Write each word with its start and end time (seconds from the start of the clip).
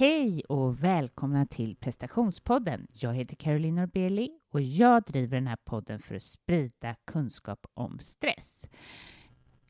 Hej 0.00 0.42
och 0.48 0.84
välkomna 0.84 1.46
till 1.46 1.76
prestationspodden. 1.76 2.86
Jag 2.92 3.14
heter 3.14 3.36
Caroline 3.36 3.74
Norbeli 3.74 4.30
och 4.50 4.60
jag 4.60 5.02
driver 5.02 5.36
den 5.36 5.46
här 5.46 5.58
podden 5.64 5.98
för 5.98 6.14
att 6.14 6.22
sprida 6.22 6.96
kunskap 7.04 7.66
om 7.74 7.98
stress. 7.98 8.64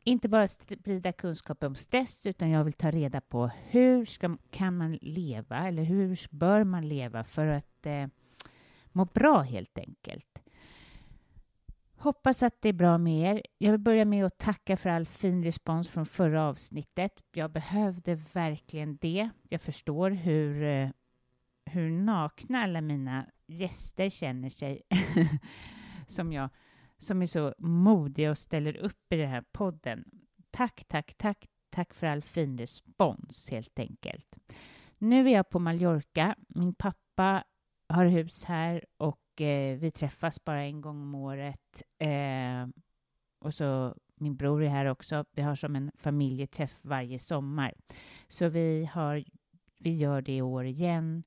Inte 0.03 0.29
bara 0.29 0.47
sprida 0.47 1.11
kunskap 1.11 1.63
om 1.63 1.75
stress, 1.75 2.25
utan 2.25 2.49
jag 2.49 2.63
vill 2.63 2.73
ta 2.73 2.91
reda 2.91 3.21
på 3.21 3.51
hur 3.67 4.05
ska, 4.05 4.37
kan 4.49 4.77
man 4.77 4.97
leva, 5.01 5.67
eller 5.67 5.83
hur 5.83 6.19
bör 6.31 6.63
man 6.63 6.87
leva 6.87 7.23
för 7.23 7.47
att 7.47 7.85
eh, 7.85 8.07
må 8.91 9.05
bra 9.05 9.41
helt 9.41 9.77
enkelt. 9.77 10.38
Hoppas 12.01 12.43
att 12.43 12.61
det 12.61 12.69
är 12.69 12.73
bra 12.73 12.97
med 12.97 13.35
er. 13.35 13.41
Jag 13.57 13.71
vill 13.71 13.79
börja 13.79 14.05
med 14.05 14.25
att 14.25 14.37
tacka 14.37 14.77
för 14.77 14.89
all 14.89 15.05
fin 15.05 15.43
respons 15.43 15.89
från 15.89 16.05
förra 16.05 16.43
avsnittet. 16.47 17.23
Jag 17.31 17.51
behövde 17.51 18.15
verkligen 18.33 18.97
det. 18.97 19.29
Jag 19.49 19.61
förstår 19.61 20.11
hur, 20.11 20.63
eh, 20.63 20.89
hur 21.65 21.91
nakna 21.91 22.63
alla 22.63 22.81
mina 22.81 23.25
gäster 23.47 24.09
känner 24.09 24.49
sig 24.49 24.81
som, 26.07 26.33
jag, 26.33 26.49
som 26.97 27.21
är 27.21 27.27
så 27.27 27.55
modiga 27.57 28.31
och 28.31 28.37
ställer 28.37 28.77
upp 28.77 29.13
i 29.13 29.15
den 29.15 29.29
här 29.29 29.43
podden. 29.51 30.05
Tack, 30.51 30.83
tack, 30.87 31.13
tack, 31.17 31.45
tack 31.69 31.93
för 31.93 32.07
all 32.07 32.21
fin 32.21 32.57
respons 32.57 33.49
helt 33.49 33.79
enkelt. 33.79 34.37
Nu 34.97 35.29
är 35.29 35.33
jag 35.33 35.49
på 35.49 35.59
Mallorca. 35.59 36.35
Min 36.47 36.73
pappa 36.73 37.43
har 37.89 38.05
hus 38.05 38.43
här 38.43 38.85
och 38.97 39.28
eh, 39.41 39.77
vi 39.77 39.91
träffas 39.91 40.45
bara 40.45 40.63
en 40.63 40.81
gång 40.81 41.01
om 41.01 41.15
året. 41.15 41.83
Eh, 41.97 42.67
och 43.39 43.53
så 43.53 43.95
min 44.15 44.35
bror 44.35 44.63
är 44.63 44.69
här 44.69 44.85
också. 44.85 45.25
Vi 45.31 45.41
har 45.41 45.55
som 45.55 45.75
en 45.75 45.91
familjeträff 45.95 46.79
varje 46.81 47.19
sommar. 47.19 47.73
Så 48.27 48.49
vi, 48.49 48.89
har, 48.93 49.23
vi 49.79 49.95
gör 49.95 50.21
det 50.21 50.35
i 50.35 50.41
år 50.41 50.65
igen, 50.65 51.23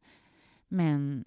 men 0.69 1.25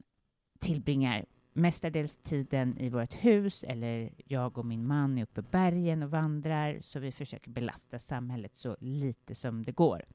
tillbringar 0.59 1.25
mestadels 1.53 2.17
tiden 2.17 2.77
i 2.77 2.89
vårt 2.89 3.13
hus 3.13 3.63
eller 3.63 4.13
jag 4.25 4.57
och 4.57 4.65
min 4.65 4.87
man 4.87 5.17
är 5.17 5.23
uppe 5.23 5.41
i 5.41 5.43
bergen 5.43 6.03
och 6.03 6.11
vandrar 6.11 6.79
så 6.81 6.99
vi 6.99 7.11
försöker 7.11 7.51
belasta 7.51 7.99
samhället 7.99 8.55
så 8.55 8.77
lite 8.79 9.35
som 9.35 9.63
det 9.63 9.71
går. 9.71 10.05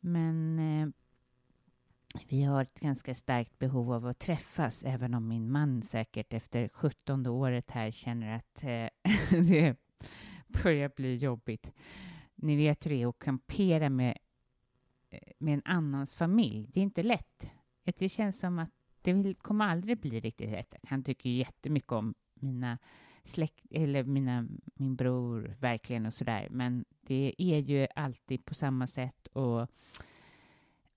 Men 0.00 0.58
eh, 0.58 0.88
vi 2.28 2.42
har 2.42 2.62
ett 2.62 2.80
ganska 2.80 3.14
starkt 3.14 3.58
behov 3.58 3.92
av 3.92 4.06
att 4.06 4.18
träffas, 4.18 4.82
även 4.84 5.14
om 5.14 5.28
min 5.28 5.50
man 5.50 5.82
säkert 5.82 6.32
efter 6.32 6.68
17 6.68 7.26
året 7.26 7.70
här 7.70 7.90
känner 7.90 8.36
att 8.36 8.64
eh, 8.64 8.88
det 9.48 9.76
börjar 10.48 10.90
bli 10.96 11.16
jobbigt. 11.16 11.72
Ni 12.34 12.56
vet 12.56 12.86
hur 12.86 12.90
det 12.90 13.02
är 13.02 13.06
att 13.06 13.18
kampera 13.18 13.88
med, 13.88 14.18
eh, 15.10 15.32
med 15.38 15.54
en 15.54 15.62
annans 15.64 16.14
familj. 16.14 16.66
Det 16.72 16.80
är 16.80 16.84
inte 16.84 17.02
lätt. 17.02 17.52
Det 17.98 18.08
känns 18.08 18.38
som 18.38 18.58
att 18.58 18.70
det 19.02 19.34
kommer 19.34 19.64
aldrig 19.64 19.98
bli 19.98 20.20
riktigt 20.20 20.52
rätt. 20.52 20.74
Han 20.82 21.04
tycker 21.04 21.30
jättemycket 21.30 21.92
om 21.92 22.14
mina 22.34 22.78
släkt, 23.24 23.66
eller 23.70 24.04
mina, 24.04 24.48
min 24.74 24.96
bror, 24.96 25.56
verkligen 25.60 26.06
och 26.06 26.14
sådär. 26.14 26.48
Men 26.50 26.84
det 27.00 27.34
är 27.38 27.58
ju 27.58 27.86
alltid 27.94 28.44
på 28.44 28.54
samma 28.54 28.86
sätt 28.86 29.26
och 29.26 29.68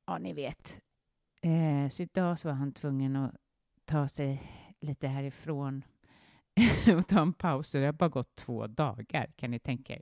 ja, 0.06 0.18
ni 0.18 0.34
vet, 0.34 0.82
Eh, 1.44 1.90
så 1.90 2.04
idag 2.04 2.40
så 2.40 2.48
var 2.48 2.56
han 2.56 2.72
tvungen 2.72 3.16
att 3.16 3.36
ta 3.86 4.08
sig 4.08 4.42
lite 4.82 5.08
härifrån 5.08 5.84
och 6.98 7.08
ta 7.08 7.22
en 7.22 7.34
paus. 7.34 7.72
det 7.72 7.86
har 7.86 7.94
bara 7.94 8.10
gått 8.10 8.36
två 8.36 8.68
dagar, 8.68 9.32
kan 9.36 9.52
ni 9.52 9.60
tänka 9.60 9.94
er. 9.94 10.02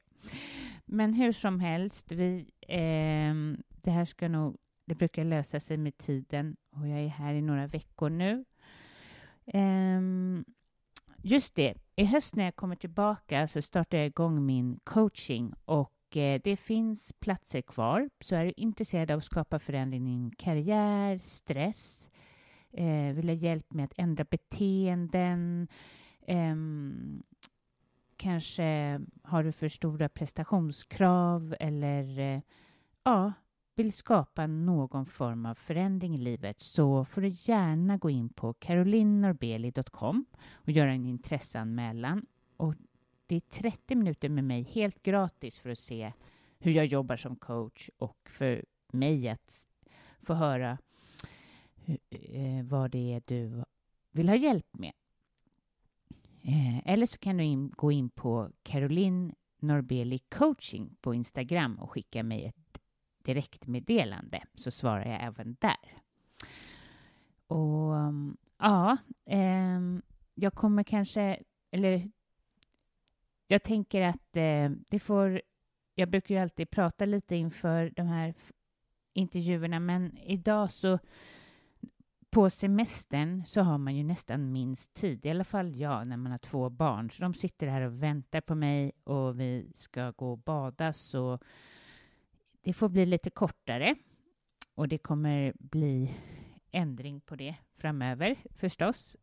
Men 0.85 1.13
hur 1.13 1.31
som 1.31 1.59
helst, 1.59 2.11
vi, 2.11 2.51
eh, 2.61 3.63
det 3.81 3.91
här 3.91 4.05
ska 4.05 4.27
nog, 4.27 4.57
det 4.85 4.95
brukar 4.95 5.23
lösa 5.23 5.59
sig 5.59 5.77
med 5.77 5.97
tiden 5.97 6.57
och 6.69 6.87
jag 6.87 6.99
är 6.99 7.07
här 7.07 7.33
i 7.33 7.41
några 7.41 7.67
veckor 7.67 8.09
nu. 8.09 8.45
Eh, 9.45 10.01
just 11.23 11.55
det. 11.55 11.73
I 11.95 12.05
höst 12.05 12.35
när 12.35 12.43
jag 12.43 12.55
kommer 12.55 12.75
tillbaka 12.75 13.47
så 13.47 13.61
startar 13.61 13.97
jag 13.97 14.07
igång 14.07 14.45
min 14.45 14.79
coaching 14.83 15.53
och 15.65 15.93
Eh, 16.17 16.41
det 16.43 16.55
finns 16.55 17.13
platser 17.13 17.61
kvar. 17.61 18.09
Så 18.19 18.35
är 18.35 18.45
du 18.45 18.53
intresserad 18.57 19.11
av 19.11 19.17
att 19.17 19.25
skapa 19.25 19.59
förändring 19.59 20.07
i 20.07 20.11
din 20.11 20.31
karriär, 20.31 21.17
stress, 21.17 22.09
eh, 22.71 23.15
vill 23.15 23.29
ha 23.29 23.35
hjälp 23.35 23.73
med 23.73 23.85
att 23.85 23.93
ändra 23.97 24.23
beteenden, 24.23 25.67
ehm, 26.27 27.23
kanske 28.17 28.99
har 29.23 29.43
du 29.43 29.51
för 29.51 29.69
stora 29.69 30.09
prestationskrav 30.09 31.55
eller 31.59 32.19
eh, 32.19 32.41
ja, 33.03 33.33
vill 33.75 33.93
skapa 33.93 34.47
någon 34.47 35.05
form 35.05 35.45
av 35.45 35.55
förändring 35.55 36.15
i 36.15 36.17
livet 36.17 36.59
så 36.59 37.05
får 37.05 37.21
du 37.21 37.27
gärna 37.27 37.97
gå 37.97 38.09
in 38.09 38.29
på 38.29 38.53
carolinnorbeli.com 38.53 40.25
och 40.53 40.69
göra 40.69 40.91
en 40.91 41.05
intresseanmälan. 41.05 42.25
Och 42.57 42.75
det 43.31 43.35
är 43.35 43.61
30 43.61 43.95
minuter 43.95 44.29
med 44.29 44.43
mig 44.43 44.63
helt 44.63 45.03
gratis 45.03 45.59
för 45.59 45.69
att 45.69 45.79
se 45.79 46.13
hur 46.59 46.71
jag 46.71 46.85
jobbar 46.85 47.17
som 47.17 47.35
coach 47.35 47.89
och 47.97 48.17
för 48.29 48.65
mig 48.91 49.29
att 49.29 49.65
få 50.21 50.33
höra 50.33 50.77
eh, 52.09 52.63
vad 52.63 52.91
det 52.91 53.13
är 53.13 53.21
du 53.25 53.63
vill 54.11 54.29
ha 54.29 54.35
hjälp 54.35 54.67
med. 54.71 54.93
Eh, 56.41 56.87
eller 56.87 57.05
så 57.05 57.17
kan 57.17 57.37
du 57.37 57.43
in, 57.43 57.73
gå 57.75 57.91
in 57.91 58.09
på 58.09 58.51
Caroline 58.63 59.35
Norbeli 59.59 60.19
coaching 60.19 60.95
på 61.01 61.13
Instagram 61.13 61.79
och 61.79 61.91
skicka 61.91 62.23
mig 62.23 62.45
ett 62.45 62.81
direktmeddelande 63.23 64.43
så 64.53 64.71
svarar 64.71 65.05
jag 65.05 65.23
även 65.23 65.57
där. 65.59 66.01
Och 67.47 67.93
ja, 68.57 68.97
eh, 69.25 69.79
jag 70.33 70.53
kommer 70.53 70.83
kanske, 70.83 71.43
eller 71.71 72.11
jag 73.51 73.63
tänker 73.63 74.01
att 74.01 74.37
eh, 74.37 74.69
det 74.89 74.99
får, 74.99 75.41
jag 75.95 76.09
brukar 76.09 76.35
ju 76.35 76.41
alltid 76.41 76.69
prata 76.69 77.05
lite 77.05 77.35
inför 77.35 77.93
de 77.95 78.07
här 78.07 78.33
intervjuerna, 79.13 79.79
men 79.79 80.17
idag 80.17 80.71
så 80.71 80.99
på 82.29 82.49
semestern 82.49 83.45
så 83.45 83.61
har 83.61 83.77
man 83.77 83.95
ju 83.95 84.03
nästan 84.03 84.51
minst 84.51 84.93
tid, 84.93 85.25
i 85.25 85.29
alla 85.29 85.43
fall 85.43 85.75
jag 85.75 86.07
när 86.07 86.17
man 86.17 86.31
har 86.31 86.39
två 86.39 86.69
barn. 86.69 87.11
Så 87.11 87.21
de 87.21 87.33
sitter 87.33 87.67
här 87.67 87.81
och 87.81 88.03
väntar 88.03 88.41
på 88.41 88.55
mig 88.55 88.91
och 89.03 89.39
vi 89.39 89.71
ska 89.75 90.11
gå 90.11 90.31
och 90.31 90.37
bada 90.37 90.93
så 90.93 91.39
det 92.61 92.73
får 92.73 92.89
bli 92.89 93.05
lite 93.05 93.29
kortare 93.29 93.95
och 94.75 94.87
det 94.87 94.97
kommer 94.97 95.53
bli 95.59 96.13
ändring 96.71 97.21
på 97.21 97.35
det 97.35 97.55
framöver 97.77 98.35
förstås. 98.55 99.17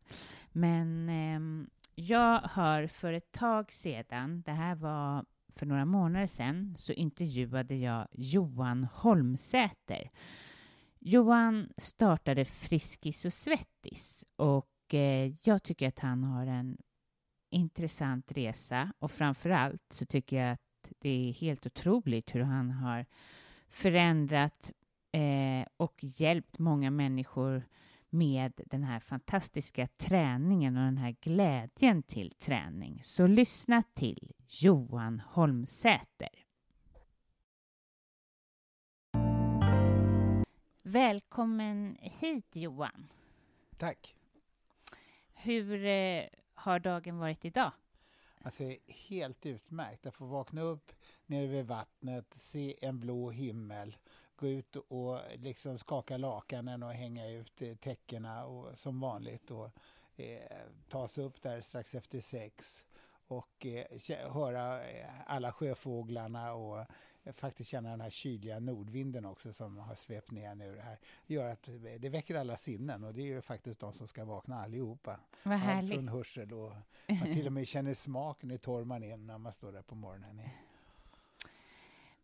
Men 0.52 1.08
eh, 1.08 1.68
jag 2.00 2.40
har 2.40 2.86
för 2.86 3.12
ett 3.12 3.32
tag 3.32 3.72
sedan, 3.72 4.42
det 4.42 4.52
här 4.52 4.74
var 4.74 5.24
för 5.48 5.66
några 5.66 5.84
månader 5.84 6.26
sedan, 6.26 6.76
så 6.78 6.92
intervjuade 6.92 7.76
jag 7.76 8.08
Johan 8.12 8.84
Holmsäter. 8.84 10.10
Johan 10.98 11.68
startade 11.76 12.44
Friskis 12.44 13.24
och 13.24 13.32
Svettis 13.32 14.24
och 14.36 14.94
eh, 14.94 15.32
jag 15.44 15.62
tycker 15.62 15.88
att 15.88 15.98
han 15.98 16.24
har 16.24 16.46
en 16.46 16.78
intressant 17.50 18.32
resa 18.32 18.92
och 18.98 19.10
framför 19.10 19.50
allt 19.50 19.82
så 19.90 20.06
tycker 20.06 20.36
jag 20.36 20.52
att 20.52 20.92
det 20.98 21.28
är 21.28 21.32
helt 21.32 21.66
otroligt 21.66 22.34
hur 22.34 22.42
han 22.42 22.70
har 22.70 23.06
förändrat 23.68 24.72
eh, 25.12 25.66
och 25.76 25.98
hjälpt 26.00 26.58
många 26.58 26.90
människor 26.90 27.64
med 28.10 28.60
den 28.66 28.84
här 28.84 29.00
fantastiska 29.00 29.88
träningen 29.96 30.76
och 30.76 30.84
den 30.84 30.98
här 30.98 31.16
glädjen 31.20 32.02
till 32.02 32.34
träning. 32.38 33.00
Så 33.04 33.26
lyssna 33.26 33.82
till 33.94 34.32
Johan 34.46 35.20
Holmsäter. 35.20 36.44
Välkommen 40.82 41.96
hit 42.00 42.56
Johan. 42.56 43.12
Tack. 43.76 44.14
Hur 45.34 45.86
eh, 45.86 46.24
har 46.54 46.78
dagen 46.78 47.18
varit 47.18 47.44
idag? 47.44 47.72
Alltså 48.42 48.64
helt 48.86 49.46
utmärkt 49.46 50.06
att 50.06 50.14
få 50.14 50.26
vakna 50.26 50.60
upp 50.60 50.92
nere 51.26 51.46
vid 51.46 51.66
vattnet, 51.66 52.34
se 52.34 52.84
en 52.86 53.00
blå 53.00 53.30
himmel, 53.30 53.96
gå 54.38 54.48
ut 54.48 54.76
och 54.76 55.20
liksom 55.36 55.78
skaka 55.78 56.16
lakanen 56.16 56.82
och 56.82 56.92
hänga 56.92 57.30
ut 57.30 57.62
eh, 57.62 57.74
täckena 57.74 58.44
och, 58.46 58.78
som 58.78 59.00
vanligt 59.00 59.50
och 59.50 59.70
eh, 60.16 60.58
ta 60.88 61.08
sig 61.08 61.24
upp 61.24 61.42
där 61.42 61.60
strax 61.60 61.94
efter 61.94 62.20
sex 62.20 62.84
och 63.28 63.66
eh, 63.66 64.32
höra 64.32 64.84
eh, 64.88 65.06
alla 65.26 65.52
sjöfåglarna 65.52 66.52
och 66.52 66.78
eh, 67.24 67.32
faktiskt 67.32 67.70
känna 67.70 67.90
den 67.90 68.00
här 68.00 68.10
kyliga 68.10 68.60
nordvinden 68.60 69.24
också 69.24 69.52
som 69.52 69.76
har 69.76 69.94
svept 69.94 70.30
ner 70.30 70.54
nu. 70.54 70.78
här. 70.78 70.98
Det 71.26 71.34
gör 71.34 71.50
att 71.50 71.68
det 71.98 72.08
väcker 72.08 72.34
alla 72.34 72.56
sinnen 72.56 73.04
och 73.04 73.14
det 73.14 73.22
är 73.22 73.26
ju 73.26 73.40
faktiskt 73.40 73.80
de 73.80 73.92
som 73.92 74.06
ska 74.06 74.24
vakna 74.24 74.62
allihopa. 74.62 75.20
Vad 75.42 75.58
härligt. 75.58 75.90
Allt 75.90 75.98
från 75.98 76.08
hörsel 76.08 76.52
och 76.52 76.72
man 77.08 77.34
till 77.34 77.46
och 77.46 77.52
med 77.52 77.66
känner 77.66 77.94
smaken 77.94 78.50
i 78.50 78.58
torr 78.58 78.84
man 78.84 79.02
är 79.02 79.16
när 79.16 79.38
man 79.38 79.52
står 79.52 79.72
där 79.72 79.82
på 79.82 79.94
morgonen. 79.94 80.40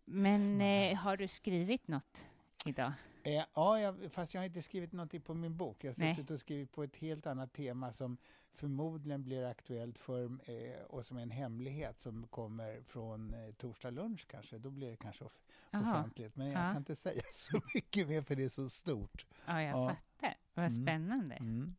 Men 0.04 0.60
eh, 0.60 0.96
har 0.96 1.16
du 1.16 1.28
skrivit 1.28 1.88
något 1.88 2.24
idag? 2.64 2.92
Eh, 3.22 3.44
ja, 3.54 3.80
jag, 3.80 4.12
fast 4.12 4.34
jag 4.34 4.40
har 4.40 4.46
inte 4.46 4.62
skrivit 4.62 4.92
någonting 4.92 5.20
på 5.20 5.34
min 5.34 5.56
bok. 5.56 5.84
Jag 5.84 5.92
har 5.92 6.14
suttit 6.14 6.30
och 6.30 6.40
skrivit 6.40 6.72
på 6.72 6.82
ett 6.82 6.96
helt 6.96 7.26
annat 7.26 7.52
tema 7.52 7.92
som 7.92 8.16
förmodligen 8.54 9.24
blir 9.24 9.46
aktuellt 9.46 9.98
för, 9.98 10.24
eh, 10.24 10.82
och 10.88 11.04
som 11.04 11.16
är 11.16 11.22
en 11.22 11.30
hemlighet 11.30 12.00
som 12.00 12.26
kommer 12.26 12.82
från 12.82 13.34
eh, 13.34 13.54
torsdag 13.54 13.90
lunch 13.90 14.26
kanske. 14.26 14.58
Då 14.58 14.70
blir 14.70 14.90
det 14.90 14.96
kanske 14.96 15.24
off 15.24 15.44
Aha. 15.72 15.98
offentligt. 15.98 16.36
Men 16.36 16.46
jag 16.46 16.56
ja. 16.56 16.68
kan 16.68 16.76
inte 16.76 16.96
säga 16.96 17.22
så 17.34 17.60
mycket 17.74 18.08
mer 18.08 18.22
för 18.22 18.36
det 18.36 18.44
är 18.44 18.48
så 18.48 18.68
stort. 18.68 19.26
Ja, 19.46 19.62
jag 19.62 19.78
ja. 19.78 19.88
fattar. 19.88 20.36
Vad 20.54 20.66
mm. 20.66 20.84
spännande. 20.84 21.34
Mm. 21.34 21.74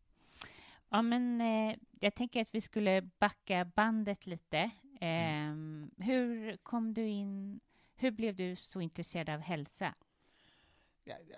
Ja, 0.90 1.02
men 1.02 1.42
eh, 1.42 1.76
jag 2.00 2.16
tänker 2.16 2.42
att 2.42 2.56
vi 2.56 2.62
skulle 2.62 3.02
backa 3.02 3.66
bandet 3.66 4.26
lite. 4.26 4.72
Mm. 5.02 5.92
hur 5.98 6.58
kom 6.58 6.94
du 6.94 7.08
in, 7.08 7.60
hur 7.96 8.12
blev 8.12 8.36
du 8.36 8.56
så 8.56 8.82
intresserad 8.82 9.30
av 9.30 9.40
hälsa? 9.40 9.96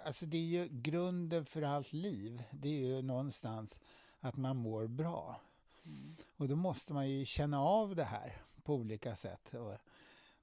Alltså 0.05 0.25
det 0.25 0.37
är 0.37 0.45
ju 0.45 0.67
grunden 0.71 1.45
för 1.45 1.61
allt 1.61 1.93
liv. 1.93 2.43
Det 2.51 2.69
är 2.69 2.73
ju 2.73 3.01
någonstans 3.01 3.79
att 4.19 4.37
man 4.37 4.57
mår 4.57 4.87
bra. 4.87 5.41
Mm. 5.85 6.15
Och 6.37 6.47
då 6.47 6.55
måste 6.55 6.93
man 6.93 7.09
ju 7.09 7.25
känna 7.25 7.61
av 7.61 7.95
det 7.95 8.03
här 8.03 8.41
på 8.63 8.75
olika 8.75 9.15
sätt. 9.15 9.53
Och, 9.53 9.77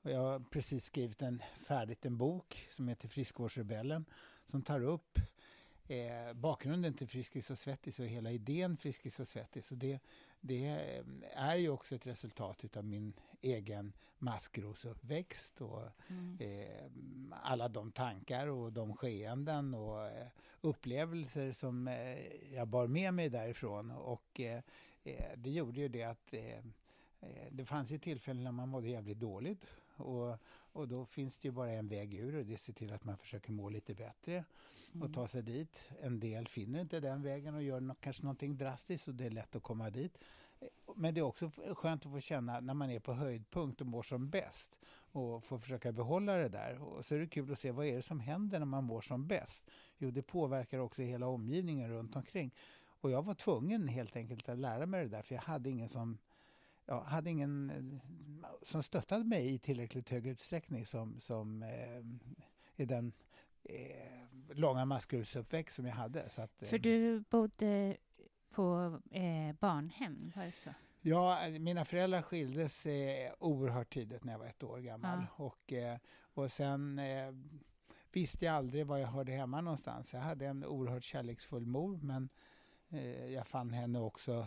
och 0.02 0.10
jag 0.10 0.20
har 0.20 0.40
precis 0.40 0.84
skrivit 0.84 1.22
en, 1.22 1.42
färdigt 1.56 2.04
en 2.04 2.18
bok 2.18 2.68
som 2.70 2.88
heter 2.88 3.08
Friskvårdsrebellen 3.08 4.04
som 4.46 4.62
tar 4.62 4.82
upp 4.84 5.18
eh, 5.88 6.32
bakgrunden 6.34 6.94
till 6.94 7.08
Friskis 7.08 7.50
och 7.50 7.58
Svettis 7.58 8.00
och 8.00 8.06
hela 8.06 8.30
idén 8.30 8.76
Friskis 8.76 9.20
och 9.20 9.28
Svettis. 9.28 9.72
Och 9.72 9.78
det, 9.78 10.00
det 10.46 10.66
är 11.32 11.56
ju 11.56 11.68
också 11.68 11.94
ett 11.94 12.06
resultat 12.06 12.76
av 12.76 12.84
min 12.84 13.12
egen 13.40 13.92
maskrosuppväxt 14.18 15.60
och 15.60 15.82
mm. 16.08 16.36
eh, 16.40 16.86
alla 17.42 17.68
de 17.68 17.92
tankar 17.92 18.46
och 18.46 18.72
de 18.72 18.96
skeenden 18.96 19.74
och 19.74 20.06
eh, 20.06 20.26
upplevelser 20.60 21.52
som 21.52 21.88
eh, 21.88 22.18
jag 22.54 22.68
bar 22.68 22.86
med 22.86 23.14
mig 23.14 23.28
därifrån. 23.28 23.90
Och 23.90 24.40
eh, 24.40 24.62
eh, 25.04 25.36
det 25.36 25.50
gjorde 25.50 25.80
ju 25.80 25.88
det 25.88 26.02
att 26.02 26.34
eh, 26.34 26.64
det 27.50 27.64
fanns 27.64 27.90
ju 27.90 27.98
tillfällen 27.98 28.44
när 28.44 28.52
man 28.52 28.68
mådde 28.68 28.88
jävligt 28.88 29.20
dåligt 29.20 29.74
och, 29.96 30.38
och 30.72 30.88
då 30.88 31.06
finns 31.06 31.38
det 31.38 31.48
ju 31.48 31.52
bara 31.52 31.70
en 31.70 31.88
väg 31.88 32.14
ur 32.14 32.36
och 32.36 32.44
det 32.44 32.52
är 32.52 32.54
att 32.54 32.60
se 32.60 32.72
till 32.72 32.92
att 32.92 33.04
man 33.04 33.18
försöker 33.18 33.52
må 33.52 33.68
lite 33.68 33.94
bättre 33.94 34.44
och 34.90 34.96
mm. 34.96 35.12
ta 35.12 35.28
sig 35.28 35.42
dit. 35.42 35.90
En 36.00 36.20
del 36.20 36.48
finner 36.48 36.80
inte 36.80 37.00
den 37.00 37.22
vägen 37.22 37.54
och 37.54 37.62
gör 37.62 37.80
no 37.80 37.94
kanske 38.00 38.22
någonting 38.22 38.56
drastiskt 38.56 39.08
och 39.08 39.14
det 39.14 39.26
är 39.26 39.30
lätt 39.30 39.56
att 39.56 39.62
komma 39.62 39.90
dit. 39.90 40.18
Men 40.96 41.14
det 41.14 41.20
är 41.20 41.22
också 41.22 41.50
skönt 41.74 42.06
att 42.06 42.12
få 42.12 42.20
känna 42.20 42.60
när 42.60 42.74
man 42.74 42.90
är 42.90 43.00
på 43.00 43.12
höjdpunkt 43.12 43.80
och 43.80 43.86
mår 43.86 44.02
som 44.02 44.30
bäst 44.30 44.78
och 45.12 45.44
få 45.44 45.58
försöka 45.58 45.92
behålla 45.92 46.36
det 46.36 46.48
där. 46.48 46.82
Och 46.82 47.04
så 47.04 47.14
är 47.14 47.18
det 47.18 47.26
kul 47.26 47.52
att 47.52 47.58
se 47.58 47.70
vad 47.70 47.86
är 47.86 47.96
det 47.96 48.02
som 48.02 48.20
händer 48.20 48.58
när 48.58 48.66
man 48.66 48.84
mår 48.84 49.00
som 49.00 49.26
bäst. 49.26 49.70
Jo, 49.98 50.10
det 50.10 50.22
påverkar 50.22 50.78
också 50.78 51.02
hela 51.02 51.26
omgivningen 51.26 51.90
runt 51.90 52.16
omkring. 52.16 52.54
Och 53.00 53.10
jag 53.10 53.22
var 53.22 53.34
tvungen 53.34 53.88
helt 53.88 54.16
enkelt 54.16 54.48
att 54.48 54.58
lära 54.58 54.86
mig 54.86 55.02
det 55.02 55.08
där 55.08 55.22
för 55.22 55.34
jag 55.34 55.42
hade 55.42 55.70
ingen 55.70 55.88
som 55.88 56.18
jag 56.86 57.00
hade 57.00 57.30
ingen 57.30 57.70
eh, 57.70 58.48
som 58.62 58.82
stöttade 58.82 59.24
mig 59.24 59.54
i 59.54 59.58
tillräckligt 59.58 60.10
hög 60.10 60.26
utsträckning 60.26 60.86
som, 60.86 61.20
som 61.20 61.62
eh, 61.62 62.00
i 62.76 62.84
den 62.84 63.12
eh, 63.62 64.56
långa 64.56 64.84
maskrosuppväxt 64.84 65.76
som 65.76 65.86
jag 65.86 65.94
hade. 65.94 66.30
Så 66.30 66.42
att, 66.42 66.62
eh, 66.62 66.68
För 66.68 66.78
du 66.78 67.20
bodde 67.20 67.96
på 68.50 68.98
eh, 69.10 69.52
barnhem, 69.60 70.32
var 70.36 70.44
det 70.44 70.52
så? 70.52 70.70
Ja, 71.00 71.48
mina 71.60 71.84
föräldrar 71.84 72.22
skildes 72.22 72.86
eh, 72.86 73.32
oerhört 73.38 73.90
tidigt 73.90 74.24
när 74.24 74.32
jag 74.32 74.38
var 74.38 74.46
ett 74.46 74.62
år 74.62 74.78
gammal. 74.78 75.26
Ja. 75.38 75.44
Och, 75.44 75.72
eh, 75.72 75.98
och 76.20 76.52
sen 76.52 77.00
visste 78.12 78.44
jag 78.44 78.54
aldrig 78.54 78.86
var 78.86 78.98
jag 78.98 79.08
hörde 79.08 79.32
hemma 79.32 79.60
någonstans. 79.60 80.12
Jag 80.12 80.20
hade 80.20 80.46
en 80.46 80.64
oerhört 80.64 81.02
kärleksfull 81.02 81.66
mor, 81.66 81.98
men 82.02 82.28
jag 83.28 83.46
fann 83.46 83.70
henne 83.70 83.98
också 84.00 84.46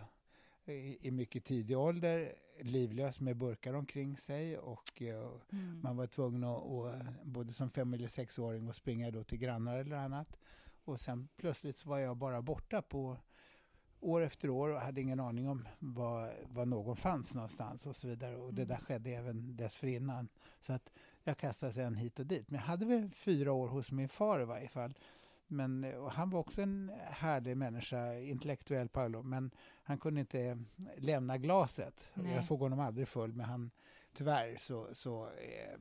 i, 0.70 0.98
i 1.02 1.12
mycket 1.12 1.46
tidig 1.46 1.78
ålder, 1.78 2.36
livlös 2.62 3.20
med 3.20 3.38
burkar 3.38 3.74
omkring 3.74 4.18
sig 4.18 4.58
och 4.58 5.02
eh, 5.02 5.30
mm. 5.52 5.82
man 5.84 5.98
var 5.98 6.08
tvungen 6.08 6.44
att, 6.44 6.64
och, 6.64 6.94
både 7.24 7.54
som 7.54 7.70
fem 7.70 7.94
eller 7.94 8.08
sexåring 8.08 8.70
att 8.70 8.76
springa 8.76 9.12
då 9.12 9.24
till 9.24 9.38
grannar 9.38 9.78
eller 9.78 9.96
annat. 9.96 10.38
Och 10.84 11.00
sen 11.00 11.28
plötsligt 11.38 11.86
var 11.86 12.00
jag 12.00 12.18
bara 12.18 12.42
borta 12.42 12.82
på 12.82 13.18
år 14.00 14.22
efter 14.22 14.50
år 14.50 14.70
och 14.70 14.82
hade 14.82 15.02
ingen 15.02 15.20
aning 15.20 15.50
om 15.50 15.68
var, 15.80 16.34
var 16.48 16.66
någon 16.66 16.96
fanns 16.96 17.36
någonstans 17.36 17.86
och 17.86 17.96
så 17.96 18.08
vidare. 18.08 18.36
Och 18.36 18.54
det 18.54 18.62
mm. 18.62 18.76
där 18.78 18.86
skedde 18.86 19.10
även 19.10 19.58
dessförinnan. 19.58 20.28
Så 20.62 20.74
att 20.74 20.90
jag 21.24 21.38
kastades 21.38 21.78
en 21.78 21.96
hit 21.96 22.20
och 22.20 22.26
dit. 22.26 22.50
Men 22.50 22.60
jag 22.60 22.68
hade 22.68 22.86
väl 22.86 23.10
fyra 23.10 23.52
år 23.52 23.68
hos 23.68 23.92
min 23.92 24.10
far 24.10 24.42
i 24.42 24.46
varje 24.46 24.68
fall. 24.68 24.94
Men 25.48 25.94
han 26.12 26.30
var 26.30 26.40
också 26.40 26.62
en 26.62 26.92
härlig 27.04 27.58
människa, 27.58 28.14
intellektuell 28.14 28.90
Paolo, 28.90 29.24
men 29.24 29.52
han 29.84 29.98
kunde 29.98 30.20
inte 30.20 30.64
lämna 30.98 31.38
glaset. 31.38 32.10
Nej. 32.14 32.34
Jag 32.34 32.44
såg 32.44 32.60
honom 32.60 32.80
aldrig 32.80 33.08
full, 33.08 33.34
men 33.34 33.46
han, 33.46 33.72
tyvärr 34.14 34.58
så, 34.62 34.88
så 34.94 35.26
eh, 35.26 35.80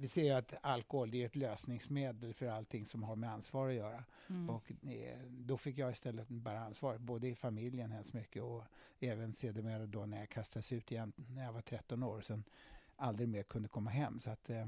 vi 0.00 0.08
ser 0.08 0.34
att 0.34 0.54
alkohol 0.60 1.14
är 1.14 1.26
ett 1.26 1.36
lösningsmedel 1.36 2.34
för 2.34 2.46
allting 2.46 2.86
som 2.86 3.02
har 3.02 3.16
med 3.16 3.32
ansvar 3.32 3.68
att 3.68 3.74
göra. 3.74 4.04
Mm. 4.28 4.50
Och 4.50 4.72
eh, 4.82 5.18
då 5.28 5.56
fick 5.56 5.78
jag 5.78 5.90
istället 5.90 6.28
bära 6.28 6.58
ansvar, 6.58 6.98
både 6.98 7.28
i 7.28 7.34
familjen 7.34 7.92
hemskt 7.92 8.12
mycket 8.12 8.42
och 8.42 8.64
även 9.00 9.34
sedermera 9.34 9.86
då 9.86 10.06
när 10.06 10.18
jag 10.18 10.28
kastades 10.28 10.72
ut 10.72 10.92
igen 10.92 11.12
när 11.16 11.44
jag 11.44 11.52
var 11.52 11.60
13 11.60 12.02
år 12.02 12.16
och 12.16 12.24
sen 12.24 12.44
aldrig 12.96 13.28
mer 13.28 13.42
kunde 13.42 13.68
komma 13.68 13.90
hem. 13.90 14.20
Så 14.20 14.30
att, 14.30 14.50
eh, 14.50 14.66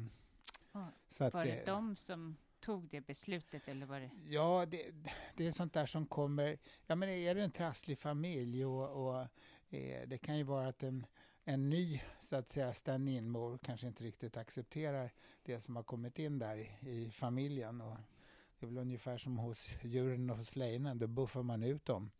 så 1.10 1.24
att, 1.24 1.34
var 1.34 1.44
det 1.44 1.60
eh, 1.60 1.66
de 1.66 1.96
som 1.96 2.36
tog 2.60 2.88
det 2.88 3.00
beslutet? 3.00 3.68
Eller 3.68 3.86
var 3.86 4.00
det? 4.00 4.10
Ja, 4.28 4.66
det, 4.66 4.92
det 5.36 5.46
är 5.46 5.52
sånt 5.52 5.72
där 5.72 5.86
som 5.86 6.06
kommer... 6.06 6.58
Ja, 6.86 6.94
men 6.94 7.08
är 7.08 7.34
det 7.34 7.42
en 7.42 7.50
trasslig 7.50 7.98
familj 7.98 8.64
och, 8.64 9.06
och 9.06 9.20
eh, 9.70 10.08
det 10.08 10.18
kan 10.18 10.38
ju 10.38 10.42
vara 10.42 10.68
att 10.68 10.82
en, 10.82 11.06
en 11.44 11.70
ny 11.70 12.00
så 12.24 12.36
att 12.36 12.52
säga 12.52 12.74
stand-in-mor 12.74 13.58
kanske 13.62 13.86
inte 13.86 14.04
riktigt 14.04 14.36
accepterar 14.36 15.10
det 15.42 15.60
som 15.60 15.76
har 15.76 15.82
kommit 15.82 16.18
in 16.18 16.38
där 16.38 16.56
i, 16.56 16.90
i 16.90 17.10
familjen. 17.10 17.80
Och 17.80 17.96
det 18.58 18.66
är 18.66 18.68
väl 18.68 18.78
ungefär 18.78 19.18
som 19.18 19.38
hos 19.38 19.70
djuren 19.82 20.30
och 20.30 20.36
hos 20.36 20.56
lejonen, 20.56 20.98
då 20.98 21.06
buffar 21.06 21.42
man 21.42 21.62
ut 21.62 21.84
dem. 21.84 22.10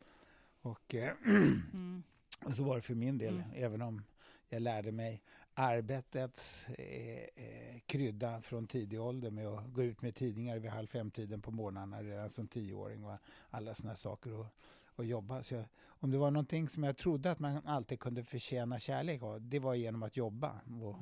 Och, 0.60 0.94
eh, 0.94 1.12
mm. 1.72 2.02
och 2.44 2.56
så 2.56 2.64
var 2.64 2.76
det 2.76 2.82
för 2.82 2.94
min 2.94 3.18
del, 3.18 3.34
mm. 3.34 3.50
även 3.54 3.82
om 3.82 4.02
jag 4.48 4.62
lärde 4.62 4.92
mig 4.92 5.22
arbetets 5.54 6.68
eh, 6.68 7.44
eh, 7.44 7.79
krydda 7.90 8.40
från 8.42 8.66
tidig 8.66 9.00
ålder 9.00 9.30
med 9.30 9.46
att 9.46 9.72
gå 9.72 9.82
ut 9.82 10.02
med 10.02 10.14
tidningar 10.14 10.58
vid 10.58 10.70
halv 10.70 10.86
fem-tiden 10.86 11.42
på 11.42 11.50
morgnarna 11.50 12.02
redan 12.02 12.30
som 12.30 12.48
tioåring 12.48 13.04
och 13.04 13.16
alla 13.50 13.74
sådana 13.74 13.96
saker 13.96 14.32
och, 14.32 14.46
och 14.84 15.04
jobba. 15.04 15.42
Så 15.42 15.54
jag, 15.54 15.64
om 15.86 16.10
det 16.10 16.18
var 16.18 16.30
någonting 16.30 16.68
som 16.68 16.84
jag 16.84 16.96
trodde 16.96 17.30
att 17.30 17.38
man 17.38 17.66
alltid 17.66 18.00
kunde 18.00 18.24
förtjäna 18.24 18.78
kärlek 18.78 19.22
av, 19.22 19.42
det 19.42 19.58
var 19.58 19.74
genom 19.74 20.02
att 20.02 20.16
jobba 20.16 20.60
och, 20.82 20.96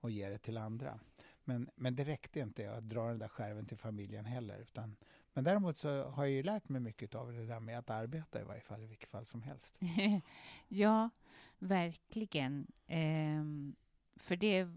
och 0.00 0.10
ge 0.10 0.28
det 0.28 0.38
till 0.38 0.56
andra. 0.56 1.00
Men, 1.44 1.70
men 1.76 1.96
det 1.96 2.04
räckte 2.04 2.40
inte 2.40 2.72
att 2.72 2.88
dra 2.88 3.08
den 3.08 3.18
där 3.18 3.28
skärven 3.28 3.66
till 3.66 3.78
familjen 3.78 4.24
heller. 4.24 4.58
Utan, 4.58 4.96
men 5.32 5.44
däremot 5.44 5.78
så 5.78 6.04
har 6.04 6.24
jag 6.24 6.32
ju 6.32 6.42
lärt 6.42 6.68
mig 6.68 6.80
mycket 6.80 7.14
av 7.14 7.32
det 7.32 7.46
där 7.46 7.60
med 7.60 7.78
att 7.78 7.90
arbeta 7.90 8.40
i 8.40 8.44
varje 8.44 8.60
fall, 8.60 8.82
i 8.82 8.86
vilket 8.86 9.10
fall 9.10 9.26
som 9.26 9.42
helst. 9.42 9.74
ja, 10.68 11.10
verkligen. 11.58 12.66
Ehm, 12.86 13.76
för 14.16 14.36
det, 14.36 14.68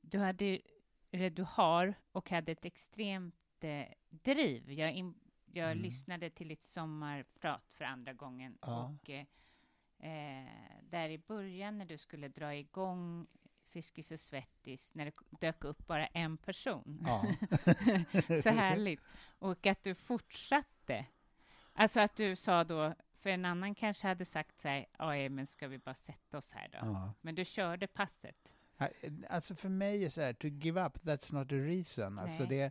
du 0.00 0.18
hade, 0.18 0.60
eller 1.10 1.30
du 1.30 1.42
har 1.42 1.94
och 2.12 2.30
hade 2.30 2.52
ett 2.52 2.64
extremt 2.64 3.64
eh, 3.64 3.86
driv. 4.10 4.72
Jag, 4.72 4.92
in, 4.92 5.14
jag 5.52 5.70
mm. 5.70 5.82
lyssnade 5.82 6.30
till 6.30 6.48
ditt 6.48 6.64
sommarprat 6.64 7.72
för 7.72 7.84
andra 7.84 8.12
gången 8.12 8.58
ja. 8.60 8.84
och 8.84 9.10
eh, 9.10 9.26
eh, 9.98 10.82
där 10.82 11.08
i 11.08 11.18
början 11.18 11.78
när 11.78 11.84
du 11.84 11.98
skulle 11.98 12.28
dra 12.28 12.54
igång 12.54 13.26
Fiskis 13.68 14.10
och 14.10 14.20
Svettis, 14.20 14.94
när 14.94 15.04
det 15.04 15.12
dök 15.40 15.64
upp 15.64 15.86
bara 15.86 16.06
en 16.06 16.36
person. 16.36 17.04
Ja. 17.06 17.24
så 18.42 18.50
härligt. 18.50 19.00
Och 19.38 19.66
att 19.66 19.82
du 19.82 19.94
fortsatte. 19.94 21.06
Alltså 21.72 22.00
att 22.00 22.16
du 22.16 22.36
sa 22.36 22.64
då, 22.64 22.94
för 23.14 23.30
en 23.30 23.44
annan 23.44 23.74
kanske 23.74 24.06
hade 24.06 24.24
sagt 24.24 24.60
så 24.60 24.68
här, 24.68 25.28
men 25.28 25.46
ska 25.46 25.68
vi 25.68 25.78
bara 25.78 25.94
sätta 25.94 26.38
oss 26.38 26.52
här 26.52 26.68
då? 26.68 26.78
Ja. 26.82 27.12
Men 27.20 27.34
du 27.34 27.44
körde 27.44 27.86
passet. 27.86 28.48
Alltså 29.28 29.54
för 29.54 29.68
mig 29.68 30.04
är 30.04 30.10
så 30.10 30.20
här, 30.20 30.32
to 30.32 30.46
give 30.46 30.86
up, 30.86 30.98
that's 31.02 31.34
not 31.34 31.52
a 31.52 31.54
reason. 31.54 32.18
Alltså 32.18 32.44
det, 32.44 32.70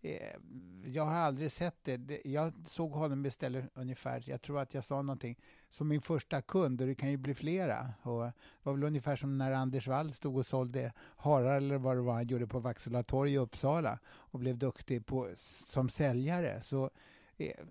eh, 0.00 0.36
jag 0.84 1.04
har 1.04 1.14
aldrig 1.14 1.52
sett 1.52 1.84
det. 1.84 2.20
Jag 2.24 2.52
såg 2.66 2.92
honom 2.92 3.26
istället 3.26 3.70
ungefär, 3.74 4.22
jag 4.26 4.42
tror 4.42 4.60
att 4.60 4.74
jag 4.74 4.84
sa 4.84 5.02
någonting, 5.02 5.38
som 5.70 5.88
min 5.88 6.00
första 6.00 6.42
kund, 6.42 6.80
och 6.80 6.86
det 6.86 6.94
kan 6.94 7.10
ju 7.10 7.16
bli 7.16 7.34
flera. 7.34 7.94
Och 8.02 8.24
det 8.24 8.32
var 8.62 8.72
väl 8.72 8.84
ungefär 8.84 9.16
som 9.16 9.38
när 9.38 9.52
Anders 9.52 9.88
Wall 9.88 10.12
stod 10.12 10.36
och 10.36 10.46
sålde 10.46 10.92
harar 11.16 11.56
eller 11.56 11.78
vad 11.78 11.96
det 11.96 12.02
var 12.02 12.14
han 12.14 12.26
gjorde 12.26 12.46
på 12.46 12.58
Vaxhalla 12.58 13.02
torg 13.02 13.32
i 13.32 13.38
Uppsala 13.38 13.98
och 14.06 14.38
blev 14.38 14.58
duktig 14.58 15.06
på, 15.06 15.30
som 15.66 15.88
säljare. 15.88 16.60
Så 16.60 16.90
Eh, 17.36 17.66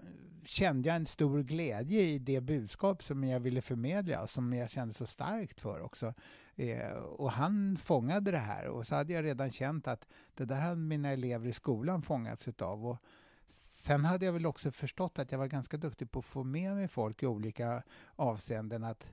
kände 0.46 0.90
jag 0.90 0.96
en 0.96 1.06
stor 1.06 1.44
glädje 1.44 2.02
i 2.02 2.20
det 2.20 2.42
budskap 2.42 3.04
som 3.04 3.24
jag 3.24 3.40
ville 3.40 3.62
förmedla 3.62 4.22
och 4.22 4.30
som 4.30 4.54
jag 4.54 4.70
kände 4.70 4.94
så 4.94 5.06
starkt 5.06 5.62
för 5.62 5.82
också. 5.82 6.14
Eh, 6.56 6.92
och 6.92 7.32
han 7.32 7.78
fångade 7.78 8.32
det 8.32 8.38
här 8.38 8.68
och 8.68 8.88
så 8.88 8.96
hade 8.96 9.14
jag 9.14 9.26
redan 9.26 9.52
känt 9.52 9.88
att 9.88 10.08
det 10.34 10.46
där 10.46 10.60
hade 10.60 10.76
mina 10.76 11.10
elever 11.10 11.48
i 11.48 11.54
skolan 11.54 12.02
fångats 12.02 12.48
utav. 12.48 12.88
Och 12.88 12.98
sen 13.86 14.06
hade 14.06 14.26
jag 14.26 14.34
väl 14.34 14.46
också 14.46 14.72
förstått 14.72 15.20
att 15.20 15.32
jag 15.32 15.40
var 15.40 15.48
ganska 15.48 15.78
duktig 15.78 16.12
på 16.12 16.20
att 16.20 16.26
få 16.26 16.44
med 16.44 16.76
mig 16.76 16.88
folk 16.88 17.24
i 17.24 17.28
olika 17.28 17.84
avseenden. 18.16 18.84
att 18.84 19.08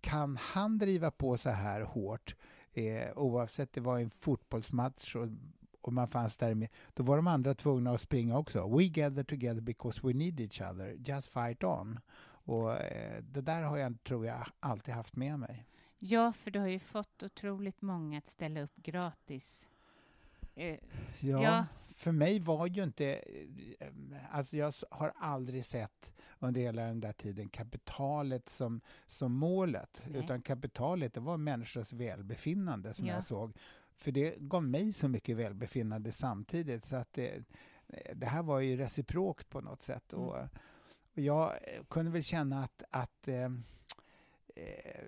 kan 0.00 0.36
han 0.36 0.78
driva 0.78 1.10
på 1.10 1.38
så 1.38 1.50
här 1.50 1.80
hårt, 1.80 2.34
eh, 2.72 3.12
oavsett 3.16 3.72
det 3.72 3.80
var 3.80 3.98
en 3.98 4.10
fotbollsmatch 4.10 5.16
och 5.16 5.28
och 5.86 5.92
man 5.92 6.08
fanns 6.08 6.36
där 6.36 6.54
med, 6.54 6.68
då 6.94 7.02
var 7.02 7.16
de 7.16 7.26
andra 7.26 7.54
tvungna 7.54 7.90
att 7.90 8.00
springa 8.00 8.38
också. 8.38 8.76
We 8.76 8.84
gather 8.84 9.24
together 9.24 9.60
because 9.60 10.00
we 10.02 10.12
need 10.12 10.40
each 10.40 10.60
other, 10.60 10.96
just 10.98 11.32
fight 11.32 11.64
on. 11.64 12.00
Och 12.46 12.72
eh, 12.72 13.22
det 13.22 13.40
där 13.40 13.62
har 13.62 13.76
jag, 13.76 14.02
tror 14.04 14.26
jag, 14.26 14.46
alltid 14.60 14.94
haft 14.94 15.16
med 15.16 15.38
mig. 15.38 15.66
Ja, 15.98 16.32
för 16.32 16.50
du 16.50 16.58
har 16.58 16.66
ju 16.66 16.78
fått 16.78 17.22
otroligt 17.22 17.82
många 17.82 18.18
att 18.18 18.26
ställa 18.26 18.60
upp 18.60 18.76
gratis. 18.76 19.68
Eh, 20.54 20.78
ja, 21.20 21.42
ja, 21.42 21.66
för 21.96 22.12
mig 22.12 22.40
var 22.40 22.66
ju 22.66 22.82
inte... 22.82 23.06
Eh, 23.78 23.88
alltså 24.30 24.56
jag 24.56 24.74
har 24.90 25.12
aldrig 25.16 25.64
sett 25.64 26.12
under 26.38 26.60
hela 26.60 26.82
den 26.82 27.00
där 27.00 27.12
tiden 27.12 27.48
kapitalet 27.48 28.48
som, 28.48 28.80
som 29.06 29.32
målet. 29.32 30.02
Nej. 30.06 30.24
Utan 30.24 30.42
kapitalet, 30.42 31.14
det 31.14 31.20
var 31.20 31.36
människors 31.36 31.92
välbefinnande 31.92 32.94
som 32.94 33.06
ja. 33.06 33.14
jag 33.14 33.24
såg. 33.24 33.52
För 33.96 34.12
det 34.12 34.34
gav 34.38 34.62
mig 34.62 34.92
så 34.92 35.08
mycket 35.08 35.36
välbefinnande 35.36 36.12
samtidigt. 36.12 36.84
Så 36.84 36.96
att 36.96 37.12
det, 37.12 37.44
det 38.14 38.26
här 38.26 38.42
var 38.42 38.60
ju 38.60 38.76
reciprokt 38.76 39.50
på 39.50 39.60
något 39.60 39.82
sätt. 39.82 40.12
Mm. 40.12 40.24
Och, 40.24 40.36
och, 40.36 41.22
jag 41.22 41.52
kunde 41.88 42.10
väl 42.10 42.22
känna 42.22 42.64
att, 42.64 42.82
att 42.90 43.28
eh, 43.28 43.44
eh, 44.54 45.04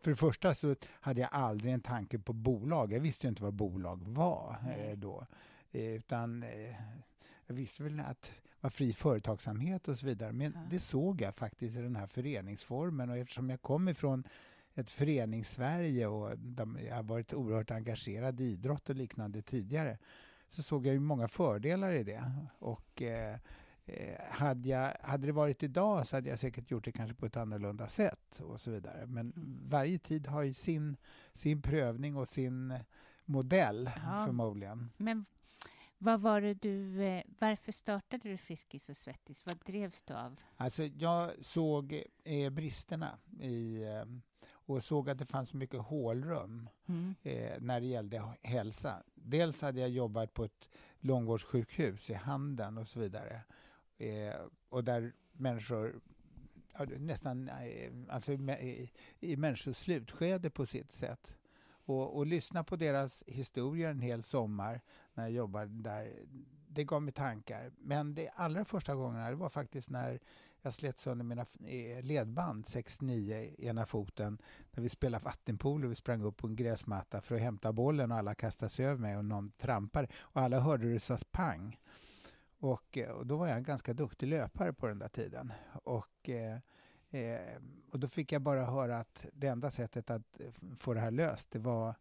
för 0.00 0.10
det 0.10 0.16
första 0.16 0.54
så 0.54 0.76
hade 1.00 1.20
jag 1.20 1.30
aldrig 1.32 1.72
en 1.72 1.80
tanke 1.80 2.18
på 2.18 2.32
bolag. 2.32 2.92
Jag 2.92 3.00
visste 3.00 3.28
inte 3.28 3.42
vad 3.42 3.54
bolag 3.54 4.02
var 4.02 4.56
eh, 4.78 4.96
då. 4.96 5.26
Eh, 5.72 5.94
utan 5.94 6.44
jag 7.46 7.54
visste 7.54 7.82
väl 7.82 8.00
att 8.00 8.22
det 8.22 8.60
var 8.60 8.70
fri 8.70 8.92
företagsamhet 8.92 9.88
och 9.88 9.98
så 9.98 10.06
vidare. 10.06 10.32
Men 10.32 10.52
ja. 10.54 10.60
det 10.70 10.78
såg 10.78 11.20
jag 11.20 11.34
faktiskt 11.34 11.76
i 11.76 11.80
den 11.80 11.96
här 11.96 12.06
föreningsformen. 12.06 13.10
Och 13.10 13.16
eftersom 13.16 13.50
jag 13.50 13.62
kom 13.62 13.88
ifrån 13.88 14.24
ett 14.74 14.90
förenings-Sverige 14.90 16.06
och 16.06 16.30
jag 16.88 16.96
har 16.96 17.02
varit 17.02 17.34
oerhört 17.34 17.70
engagerad 17.70 18.40
i 18.40 18.44
idrott 18.44 18.90
och 18.90 18.96
liknande 18.96 19.42
tidigare 19.42 19.98
så 20.48 20.62
såg 20.62 20.86
jag 20.86 20.94
ju 20.94 21.00
många 21.00 21.28
fördelar 21.28 21.92
i 21.92 22.02
det. 22.02 22.22
Och 22.58 23.02
eh, 23.02 23.38
eh, 23.86 24.20
hade, 24.30 24.68
jag, 24.68 24.96
hade 25.00 25.26
det 25.26 25.32
varit 25.32 25.62
idag 25.62 26.06
så 26.06 26.16
hade 26.16 26.28
jag 26.28 26.38
säkert 26.38 26.70
gjort 26.70 26.84
det 26.84 26.92
kanske 26.92 27.16
på 27.16 27.26
ett 27.26 27.36
annorlunda 27.36 27.86
sätt 27.86 28.40
och 28.40 28.60
så 28.60 28.70
vidare. 28.70 29.06
Men 29.06 29.32
mm. 29.36 29.60
varje 29.68 29.98
tid 29.98 30.26
har 30.26 30.42
ju 30.42 30.54
sin, 30.54 30.96
sin 31.34 31.62
prövning 31.62 32.16
och 32.16 32.28
sin 32.28 32.74
modell 33.24 33.90
ja. 33.96 34.26
förmodligen. 34.26 34.90
Men 34.96 35.24
vad 35.98 36.20
var 36.20 36.40
det 36.40 36.54
du, 36.54 37.04
eh, 37.04 37.22
varför 37.38 37.72
startade 37.72 38.28
du 38.28 38.36
Friskis 38.36 38.88
och 38.88 38.96
Svettis? 38.96 39.42
Vad 39.46 39.58
drevs 39.66 40.02
du 40.02 40.14
av? 40.14 40.40
Alltså, 40.56 40.82
jag 40.82 41.30
såg 41.40 42.02
eh, 42.24 42.50
bristerna 42.50 43.18
i, 43.40 43.82
eh, 43.82 44.04
och 44.66 44.84
såg 44.84 45.10
att 45.10 45.18
det 45.18 45.26
fanns 45.26 45.54
mycket 45.54 45.80
hålrum 45.80 46.68
mm. 46.86 47.14
eh, 47.22 47.60
när 47.60 47.80
det 47.80 47.86
gällde 47.86 48.22
hälsa. 48.42 49.02
Dels 49.14 49.60
hade 49.60 49.80
jag 49.80 49.90
jobbat 49.90 50.34
på 50.34 50.44
ett 50.44 50.68
långvårdssjukhus 51.00 52.10
i 52.10 52.14
Handen 52.14 52.78
och 52.78 52.86
så 52.86 53.00
vidare. 53.00 53.42
Eh, 53.98 54.34
och 54.68 54.84
där 54.84 55.12
människor 55.32 56.00
nästan 56.98 57.48
eh, 57.48 57.92
alltså, 58.08 58.32
i, 58.32 58.90
i 59.20 59.36
människors 59.36 59.76
slutskede 59.76 60.50
på 60.50 60.66
sitt 60.66 60.92
sätt 60.92 61.36
och, 61.86 62.16
och 62.16 62.26
lyssna 62.26 62.64
på 62.64 62.76
deras 62.76 63.24
historier 63.26 63.90
en 63.90 64.00
hel 64.00 64.22
sommar 64.22 64.80
när 65.14 65.24
jag 65.24 65.32
jobbade 65.32 65.82
där. 65.82 66.12
det 66.68 66.84
gav 66.84 67.02
mig 67.02 67.12
tankar. 67.12 67.72
Men 67.78 68.14
det 68.14 68.30
allra 68.34 68.64
första 68.64 68.94
gången 68.94 69.30
det 69.30 69.36
var 69.36 69.48
faktiskt 69.48 69.90
när 69.90 70.20
jag 70.64 70.72
slet 70.72 70.98
sönder 70.98 71.24
mina 71.24 71.46
eh, 71.66 72.02
ledband 72.02 72.66
69 72.66 73.36
i 73.36 73.66
ena 73.66 73.86
foten 73.86 74.38
när 74.70 74.82
vi 74.82 74.88
spelade 74.88 75.24
vattenpolo. 75.24 75.88
Vi 75.88 75.94
sprang 75.94 76.22
upp 76.22 76.36
på 76.36 76.46
en 76.46 76.56
gräsmatta 76.56 77.20
för 77.20 77.34
att 77.34 77.40
hämta 77.40 77.72
bollen 77.72 78.12
och 78.12 78.18
alla 78.18 78.34
kastade 78.34 78.70
sig 78.70 78.86
över 78.86 79.00
mig 79.00 79.16
och 79.16 79.24
någon 79.24 79.50
trampade 79.50 80.08
och 80.20 80.40
alla 80.40 80.60
hörde 80.60 80.92
det 80.92 81.00
sa 81.00 81.18
pang. 81.30 81.78
Och, 82.58 82.98
eh, 82.98 83.10
och, 83.10 83.26
då 83.26 83.36
var 83.36 83.46
jag 83.46 83.56
en 83.56 83.62
ganska 83.62 83.92
duktig 83.92 84.26
löpare 84.26 84.72
på 84.72 84.86
den 84.86 84.98
där 84.98 85.08
tiden. 85.08 85.52
Och, 85.72 86.28
eh, 86.28 86.58
eh, 87.10 87.62
och 87.90 88.00
då 88.00 88.08
fick 88.08 88.32
jag 88.32 88.42
bara 88.42 88.64
höra 88.64 88.98
att 88.98 89.24
det 89.32 89.46
enda 89.46 89.70
sättet 89.70 90.10
att 90.10 90.40
få 90.78 90.94
det 90.94 91.00
här 91.00 91.10
löst 91.10 91.50
det 91.50 91.58
var 91.58 91.94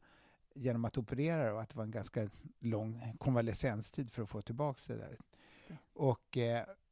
genom 0.54 0.86
att 0.86 0.98
operera 0.98 1.54
och 1.54 1.62
att 1.62 1.70
det 1.70 1.78
var 1.78 1.84
en 1.84 1.92
ganska 1.92 2.30
lång 2.60 3.14
konvalescenstid 3.20 4.12
för 4.12 4.24
att 4.24 4.30
få 4.30 4.42
tillbaka 4.42 4.82
det 4.88 4.96
där. 4.96 5.18
Och, 5.94 6.38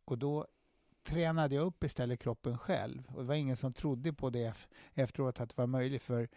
och 0.06 0.18
då 0.18 0.48
tränade 1.03 1.55
jag 1.55 1.65
upp 1.65 1.84
istället 1.84 2.20
kroppen 2.20 2.58
själv. 2.58 3.03
Och 3.08 3.22
det 3.22 3.27
var 3.27 3.36
ingen 3.36 3.58
som 3.58 3.74
trodde 3.74 4.13
på 4.13 4.29
det 4.29 4.53
efteråt 4.93 5.39
att 5.39 5.50
det 5.50 5.58
var 5.58 5.67
möjligt 5.67 6.03
för 6.03 6.29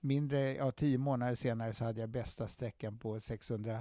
mindre, 0.00 0.54
ja 0.54 0.72
tio 0.72 0.98
månader 0.98 1.34
senare 1.34 1.72
så 1.72 1.84
hade 1.84 2.00
jag 2.00 2.08
bästa 2.08 2.48
sträckan 2.48 2.98
på 2.98 3.20
600 3.20 3.80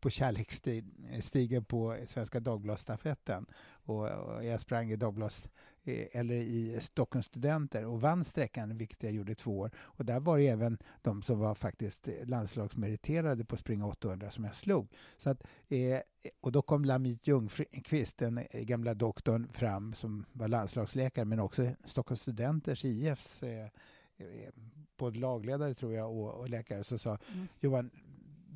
på 0.00 0.10
kärleksstigen 0.10 1.64
på 1.64 1.96
Svenska 2.06 2.40
Dagbladsstafetten. 2.40 3.46
Och, 3.68 4.08
och 4.08 4.44
jag 4.44 4.60
sprang 4.60 4.90
i 4.90 4.96
Dagblads, 4.96 5.48
eh, 5.84 6.06
eller 6.12 6.34
i 6.34 6.78
Stockholms 6.80 7.26
studenter 7.26 7.84
och 7.84 8.00
vann 8.00 8.24
sträckan, 8.24 8.78
vilket 8.78 9.02
jag 9.02 9.12
gjorde 9.12 9.32
i 9.32 9.34
två 9.34 9.58
år. 9.58 9.70
Och 9.78 10.04
där 10.04 10.20
var 10.20 10.38
det 10.38 10.48
även 10.48 10.78
de 11.02 11.22
som 11.22 11.38
var 11.38 11.54
faktiskt 11.54 12.08
landslagsmeriterade 12.24 13.44
på 13.44 13.56
springa 13.56 13.86
800 13.86 14.30
som 14.30 14.44
jag 14.44 14.54
slog. 14.54 14.88
Så 15.16 15.30
att, 15.30 15.46
eh, 15.68 16.00
och 16.40 16.52
då 16.52 16.62
kom 16.62 16.84
Lamit 16.84 17.26
Ljungqvist, 17.26 18.18
den 18.18 18.40
gamla 18.52 18.94
doktorn, 18.94 19.48
fram 19.52 19.94
som 19.94 20.24
var 20.32 20.48
landslagsläkare 20.48 21.24
men 21.24 21.40
också 21.40 21.66
Stockholms 21.84 22.20
studenters, 22.20 22.84
IFs 22.84 23.42
eh, 23.42 23.66
både 24.96 25.18
lagledare 25.18 25.74
tror 25.74 25.94
jag 25.94 26.10
och, 26.10 26.34
och 26.34 26.48
läkare, 26.48 26.84
så 26.84 26.98
sa 26.98 27.18
mm. 27.34 27.48
Johan, 27.60 27.90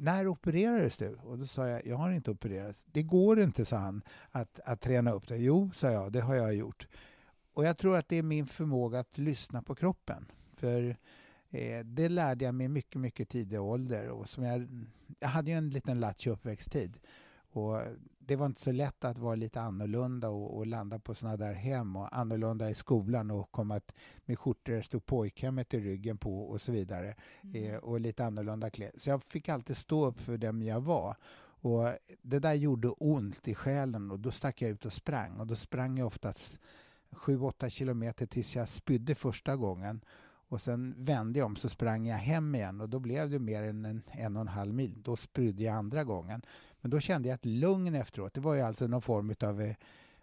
när 0.03 0.29
opererades 0.29 0.97
du? 0.97 1.15
Och 1.15 1.39
då 1.39 1.47
sa 1.47 1.69
jag, 1.69 1.87
jag 1.87 1.97
har 1.97 2.11
inte 2.11 2.31
opererats. 2.31 2.85
Det 2.87 3.03
går 3.03 3.41
inte, 3.41 3.65
sa 3.65 3.77
han, 3.77 4.03
att, 4.31 4.61
att 4.65 4.81
träna 4.81 5.13
upp 5.13 5.29
det. 5.29 5.37
Jo, 5.37 5.71
sa 5.75 5.91
jag, 5.91 6.13
det 6.13 6.21
har 6.21 6.35
jag 6.35 6.55
gjort. 6.55 6.89
Och 7.53 7.65
jag 7.65 7.79
tror 7.79 7.97
att 7.97 8.09
det 8.09 8.17
är 8.17 8.23
min 8.23 8.47
förmåga 8.47 8.99
att 8.99 9.19
lyssna 9.19 9.63
på 9.63 9.75
kroppen. 9.75 10.27
För 10.57 10.97
eh, 11.51 11.85
det 11.85 12.09
lärde 12.09 12.45
jag 12.45 12.55
mig 12.55 12.69
mycket, 12.69 13.01
mycket 13.01 13.29
tidig 13.29 13.61
ålder. 13.61 14.09
Och 14.09 14.29
som 14.29 14.45
jag, 14.45 14.87
jag 15.21 15.29
hade 15.29 15.51
ju 15.51 15.57
en 15.57 15.71
liten 15.71 16.01
latch 16.01 16.27
uppväxttid. 16.27 16.99
Och 17.53 17.81
det 18.27 18.37
var 18.37 18.47
inte 18.47 18.61
så 18.61 18.73
lätt 18.73 19.05
att 19.05 19.19
vara 19.19 19.35
lite 19.35 19.61
annorlunda 19.61 20.29
och, 20.29 20.57
och 20.57 20.67
landa 20.67 20.99
på 20.99 21.15
såna 21.15 21.37
där 21.37 21.53
hem 21.53 21.97
och 21.97 22.17
annorlunda 22.17 22.71
i 22.71 22.75
skolan 22.75 23.31
och 23.31 23.51
komma 23.51 23.81
med 24.25 24.39
skjortor 24.39 24.73
det 24.73 24.83
stod 24.83 25.07
pojkhemmet 25.07 25.75
i 25.75 25.81
ryggen 25.81 26.19
på 26.19 26.43
och 26.43 26.61
så 26.61 26.73
vidare. 26.73 27.15
Mm. 27.45 27.65
Eh, 27.65 27.77
och 27.77 28.01
lite 28.01 28.25
annorlunda 28.25 28.71
kläder. 28.71 28.99
Så 28.99 29.11
jag 29.11 29.23
fick 29.25 29.49
alltid 29.49 29.77
stå 29.77 30.07
upp 30.07 30.21
för 30.21 30.37
dem 30.37 30.63
jag 30.63 30.81
var. 30.81 31.17
Och 31.63 31.93
det 32.23 32.39
där 32.39 32.55
gjorde 32.55 32.89
ont 32.89 33.49
i 33.49 33.55
själen 33.55 34.11
och 34.11 34.21
då 34.21 34.31
stack 34.31 34.63
jag 34.63 34.71
ut 34.71 34.85
och 34.85 34.93
sprang. 34.93 35.41
Och 35.41 35.47
då 35.47 35.57
sprang 35.57 35.99
jag 35.99 36.07
oftast 36.07 36.59
7-8 37.11 37.69
kilometer 37.69 38.27
tills 38.27 38.57
jag 38.57 38.69
spydde 38.69 39.15
första 39.15 39.57
gången. 39.57 40.01
Och 40.53 40.61
sen 40.61 40.95
vände 40.99 41.39
jag 41.39 41.47
om 41.47 41.57
så 41.57 41.69
sprang 41.69 42.07
jag 42.07 42.17
hem 42.17 42.55
igen 42.55 42.81
och 42.81 42.89
då 42.89 42.99
blev 42.99 43.31
det 43.31 43.39
mer 43.39 43.63
än 43.63 43.85
en, 43.85 44.03
en 44.11 44.37
och 44.37 44.41
en 44.41 44.49
halv 44.49 44.75
mil. 44.75 45.03
Då 45.03 45.17
spydde 45.17 45.63
jag 45.63 45.75
andra 45.75 46.05
gången. 46.05 46.43
Men 46.83 46.91
då 46.91 47.01
kände 47.01 47.29
jag 47.29 47.35
ett 47.35 47.45
lugn 47.45 47.95
efteråt. 47.95 48.35
Det 48.35 48.41
var 48.41 48.55
ju 48.55 48.61
alltså 48.61 48.87
någon 48.87 49.03
form 49.03 49.35
av 49.41 49.61
eh, 49.61 49.75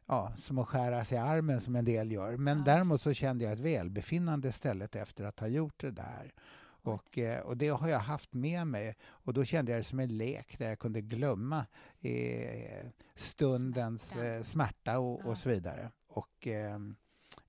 ja, 0.05 0.33
som 0.37 0.57
att 0.57 0.67
skära 0.67 1.05
sig 1.05 1.17
i 1.17 1.21
armen 1.21 1.61
som 1.61 1.75
en 1.75 1.85
del 1.85 2.11
gör. 2.11 2.37
Men 2.37 2.57
ja. 2.57 2.63
däremot 2.63 3.01
så 3.01 3.13
kände 3.13 3.43
jag 3.43 3.53
ett 3.53 3.59
välbefinnande 3.59 4.51
stället 4.51 4.95
efter 4.95 5.23
att 5.23 5.39
ha 5.39 5.47
gjort 5.47 5.81
det 5.81 5.91
där. 5.91 6.33
Och, 6.81 7.17
eh, 7.17 7.39
och 7.39 7.57
det 7.57 7.67
har 7.67 7.87
jag 7.87 7.99
haft 7.99 8.33
med 8.33 8.67
mig 8.67 8.95
och 9.01 9.33
då 9.33 9.43
kände 9.43 9.71
jag 9.71 9.79
det 9.79 9.83
som 9.83 9.99
en 9.99 10.17
lek 10.17 10.57
där 10.57 10.69
jag 10.69 10.79
kunde 10.79 11.01
glömma 11.01 11.65
eh, 12.01 12.87
stundens 13.15 14.09
smärta, 14.09 14.27
eh, 14.27 14.43
smärta 14.43 14.99
och, 14.99 15.25
och, 15.25 15.37
så 15.37 15.49
vidare. 15.49 15.91
Och, 16.07 16.47
eh, 16.47 16.75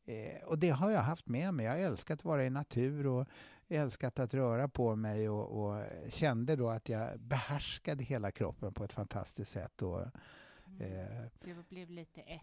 eh, 0.07 0.43
och 0.45 0.59
det 0.59 0.71
har 0.71 0.91
jag 0.91 1.01
haft 1.01 1.27
med 1.27 1.55
mig. 1.55 1.67
Jag 1.67 1.73
har 1.73 1.79
älskat 1.79 2.19
att 2.19 2.25
vara 2.25 2.45
i 2.45 2.51
natur 2.51 3.07
och 3.07 3.29
älskat 3.71 4.19
att 4.19 4.35
röra 4.35 4.69
på 4.69 4.97
mig 4.97 5.29
och, 5.29 5.65
och, 5.65 5.85
kände 6.09 6.57
då 6.57 6.71
att 6.71 6.89
jag 6.89 7.21
behärskade 7.21 8.05
hela 8.05 8.31
kroppen 8.31 8.75
på 8.75 8.85
ett 8.85 8.93
fantastiskt 8.93 9.53
sätt. 9.53 9.83
Och, 9.83 10.07
mm. 10.67 11.07
eh, 11.07 11.23
du 11.45 11.57
blev 11.69 11.91
lite 11.91 12.21
ett 12.21 12.43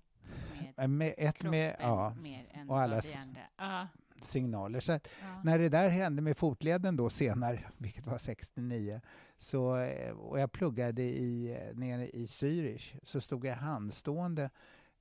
med, 0.75 0.89
med 0.89 1.13
ett 1.17 1.35
kroppen 1.35 1.51
med, 1.51 1.75
ja, 1.79 2.13
mer 2.21 2.49
än 2.51 2.69
och 2.69 2.79
alla. 2.79 3.01
Ja. 3.57 3.87
signaler. 4.21 4.79
Så 4.79 4.91
ja. 4.91 4.99
när 5.43 5.59
det 5.59 5.69
där 5.69 5.89
hände 5.89 6.21
med 6.21 6.37
fotleden 6.37 6.95
då 6.95 7.09
senare, 7.09 7.63
vilket 7.77 8.07
var 8.07 8.17
69, 8.17 9.01
så, 9.37 9.77
eh, 9.77 10.11
och 10.11 10.39
jag 10.39 10.51
pluggade 10.51 11.03
i, 11.03 11.57
nere 11.73 12.07
i 12.07 12.25
Zürich, 12.25 12.99
så 13.03 13.21
stod 13.21 13.45
jag 13.45 13.55
handstående 13.55 14.49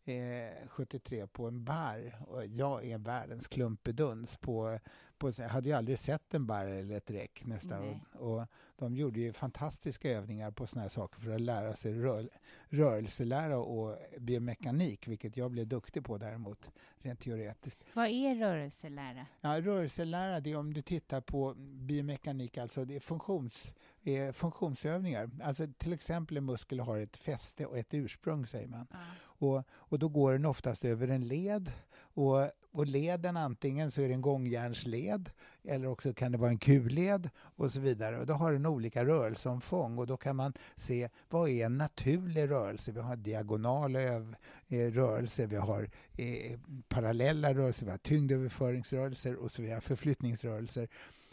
eh, 0.04 0.68
73 0.68 1.26
på 1.26 1.46
en 1.48 1.64
bar 1.64 2.12
och 2.28 2.46
jag 2.46 2.84
är 2.84 2.98
världens 2.98 3.48
klumpeduns 3.48 4.36
på 4.36 4.78
på, 5.18 5.32
hade 5.48 5.68
ju 5.68 5.74
aldrig 5.74 5.98
sett 5.98 6.34
en 6.34 6.46
barr 6.46 6.66
eller 6.66 6.96
ett 6.96 7.10
räck 7.10 7.42
nästan. 7.44 8.00
Och, 8.18 8.38
och, 8.38 8.46
de 8.78 8.96
gjorde 8.96 9.20
ju 9.20 9.32
fantastiska 9.32 10.10
övningar 10.10 10.50
på 10.50 10.66
såna 10.66 10.82
här 10.82 10.88
saker 10.88 11.20
för 11.20 11.30
att 11.30 11.40
lära 11.40 11.72
sig 11.72 11.92
rör, 11.92 12.28
rörelselära 12.68 13.58
och 13.58 13.98
biomekanik, 14.18 15.08
vilket 15.08 15.36
jag 15.36 15.50
blev 15.50 15.66
duktig 15.66 16.04
på 16.04 16.18
däremot, 16.18 16.70
rent 16.98 17.20
teoretiskt. 17.20 17.84
Vad 17.94 18.06
är 18.06 18.34
rörelselära? 18.34 19.26
Ja, 19.40 19.60
rörelselära, 19.60 20.40
det 20.40 20.50
är 20.50 20.56
om 20.56 20.74
du 20.74 20.82
tittar 20.82 21.20
på 21.20 21.54
biomekanik, 21.58 22.58
alltså 22.58 22.84
det 22.84 22.96
är 22.96 23.00
funktions, 23.00 23.72
eh, 24.02 24.32
funktionsövningar. 24.32 25.30
Alltså 25.42 25.66
till 25.78 25.92
exempel 25.92 26.36
en 26.36 26.44
muskel 26.44 26.80
har 26.80 26.98
ett 26.98 27.16
fäste 27.16 27.66
och 27.66 27.78
ett 27.78 27.94
ursprung, 27.94 28.46
säger 28.46 28.68
man. 28.68 28.86
Ja. 28.90 28.98
Och, 29.18 29.62
och 29.70 29.98
då 29.98 30.08
går 30.08 30.32
den 30.32 30.44
oftast 30.44 30.84
över 30.84 31.08
en 31.08 31.28
led 31.28 31.72
och 31.98 32.50
och 32.76 32.86
leden 32.86 33.36
antingen 33.36 33.90
så 33.90 34.02
är 34.02 34.08
det 34.08 34.14
en 34.14 34.20
gångjärnsled 34.20 35.30
eller 35.64 35.86
också 35.86 36.14
kan 36.14 36.32
det 36.32 36.38
vara 36.38 36.50
en 36.50 36.58
kulled 36.58 37.30
och 37.38 37.70
så 37.70 37.80
vidare. 37.80 38.18
Och 38.18 38.26
då 38.26 38.34
har 38.34 38.52
den 38.52 38.65
olika 38.68 39.04
rörelseomfång 39.04 39.98
och 39.98 40.06
då 40.06 40.16
kan 40.16 40.36
man 40.36 40.52
se 40.76 41.08
vad 41.28 41.48
är 41.48 41.66
en 41.66 41.78
naturlig 41.78 42.50
rörelse. 42.50 42.92
Vi 42.92 43.00
har 43.00 43.16
diagonala 43.16 44.00
eh, 44.02 44.22
rörelser, 44.68 45.46
vi 45.46 45.56
har 45.56 45.90
eh, 46.16 46.58
parallella 46.88 47.54
rörelser, 47.54 47.84
vi 47.84 47.90
har 47.90 47.98
tyngdöverföringsrörelser 47.98 49.34
och 49.34 49.50
så 49.50 49.62
vidare, 49.62 49.80
förflyttningsrörelser. 49.80 50.88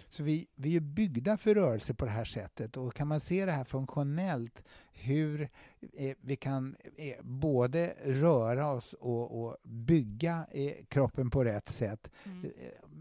Så 0.09 0.23
vi, 0.23 0.47
vi 0.55 0.75
är 0.75 0.79
byggda 0.79 1.37
för 1.37 1.55
rörelse 1.55 1.93
på 1.93 2.05
det 2.05 2.11
här 2.11 2.25
sättet 2.25 2.77
och 2.77 2.93
kan 2.93 3.07
man 3.07 3.19
se 3.19 3.45
det 3.45 3.51
här 3.51 3.63
funktionellt 3.63 4.63
hur 4.91 5.49
eh, 5.93 6.15
vi 6.21 6.35
kan 6.35 6.75
eh, 6.97 7.15
både 7.21 7.93
röra 8.03 8.71
oss 8.71 8.93
och, 8.93 9.43
och 9.43 9.57
bygga 9.63 10.47
kroppen 10.87 11.29
på 11.29 11.43
rätt 11.43 11.69
sätt 11.69 12.09
mm. 12.25 12.51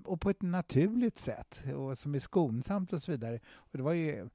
Och 0.04 0.20
på 0.20 0.30
ett 0.30 0.42
naturligt 0.42 1.18
sätt 1.18 1.62
och 1.76 1.98
som 1.98 2.14
är 2.14 2.18
skonsamt 2.18 2.92
och 2.92 3.02
så 3.02 3.12
vidare. 3.12 3.40
Och 3.54 3.78
det 3.78 3.82
var 3.82 3.92
ju 3.92 4.28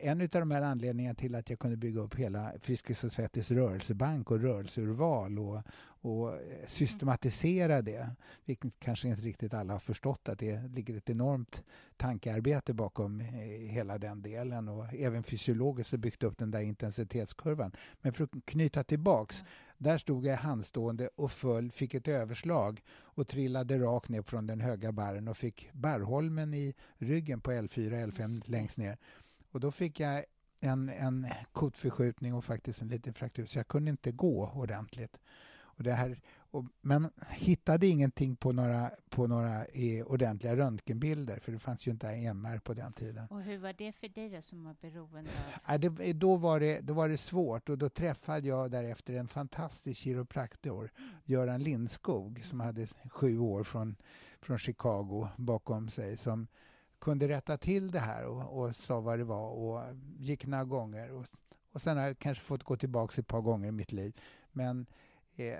en 0.00 0.20
av 0.20 0.28
de 0.28 0.50
här 0.50 0.62
anledningarna 0.62 1.14
till 1.14 1.34
att 1.34 1.50
jag 1.50 1.58
kunde 1.58 1.76
bygga 1.76 2.00
upp 2.00 2.14
hela 2.14 2.52
Friskis 2.60 3.04
och 3.04 3.12
Svettis 3.12 3.50
rörelsebank 3.50 4.30
och 4.30 4.40
rörelseurval 4.40 5.38
och, 5.38 5.62
och 5.84 6.38
systematisera 6.66 7.82
det, 7.82 8.10
vilket 8.44 8.72
kanske 8.78 9.08
inte 9.08 9.22
riktigt 9.22 9.54
alla 9.54 9.72
har 9.72 9.80
förstått 9.80 10.28
att 10.28 10.38
det 10.38 10.68
ligger 10.68 10.96
ett 10.96 11.10
enormt 11.10 11.62
tankearbete 11.96 12.74
bakom 12.74 13.20
eh, 13.20 13.26
hela 13.70 13.98
den 13.98 14.22
delen 14.22 14.68
och 14.68 14.94
även 14.94 15.22
fysiologiskt 15.22 15.90
har 15.90 15.98
byggt 15.98 16.22
upp 16.22 16.38
den 16.38 16.50
där 16.50 16.60
intensitetskurvan. 16.60 17.72
Men 18.00 18.12
för 18.12 18.24
att 18.24 18.30
knyta 18.44 18.84
tillbaks, 18.84 19.44
där 19.82 19.98
stod 19.98 20.26
jag 20.26 20.36
handstående 20.36 21.08
och 21.16 21.32
föll, 21.32 21.70
fick 21.70 21.94
ett 21.94 22.08
överslag 22.08 22.82
och 22.90 23.28
trillade 23.28 23.78
rakt 23.78 24.08
ner 24.08 24.22
från 24.22 24.46
den 24.46 24.60
höga 24.60 24.92
barren 24.92 25.28
och 25.28 25.36
fick 25.36 25.72
barrholmen 25.72 26.54
i 26.54 26.74
ryggen 26.98 27.40
på 27.40 27.52
L4, 27.52 28.06
L5 28.06 28.42
längst 28.50 28.78
ner. 28.78 28.98
Och 29.50 29.60
då 29.60 29.70
fick 29.70 30.00
jag 30.00 30.24
en, 30.60 30.88
en 30.88 31.26
kotförskjutning 31.52 32.34
och 32.34 32.44
faktiskt 32.44 32.82
en 32.82 32.88
liten 32.88 33.14
fraktur 33.14 33.46
så 33.46 33.58
jag 33.58 33.68
kunde 33.68 33.90
inte 33.90 34.12
gå 34.12 34.52
ordentligt. 34.54 35.20
Och 35.54 35.82
det 35.82 35.92
här, 35.92 36.20
och, 36.52 36.64
men 36.80 37.10
hittade 37.30 37.86
ingenting 37.86 38.36
på 38.36 38.52
några, 38.52 38.90
på 39.10 39.26
några 39.26 39.64
eh, 39.64 40.06
ordentliga 40.06 40.56
röntgenbilder 40.56 41.40
för 41.40 41.52
det 41.52 41.58
fanns 41.58 41.86
ju 41.86 41.90
inte 41.90 42.08
MR 42.08 42.58
på 42.58 42.72
den 42.72 42.92
tiden. 42.92 43.26
Och 43.30 43.42
hur 43.42 43.58
var 43.58 43.72
det 43.72 43.92
för 43.92 44.08
dig 44.08 44.30
då 44.30 44.42
som 44.42 44.64
var 44.64 44.76
beroende 44.80 45.30
av... 45.30 45.60
Ja, 45.66 45.78
det, 45.78 46.12
då, 46.12 46.36
var 46.36 46.60
det, 46.60 46.80
då 46.80 46.94
var 46.94 47.08
det 47.08 47.18
svårt 47.18 47.68
och 47.68 47.78
då 47.78 47.88
träffade 47.88 48.48
jag 48.48 48.70
därefter 48.70 49.14
en 49.14 49.28
fantastisk 49.28 50.00
kiropraktor, 50.00 50.90
Göran 51.24 51.62
Lindskog, 51.62 52.44
som 52.44 52.60
hade 52.60 52.86
sju 53.10 53.38
år 53.38 53.64
från, 53.64 53.96
från 54.40 54.58
Chicago 54.58 55.28
bakom 55.36 55.88
sig 55.88 56.16
som 56.16 56.46
kunde 57.00 57.28
rätta 57.28 57.56
till 57.56 57.90
det 57.90 58.00
här 58.00 58.24
och, 58.24 58.58
och 58.58 58.76
sa 58.76 59.00
vad 59.00 59.18
det 59.18 59.24
var 59.24 59.50
och 59.50 59.82
gick 60.18 60.46
några 60.46 60.64
gånger 60.64 61.12
och, 61.12 61.26
och 61.72 61.82
sen 61.82 61.96
har 61.96 62.06
jag 62.06 62.18
kanske 62.18 62.44
fått 62.44 62.62
gå 62.62 62.76
tillbaka 62.76 63.20
ett 63.20 63.26
par 63.26 63.40
gånger 63.40 63.68
i 63.68 63.72
mitt 63.72 63.92
liv. 63.92 64.20
Men 64.52 64.86
eh, 65.36 65.58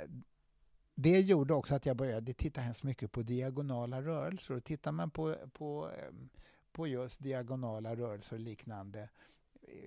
det 0.95 1.21
gjorde 1.21 1.55
också 1.55 1.75
att 1.75 1.87
jag 1.87 1.97
började 1.97 2.33
titta 2.33 2.61
hemskt 2.61 2.83
mycket 2.83 3.13
på 3.13 3.23
diagonala 3.23 4.03
rörelser. 4.03 4.55
Och 4.55 4.65
tittar 4.65 4.93
man 4.93 5.11
på, 5.11 5.37
på, 5.53 5.91
ehm, 5.91 6.29
på 6.73 6.87
just 6.87 7.23
diagonala 7.23 7.97
rörelser 7.97 8.37
och 8.37 8.41
liknande, 8.41 9.09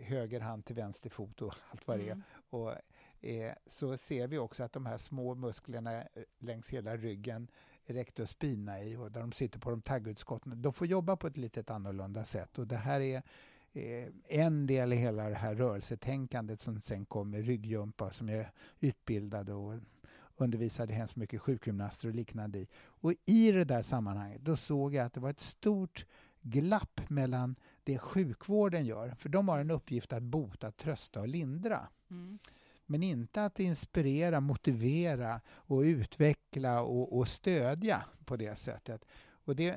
höger 0.02 0.40
hand 0.40 0.66
till 0.66 0.76
vänster 0.76 1.10
fot 1.10 1.42
och 1.42 1.56
allt 1.72 1.88
vad 1.88 2.00
det 2.00 2.08
är, 2.08 2.12
mm. 2.12 2.24
och, 2.50 2.74
eh, 3.22 3.54
så 3.66 3.98
ser 3.98 4.28
vi 4.28 4.38
också 4.38 4.64
att 4.64 4.74
de 4.74 4.86
här 4.86 4.98
små 4.98 5.36
musklerna 5.36 6.02
eh, 6.02 6.08
längs 6.40 6.70
hela 6.70 6.98
ryggen, 6.98 7.48
rectus 7.86 8.30
spina 8.30 8.82
i, 8.82 8.96
och 8.96 9.12
där 9.12 9.22
de 9.22 9.32
sitter 9.32 9.60
på 9.60 9.70
de 9.70 9.82
taggutskotten, 9.82 10.62
de 10.62 10.74
får 10.74 10.88
jobba 10.88 11.16
på 11.16 11.28
ett 11.28 11.38
lite 11.38 11.74
annorlunda 11.74 12.26
sätt. 12.26 12.58
Och 12.58 12.68
det 12.68 12.78
här 12.78 13.00
är 13.00 13.24
eh, 13.74 14.08
en 14.28 14.68
del 14.68 14.94
i 14.94 14.96
hela 14.96 15.30
det 15.30 15.36
här 15.36 15.56
rörelsetänkandet 15.56 16.62
som 16.62 16.82
sen 16.82 17.06
kommer, 17.06 17.42
ryggjumpa, 17.42 18.12
som 18.12 18.30
jag 18.30 18.40
är 18.40 18.52
utbildad 18.80 19.50
och 19.50 19.74
undervisade 20.38 20.94
hemskt 20.94 21.16
mycket 21.16 21.42
sjukgymnaster 21.42 22.08
och 22.08 22.16
liknande 22.16 22.60
i. 22.60 22.68
Och 22.76 23.14
i 23.26 23.52
det 23.52 23.64
där 23.64 23.82
sammanhanget, 23.82 24.42
då 24.42 24.56
såg 24.56 24.94
jag 24.94 25.06
att 25.06 25.14
det 25.14 25.20
var 25.20 25.30
ett 25.30 25.40
stort 25.40 26.06
glapp 26.42 27.02
mellan 27.10 27.56
det 27.84 28.00
sjukvården 28.00 28.86
gör, 28.86 29.10
för 29.10 29.30
de 29.30 29.48
har 29.50 29.60
en 29.60 29.72
uppgift 29.72 30.14
att 30.14 30.24
bota, 30.24 30.72
trösta 30.72 31.22
och 31.22 31.28
lindra. 31.28 31.88
Mm. 32.10 32.40
Men 32.86 33.04
inte 33.04 33.46
att 33.46 33.60
inspirera, 33.60 34.40
motivera 34.40 35.42
och 35.50 35.80
utveckla 35.80 36.82
och, 36.82 37.18
och 37.18 37.28
stödja 37.28 38.06
på 38.26 38.36
det 38.36 38.56
sättet. 38.56 39.06
Och 39.46 39.56
det, 39.56 39.76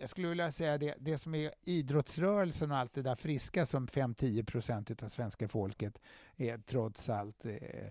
jag 0.00 0.10
skulle 0.10 0.28
vilja 0.28 0.52
säga 0.52 0.78
det, 0.78 0.94
det 0.98 1.18
som 1.18 1.34
är 1.34 1.54
idrottsrörelsen 1.64 2.70
och 2.70 2.78
allt 2.78 2.94
det 2.94 3.02
där 3.02 3.16
friska 3.16 3.66
som 3.66 3.86
5-10 3.86 4.44
procent 4.44 5.02
av 5.02 5.08
svenska 5.08 5.48
folket 5.48 5.98
är, 6.36 6.58
trots 6.58 7.08
allt 7.08 7.44
eh, 7.44 7.88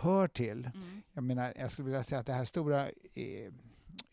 hör 0.00 0.28
till. 0.28 0.70
Mm. 0.74 1.02
Jag 1.12 1.24
menar, 1.24 1.52
jag 1.56 1.70
skulle 1.70 1.86
vilja 1.86 2.02
säga 2.02 2.18
att 2.20 2.26
det 2.26 2.32
här 2.32 2.44
stora 2.44 2.88
eh, 3.14 3.52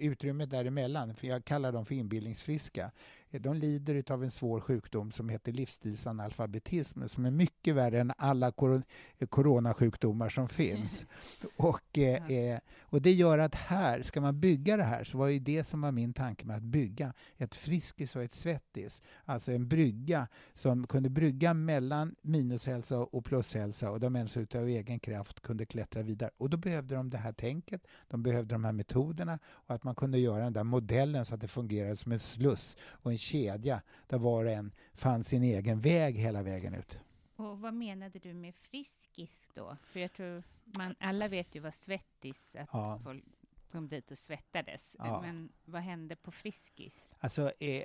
utrymmet 0.01 0.49
däremellan, 0.49 1.15
för 1.15 1.27
jag 1.27 1.45
kallar 1.45 1.71
dem 1.71 1.85
för 1.85 1.95
inbildningsfriska, 1.95 2.91
de 3.39 3.55
lider 3.55 4.03
av 4.11 4.23
en 4.23 4.31
svår 4.31 4.59
sjukdom 4.59 5.11
som 5.11 5.29
heter 5.29 5.51
livsstilsanalfabetism 5.51 7.07
som 7.07 7.25
är 7.25 7.31
mycket 7.31 7.75
värre 7.75 7.99
än 7.99 8.13
alla 8.17 8.51
kor 8.51 8.83
coronasjukdomar 9.29 10.29
som 10.29 10.49
finns. 10.49 11.05
och, 11.57 11.97
eh, 11.97 12.31
eh, 12.31 12.59
och 12.81 13.01
det 13.01 13.11
gör 13.11 13.39
att 13.39 13.55
här, 13.55 14.01
ska 14.01 14.21
man 14.21 14.39
bygga 14.39 14.77
det 14.77 14.83
här, 14.83 15.03
så 15.03 15.17
var 15.17 15.27
det 15.27 15.39
det 15.39 15.63
som 15.63 15.81
var 15.81 15.91
min 15.91 16.13
tanke 16.13 16.45
med 16.45 16.57
att 16.57 16.63
bygga 16.63 17.13
ett 17.37 17.55
Friskis 17.55 18.15
och 18.15 18.23
ett 18.23 18.35
Svettis. 18.35 19.01
Alltså 19.25 19.51
en 19.51 19.67
brygga 19.67 20.27
som 20.53 20.87
kunde 20.87 21.09
brygga 21.09 21.53
mellan 21.53 22.15
minushälsa 22.21 22.99
och 22.99 23.25
plushälsa 23.25 23.91
och 23.91 23.99
där 23.99 24.09
människor 24.09 24.55
av 24.55 24.67
egen 24.67 24.99
kraft 24.99 25.39
kunde 25.39 25.65
klättra 25.65 26.01
vidare. 26.01 26.31
Och 26.37 26.49
då 26.49 26.57
behövde 26.57 26.95
de 26.95 27.09
det 27.09 27.17
här 27.17 27.33
tänket, 27.33 27.87
de 28.07 28.23
behövde 28.23 28.55
de 28.55 28.65
här 28.65 28.71
metoderna 28.71 29.39
och 29.45 29.75
att 29.75 29.83
man 29.83 29.90
kunde 29.95 30.19
göra 30.19 30.43
den 30.43 30.53
där 30.53 30.63
modellen 30.63 31.25
så 31.25 31.35
att 31.35 31.41
det 31.41 31.47
fungerade 31.47 31.97
som 31.97 32.11
en 32.11 32.19
sluss 32.19 32.77
och 32.83 33.11
en 33.11 33.17
kedja 33.17 33.81
där 34.07 34.17
var 34.17 34.45
och 34.45 34.51
en 34.51 34.71
fann 34.93 35.23
sin 35.23 35.43
egen 35.43 35.81
väg 35.81 36.15
hela 36.15 36.43
vägen 36.43 36.73
ut. 36.73 36.99
Och 37.35 37.59
vad 37.59 37.73
menade 37.73 38.19
du 38.19 38.33
med 38.33 38.55
friskis 38.55 39.47
då? 39.53 39.77
För 39.83 39.99
jag 39.99 40.13
tror 40.13 40.43
man 40.63 40.95
alla 40.99 41.27
vet 41.27 41.55
ju 41.55 41.59
vad 41.59 41.73
svettis, 41.73 42.55
att 42.55 42.69
ja. 42.73 42.99
folk 43.03 43.23
kom 43.71 43.87
dit 43.87 44.11
och 44.11 44.17
svettades. 44.17 44.95
Ja. 44.99 45.21
Men 45.21 45.49
vad 45.65 45.81
hände 45.81 46.15
på 46.15 46.31
Friskis? 46.31 46.93
Alltså, 47.19 47.51
eh, 47.59 47.83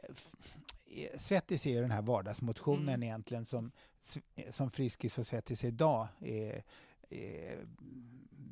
eh 0.87 1.19
Svettis 1.19 1.67
är 1.67 1.71
ju 1.71 1.81
den 1.81 1.91
här 1.91 2.03
vardagsmotionen 2.03 2.89
mm. 2.89 3.03
egentligen 3.03 3.47
som, 3.47 3.73
som 4.51 4.71
Friskis 4.71 5.19
och 5.19 5.27
Svettis 5.27 5.65
idag 5.65 6.09
är, 6.21 6.63
eh, 7.11 7.59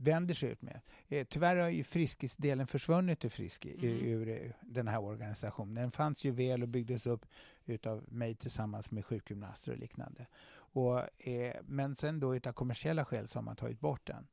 vänder 0.04 0.34
sig 0.34 0.50
ut 0.50 0.62
med. 0.62 0.80
Eh, 1.08 1.26
tyvärr 1.30 1.56
har 1.56 1.68
ju 1.68 1.84
Friskis-delen 1.84 2.66
försvunnit 2.66 3.24
ur, 3.24 3.28
Friski, 3.28 3.74
mm. 3.74 4.06
ur, 4.06 4.28
ur, 4.28 4.56
den 4.60 4.88
här 4.88 5.02
organisationen. 5.02 5.74
Den 5.74 5.90
fanns 5.90 6.24
ju 6.24 6.30
väl 6.30 6.62
och 6.62 6.68
byggdes 6.68 7.06
upp 7.06 7.26
utav 7.64 8.04
mig 8.08 8.34
tillsammans 8.34 8.90
med 8.90 9.04
sjukgymnaster 9.04 9.72
och 9.72 9.78
liknande. 9.78 10.26
Och, 10.74 11.26
eh, 11.28 11.56
men 11.66 11.96
sen 11.96 12.20
då 12.20 12.36
utav 12.36 12.52
kommersiella 12.52 13.04
skäl 13.04 13.28
så 13.28 13.38
har 13.38 13.44
man 13.44 13.56
tagit 13.56 13.80
bort 13.80 14.06
den. 14.06 14.26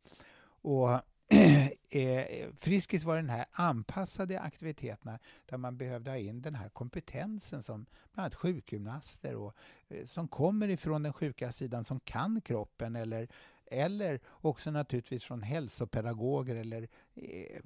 Och 0.43 1.01
eh, 1.89 2.47
Friskis 2.57 3.03
var 3.03 3.15
den 3.15 3.29
här 3.29 3.45
anpassade 3.51 4.39
aktiviteterna 4.39 5.19
där 5.45 5.57
man 5.57 5.77
behövde 5.77 6.11
ha 6.11 6.17
in 6.17 6.41
den 6.41 6.55
här 6.55 6.69
kompetensen 6.69 7.63
som 7.63 7.85
bland 8.13 8.25
annat 8.25 8.35
sjukgymnaster 8.35 9.35
och, 9.35 9.55
eh, 9.87 10.05
som 10.05 10.27
kommer 10.27 10.69
ifrån 10.69 11.03
den 11.03 11.13
sjuka 11.13 11.51
sidan, 11.51 11.85
som 11.85 11.99
kan 11.99 12.41
kroppen 12.41 12.95
eller 12.95 13.27
eller 13.71 14.19
också 14.27 14.71
naturligtvis 14.71 15.23
från 15.23 15.41
hälsopedagoger 15.41 16.55
eller 16.55 16.87
eh, 17.15 17.61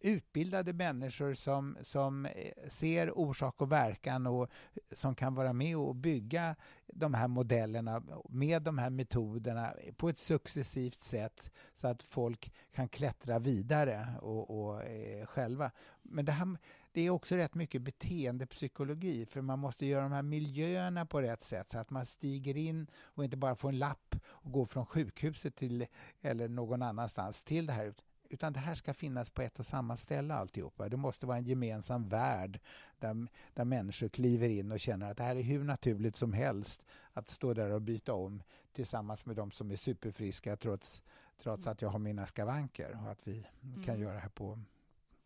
utbildade 0.00 0.72
människor 0.72 1.34
som, 1.34 1.76
som 1.82 2.26
eh, 2.26 2.68
ser 2.68 3.18
orsak 3.18 3.62
och 3.62 3.72
verkan 3.72 4.26
och 4.26 4.50
som 4.92 5.14
kan 5.14 5.34
vara 5.34 5.52
med 5.52 5.76
och 5.76 5.94
bygga 5.94 6.56
de 6.86 7.14
här 7.14 7.28
modellerna 7.28 8.02
med 8.28 8.62
de 8.62 8.78
här 8.78 8.90
metoderna 8.90 9.72
på 9.96 10.08
ett 10.08 10.18
successivt 10.18 11.00
sätt 11.00 11.50
så 11.74 11.88
att 11.88 12.02
folk 12.02 12.52
kan 12.72 12.88
klättra 12.88 13.38
vidare 13.38 14.08
och, 14.20 14.60
och 14.60 14.82
eh, 14.82 15.26
själva. 15.26 15.70
Men 16.02 16.24
det 16.24 16.32
här 16.32 16.56
det 16.96 17.02
är 17.02 17.10
också 17.10 17.36
rätt 17.36 17.54
mycket 17.54 17.82
beteendepsykologi 17.82 19.26
för 19.26 19.40
man 19.40 19.58
måste 19.58 19.86
göra 19.86 20.02
de 20.02 20.12
här 20.12 20.22
miljöerna 20.22 21.06
på 21.06 21.22
rätt 21.22 21.42
sätt 21.42 21.70
så 21.70 21.78
att 21.78 21.90
man 21.90 22.06
stiger 22.06 22.56
in 22.56 22.86
och 22.94 23.24
inte 23.24 23.36
bara 23.36 23.54
får 23.54 23.68
en 23.68 23.78
lapp 23.78 24.16
och 24.26 24.52
går 24.52 24.66
från 24.66 24.86
sjukhuset 24.86 25.56
till 25.56 25.86
eller 26.20 26.48
någon 26.48 26.82
annanstans 26.82 27.42
till 27.42 27.66
det 27.66 27.72
här 27.72 27.94
utan 28.28 28.52
det 28.52 28.60
här 28.60 28.74
ska 28.74 28.94
finnas 28.94 29.30
på 29.30 29.42
ett 29.42 29.58
och 29.58 29.66
samma 29.66 29.96
ställe 29.96 30.34
alltihopa. 30.34 30.88
Det 30.88 30.96
måste 30.96 31.26
vara 31.26 31.36
en 31.36 31.44
gemensam 31.44 32.08
värld 32.08 32.60
där, 32.98 33.26
där 33.54 33.64
människor 33.64 34.08
kliver 34.08 34.48
in 34.48 34.72
och 34.72 34.80
känner 34.80 35.10
att 35.10 35.16
det 35.16 35.24
här 35.24 35.36
är 35.36 35.42
hur 35.42 35.64
naturligt 35.64 36.16
som 36.16 36.32
helst 36.32 36.84
att 37.12 37.28
stå 37.28 37.54
där 37.54 37.70
och 37.70 37.82
byta 37.82 38.14
om 38.14 38.42
tillsammans 38.72 39.26
med 39.26 39.36
de 39.36 39.50
som 39.50 39.70
är 39.70 39.76
superfriska 39.76 40.56
trots, 40.56 41.02
trots 41.42 41.66
att 41.66 41.82
jag 41.82 41.88
har 41.88 41.98
mina 41.98 42.26
skavanker 42.26 42.98
och 43.02 43.10
att 43.10 43.28
vi 43.28 43.46
mm. 43.62 43.82
kan 43.82 44.00
göra 44.00 44.14
det 44.14 44.20
här 44.20 44.28
på, 44.28 44.58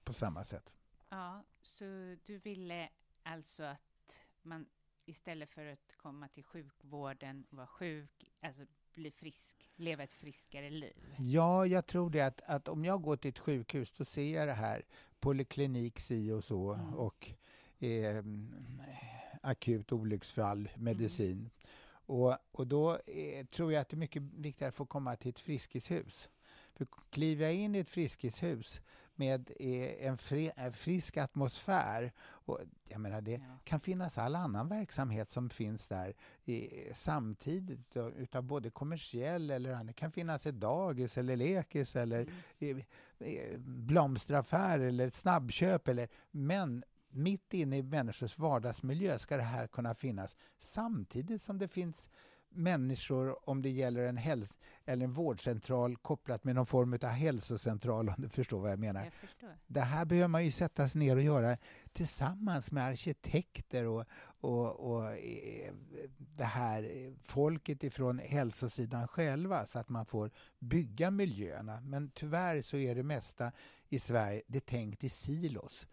på 0.04 0.12
samma 0.12 0.44
sätt. 0.44 0.72
Ja, 1.11 1.44
så 1.62 1.85
du 2.25 2.38
ville 2.38 2.88
alltså 3.23 3.62
att 3.62 4.20
man 4.42 4.66
istället 5.05 5.51
för 5.51 5.66
att 5.66 5.96
komma 5.96 6.29
till 6.29 6.44
sjukvården, 6.44 7.46
vara 7.51 7.66
sjuk, 7.66 8.33
alltså 8.40 8.62
bli 8.94 9.11
frisk, 9.11 9.70
leva 9.77 10.03
ett 10.03 10.12
friskare 10.12 10.70
liv? 10.70 11.14
Ja, 11.18 11.66
jag 11.66 11.87
tror 11.87 12.11
det 12.11 12.20
att, 12.20 12.40
att 12.40 12.68
om 12.68 12.85
jag 12.85 13.03
går 13.03 13.16
till 13.16 13.29
ett 13.29 13.38
sjukhus 13.38 13.92
då 13.92 14.05
ser 14.05 14.35
jag 14.35 14.49
det 14.49 14.55
här, 14.55 14.85
poliklinik 15.20 15.99
si 15.99 16.33
och 16.33 16.44
så 16.44 16.73
mm. 16.73 16.94
och 16.94 17.31
eh, 17.79 18.25
akut 19.42 19.92
olycksfall, 19.92 20.68
medicin. 20.77 21.38
Mm. 21.38 21.51
Och, 21.90 22.37
och 22.53 22.66
då 22.66 22.94
eh, 23.07 23.46
tror 23.46 23.73
jag 23.73 23.81
att 23.81 23.88
det 23.88 23.94
är 23.94 23.99
mycket 23.99 24.23
viktigare 24.23 24.68
att 24.68 24.75
få 24.75 24.87
komma 24.87 25.16
till 25.16 25.31
ett 25.31 25.38
friskishus. 25.38 26.29
För 26.80 26.88
kliver 27.10 27.44
jag 27.44 27.54
in 27.54 27.74
i 27.74 27.78
ett 27.78 27.90
friskishus 27.90 28.80
med 29.14 29.50
eh, 29.58 30.06
en, 30.06 30.18
fri, 30.18 30.50
en, 30.56 30.72
frisk 30.72 31.16
atmosfär. 31.16 32.12
Och 32.20 32.60
jag 32.88 33.00
menar, 33.00 33.20
det 33.20 33.32
ja. 33.32 33.58
kan 33.64 33.80
finnas 33.80 34.18
all 34.18 34.36
annan 34.36 34.68
verksamhet 34.68 35.30
som 35.30 35.50
finns 35.50 35.88
där 35.88 36.14
eh, 36.44 36.92
samtidigt 36.94 37.96
utav 38.16 38.42
både 38.42 38.70
kommersiell 38.70 39.50
eller 39.50 39.72
annat. 39.72 39.86
Det 39.86 39.92
kan 39.92 40.12
finnas 40.12 40.46
ett 40.46 40.60
dagis 40.60 41.18
eller 41.18 41.36
lekis 41.36 41.96
eller 41.96 42.26
mm. 42.58 42.82
blomsteraffär 43.86 44.78
eller 44.78 45.06
ett 45.06 45.14
snabbköp. 45.14 45.88
Eller, 45.88 46.08
men 46.30 46.84
mitt 47.08 47.54
inne 47.54 47.78
i 47.78 47.82
människors 47.82 48.38
vardagsmiljö 48.38 49.18
ska 49.18 49.36
det 49.36 49.42
här 49.42 49.66
kunna 49.66 49.94
finnas 49.94 50.36
samtidigt 50.58 51.42
som 51.42 51.58
det 51.58 51.68
finns 51.68 52.10
människor 52.50 53.48
om 53.48 53.62
det 53.62 53.70
gäller 53.70 54.02
en, 54.02 54.16
häls 54.16 54.50
eller 54.84 55.04
en 55.04 55.12
vårdcentral 55.12 55.96
kopplat 55.96 56.44
med 56.44 56.54
någon 56.54 56.66
form 56.66 56.92
av 56.92 57.08
hälsocentral 57.08 58.08
om 58.08 58.14
du 58.18 58.28
förstår 58.28 58.60
vad 58.60 58.70
jag 58.70 58.78
menar. 58.78 59.04
Jag 59.04 59.12
förstår. 59.12 59.56
Det 59.66 59.80
här 59.80 60.04
behöver 60.04 60.28
man 60.28 60.44
ju 60.44 60.50
sätta 60.50 60.88
sig 60.88 60.98
ner 60.98 61.16
och 61.16 61.22
göra 61.22 61.56
tillsammans 61.92 62.72
med 62.72 62.84
arkitekter 62.84 63.86
och, 63.86 64.04
och, 64.40 64.92
och 64.92 65.12
eh, 65.12 65.72
det 66.18 66.44
här 66.44 67.12
folket 67.22 67.84
ifrån 67.84 68.18
hälsosidan 68.18 69.08
själva 69.08 69.64
så 69.64 69.78
att 69.78 69.88
man 69.88 70.06
får 70.06 70.30
bygga 70.58 71.10
miljöerna. 71.10 71.80
Men 71.80 72.10
tyvärr 72.10 72.62
så 72.62 72.76
är 72.76 72.94
det 72.94 73.02
mesta 73.02 73.52
i 73.88 73.98
Sverige 73.98 74.42
det 74.46 74.66
tänkt 74.66 75.04
i 75.04 75.08
silos 75.08 75.86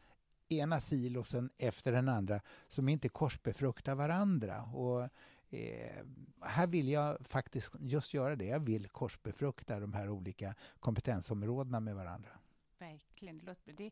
ena 0.50 0.80
silosen 0.80 1.50
efter 1.58 1.91
den 1.91 2.10
andra 2.10 2.41
som 2.67 2.89
inte 2.89 3.10
korsbefruktar 3.10 3.96
varandra. 3.96 4.63
Och 4.63 5.10
Eh, 5.50 6.06
här 6.42 6.68
vill 6.68 6.90
jag 6.90 7.28
faktiskt 7.28 7.72
just 7.80 8.14
göra 8.14 8.36
det. 8.36 8.46
Jag 8.46 8.60
vill 8.60 8.88
korsbefrukta 8.88 9.80
de 9.80 9.94
här 9.94 10.10
olika 10.10 10.56
kompetensområdena 10.80 11.80
med 11.80 11.96
varandra. 11.96 12.30
Verkligen. 12.78 13.38
Det, 13.38 13.46
låter, 13.46 13.74
det 13.74 13.92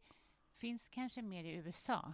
finns 0.58 0.90
kanske 0.90 1.22
mer 1.22 1.44
i 1.44 1.54
USA? 1.54 2.14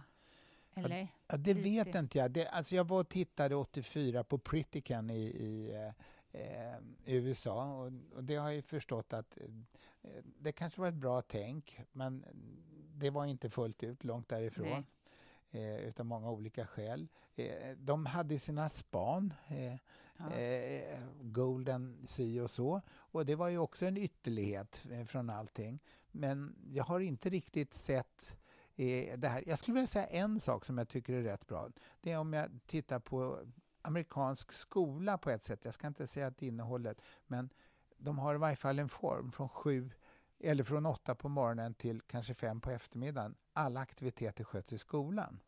Eller? 0.74 1.08
Ja, 1.26 1.36
det 1.36 1.54
vet 1.54 1.94
inte 1.94 2.18
jag. 2.18 2.30
Det, 2.30 2.48
alltså 2.48 2.74
jag 2.74 2.88
var 2.88 3.00
och 3.00 3.08
tittade 3.08 3.54
84 3.54 4.24
på 4.24 4.38
Pritican 4.38 5.10
i, 5.10 5.22
i, 5.22 5.74
eh, 6.32 6.76
USA. 7.06 7.64
Och, 7.64 7.92
och, 8.14 8.24
det 8.24 8.36
har 8.36 8.50
jag 8.50 8.64
förstått 8.64 9.12
att 9.12 9.38
eh, 9.38 10.10
det 10.38 10.52
kanske 10.52 10.80
var 10.80 10.88
ett 10.88 10.94
bra 10.94 11.22
tänk, 11.22 11.80
men 11.92 12.24
det 12.94 13.10
var 13.10 13.26
inte 13.26 13.50
fullt 13.50 13.82
ut, 13.82 14.04
långt 14.04 14.28
därifrån. 14.28 14.86
Eh, 15.54 15.76
utav 15.76 16.06
många 16.06 16.30
olika 16.30 16.66
skäl. 16.66 17.08
Eh, 17.34 17.76
de 17.76 18.06
hade 18.06 18.38
sina 18.38 18.68
span, 18.68 19.34
eh, 19.48 19.76
ja. 20.16 20.32
Eh, 20.32 20.98
Golden 21.20 22.06
Sea 22.06 22.42
och 22.42 22.50
så. 22.50 22.80
Och 22.90 23.26
det 23.26 23.34
var 23.34 23.48
ju 23.48 23.58
också 23.58 23.86
en 23.86 23.96
ytterlighet 23.96 24.84
eh, 24.90 25.04
från 25.04 25.30
allting. 25.30 25.80
Men 26.10 26.54
jag 26.70 26.84
har 26.84 27.00
inte 27.00 27.30
riktigt 27.30 27.74
sett 27.74 28.36
det 29.16 29.28
här. 29.28 29.44
Jag 29.46 29.58
skulle 29.58 29.74
vilja 29.74 29.86
säga 29.86 30.06
en 30.06 30.40
sak 30.40 30.64
som 30.64 30.78
jag 30.78 30.88
tycker 30.88 31.12
är 31.12 31.22
rätt 31.22 31.46
bra. 31.46 31.68
Det 32.00 32.12
är 32.12 32.18
om 32.18 32.32
jag 32.32 32.48
tittar 32.66 32.98
på 32.98 33.38
amerikansk 33.82 34.52
skola 34.52 35.18
på 35.18 35.30
ett 35.30 35.44
sätt. 35.44 35.64
Jag 35.64 35.74
ska 35.74 35.86
inte 35.86 36.06
säga 36.06 36.26
att 36.26 36.42
innehållet, 36.42 37.02
men 37.26 37.50
de 37.96 38.18
har 38.18 38.34
i 38.34 38.38
varje 38.38 38.56
fall 38.56 38.78
en 38.78 38.88
form 38.88 39.32
från 39.32 39.48
sju 39.48 39.90
eller 40.42 40.64
från 40.64 40.86
åtta 40.86 41.14
på 41.14 41.28
morgonen 41.28 41.74
till 41.74 42.00
kanske 42.00 42.34
fem 42.34 42.60
på 42.60 42.70
eftermiddagen. 42.70 43.34
Alla 43.52 43.80
aktiviteter 43.80 44.44
sköts 44.44 44.72
i 44.72 44.78
skolan. 44.78 45.40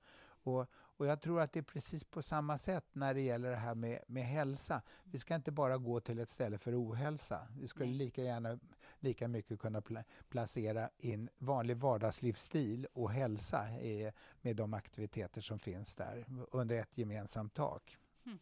Och, 0.45 0.67
och, 0.73 1.07
Jag 1.07 1.21
tror 1.21 1.41
att 1.41 1.53
det 1.53 1.59
är 1.61 1.63
precis 1.63 2.05
på 2.05 2.23
samma 2.23 2.59
sätt 2.59 2.85
när 2.93 3.15
det 3.15 3.21
gäller 3.21 3.51
det 3.51 3.57
här 3.57 3.75
med, 3.75 4.01
med 4.07 4.25
hälsa. 4.25 4.83
Vi 5.05 5.19
ska 5.19 5.35
inte 5.35 5.53
bara 5.53 5.79
gå 5.79 6.01
till 6.01 6.19
ett 6.19 6.29
ställe 6.29 6.59
för 6.59 6.83
ohälsa. 6.83 7.49
Vi 7.61 7.69
skulle 7.69 7.93
lika 7.93 8.23
gärna 8.23 8.59
lika 8.99 9.29
mycket 9.29 9.61
kunna 9.61 9.83
pla 9.83 10.05
placera 10.29 10.91
in 10.99 11.29
vanlig 11.39 11.77
vardagslivsstil 11.77 12.87
och 12.93 13.11
hälsa 13.11 13.69
i, 13.71 14.13
med 14.43 14.57
de 14.57 14.75
aktiviteter 14.75 15.41
som 15.41 15.59
finns 15.59 15.95
där 15.95 16.27
under 16.51 16.77
ett 16.77 16.99
gemensamt 16.99 17.55
tak. 17.55 17.99
Mm. 18.27 18.39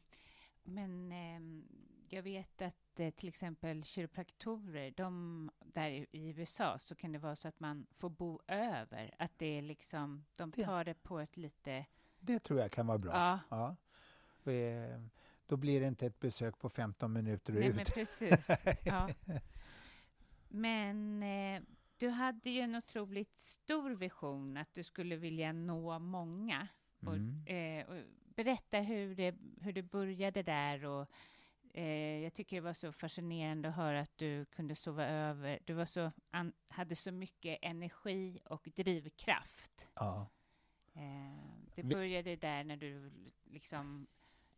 Men 0.62 1.12
eh, 1.12 1.65
jag 2.09 2.23
vet 2.23 2.62
att 2.62 2.82
eh, 3.00 3.11
till 3.11 3.28
exempel 3.28 3.85
kiropraktorer, 3.85 4.90
de, 4.90 5.50
där 5.61 5.90
i 5.90 6.28
USA 6.28 6.78
så 6.78 6.94
kan 6.94 7.12
det 7.12 7.18
vara 7.18 7.37
så 7.37 7.48
att 7.48 7.61
man 7.61 7.87
får 7.98 8.11
bo 8.11 8.40
över, 8.46 9.14
att 9.18 9.33
det 9.37 9.59
är 9.59 9.62
liksom, 9.62 10.24
de 10.37 10.52
tar 10.52 10.85
det, 10.85 10.90
det 10.90 11.02
på 11.02 11.20
ett 11.20 11.37
lite... 11.37 11.87
Det 12.20 12.38
tror 12.38 12.61
jag 12.61 12.72
kan 12.72 12.87
vara 12.87 12.98
bra. 12.98 13.12
Ja. 13.12 13.40
ja. 13.48 13.76
Och, 14.44 14.52
eh, 14.52 15.00
då 15.46 15.57
blir 15.57 15.81
det 15.81 15.87
inte 15.87 16.07
ett 16.07 16.20
besök 16.20 16.59
på 16.59 16.68
15 16.68 17.12
minuter 17.12 17.52
och 17.52 17.61
Nej, 17.61 17.68
ut. 17.68 17.76
Men 17.76 17.85
precis. 17.85 18.48
ja. 18.85 19.09
Men 20.48 21.22
eh, 21.22 21.62
du 21.96 22.09
hade 22.09 22.50
ju 22.50 22.61
en 22.61 22.74
otroligt 22.74 23.40
stor 23.40 23.90
vision 23.90 24.57
att 24.57 24.74
du 24.74 24.85
skulle 24.85 25.16
vilja 25.16 25.52
nå 25.52 25.98
många. 25.98 26.68
Och, 27.00 27.16
mm. 27.16 27.46
eh, 27.46 27.87
och 27.87 28.05
berätta 28.35 28.78
hur 28.78 29.14
det, 29.14 29.35
hur 29.61 29.72
det 29.72 29.83
började 29.83 30.42
där 30.42 30.85
och 30.85 31.09
jag 31.81 32.35
tycker 32.35 32.57
det 32.57 32.61
var 32.61 32.75
så 32.75 32.93
fascinerande 32.93 33.69
att 33.69 33.75
höra 33.75 34.01
att 34.01 34.19
du 34.19 34.45
kunde 34.45 34.77
sova 34.77 35.07
över. 35.07 35.59
Du 35.65 35.73
var 35.73 35.87
så, 35.87 36.13
an, 36.31 36.53
hade 36.69 36.97
så 36.97 37.13
mycket 37.13 37.59
energi 37.63 38.41
och 38.45 38.69
drivkraft. 38.77 39.89
Ja. 39.95 40.27
Eh, 40.95 41.03
det 41.75 41.83
började 41.83 42.37
där 42.37 42.65
när 42.65 42.77
du 42.77 43.13
liksom 43.45 44.07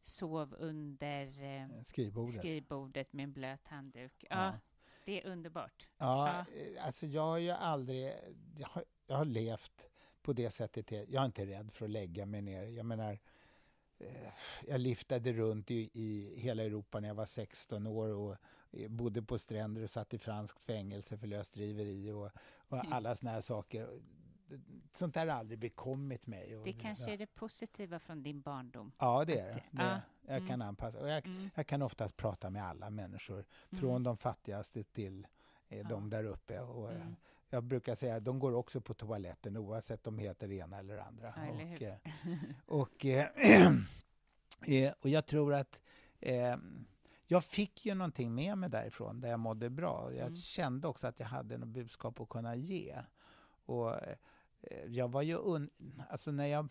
sov 0.00 0.55
under 0.59 1.42
eh, 1.42 1.83
skrivbordet. 1.83 2.35
skrivbordet 2.35 3.12
med 3.12 3.24
en 3.24 3.33
blöt 3.33 3.68
handduk. 3.68 4.24
Ja, 4.31 4.46
ja. 4.46 4.59
Det 5.05 5.22
är 5.22 5.27
underbart. 5.27 5.88
Ja, 5.98 6.29
ja, 6.29 6.61
eh, 6.61 6.87
alltså 6.87 7.07
jag 7.07 7.22
har 7.22 7.38
ju 7.38 7.50
aldrig... 7.50 8.12
Jag 8.57 8.68
har, 8.68 8.85
jag 9.07 9.16
har 9.16 9.24
levt 9.24 9.88
på 10.22 10.33
det 10.33 10.50
sättet. 10.50 10.90
Jag 10.90 11.14
är 11.14 11.24
inte 11.24 11.46
rädd 11.46 11.72
för 11.72 11.85
att 11.85 11.90
lägga 11.90 12.27
mig 12.27 12.42
ner. 12.42 12.62
Jag 12.62 12.87
menar, 12.87 13.12
Eh, 13.12 13.18
jag 14.68 14.80
liftade 14.80 15.32
runt 15.32 15.70
i, 15.70 15.90
i, 15.92 16.34
hela 16.40 16.62
Europa 16.62 17.00
när 17.00 17.08
jag 17.08 17.14
var 17.14 17.26
16 17.26 17.86
år 17.86 18.08
och 18.08 18.36
eh, 18.70 18.88
bodde 18.88 19.22
på 19.22 19.38
stränder 19.38 19.82
och 19.82 19.90
satt 19.90 20.14
i 20.14 20.18
franskt 20.18 20.62
fängelse 20.62 21.18
för 21.18 21.26
lösdriveri 21.26 22.10
och, 22.10 22.30
och 22.56 22.78
mm. 22.78 22.92
alla 22.92 23.14
såna 23.14 23.30
här 23.30 23.40
saker. 23.40 24.00
Sånt 24.94 25.14
där 25.14 25.26
har 25.26 25.38
aldrig 25.38 25.58
bekommit 25.58 26.26
mig. 26.26 26.60
det 26.64 26.72
kanske 26.72 27.12
är 27.12 27.18
det 27.18 27.26
positiva 27.26 27.98
från 27.98 28.22
din 28.22 28.40
barndom? 28.40 28.92
Ja, 28.98 29.24
det 29.24 29.38
är 29.38 29.46
det. 29.46 29.62
det 29.70 29.82
ja. 29.82 30.00
Jag 30.26 30.36
mm. 30.36 30.48
kan 30.48 30.62
anpassa. 30.62 30.98
Och 30.98 31.08
jag, 31.08 31.26
mm. 31.26 31.50
jag, 31.54 31.66
kan 31.66 31.82
oftast 31.82 32.16
prata 32.16 32.50
med 32.50 32.64
alla 32.64 32.90
människor, 32.90 33.44
från 33.70 33.90
mm. 33.90 34.02
de 34.02 34.16
fattigaste 34.16 34.84
till 34.84 35.26
eh, 35.68 35.88
de 35.88 36.10
där 36.10 36.24
uppe. 36.24 36.60
Och, 36.60 36.90
mm 36.90 37.16
jag 37.50 37.64
brukar 37.64 37.94
säga 37.94 38.16
att 38.16 38.24
de 38.24 38.38
går 38.38 38.54
också 38.54 38.80
på 38.80 38.94
toaletten 38.94 39.57
oavsett 39.57 40.07
om 40.07 40.16
de 40.16 40.22
heter 40.22 40.48
det 40.48 40.54
ena 40.54 40.78
eller 40.78 40.98
andra. 40.98 41.35
Ja, 41.37 41.42
eller 41.42 41.98
och, 42.66 43.04
eh, 43.04 43.26
och, 43.26 43.44
eh, 43.44 43.72
eh, 44.85 44.92
och 45.00 45.09
jag 45.09 45.26
tror 45.26 45.54
att 45.54 45.80
eh, 46.20 46.57
jag 47.26 47.44
fick 47.44 47.87
ju 47.87 47.94
någonting 47.94 48.35
med 48.35 48.59
mig 48.59 48.70
därifrån 48.70 49.20
där 49.20 49.28
jag 49.28 49.40
mådde 49.40 49.70
bra. 49.70 50.12
Jag 50.12 50.26
mm. 50.26 50.35
kände 50.35 50.88
också 50.88 51.07
att 51.07 51.20
jag 51.20 51.26
hade 51.26 51.59
något 51.59 51.68
budskap 51.68 52.20
att 52.20 52.28
kunna 52.28 52.57
ge. 52.57 52.96
Och 53.66 53.94
eh, 53.94 54.16
jag 54.87 55.09
var 55.09 55.22
ju... 55.22 55.38
Un 55.38 55.70
alltså 56.09 56.33
när 56.33 56.46
jag, 56.46 56.68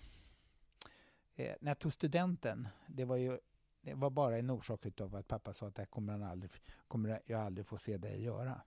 eh, 1.35 1.55
när 1.61 1.71
jag 1.71 1.79
tog 1.79 1.93
studenten, 1.93 2.67
det 2.87 3.05
var 3.05 3.17
ju 3.17 3.39
det 3.81 3.93
var 3.93 4.09
bara 4.09 4.37
en 4.37 4.49
orsak 4.49 5.01
av 5.01 5.15
att 5.15 5.27
pappa 5.27 5.53
sa 5.53 5.67
att 5.67 5.75
det 5.75 5.85
kommer, 5.85 6.13
han 6.13 6.23
aldrig, 6.23 6.51
kommer 6.87 7.21
jag 7.25 7.41
aldrig 7.41 7.67
få 7.67 7.77
se 7.77 7.97
dig 7.97 8.23
göra. 8.23 8.61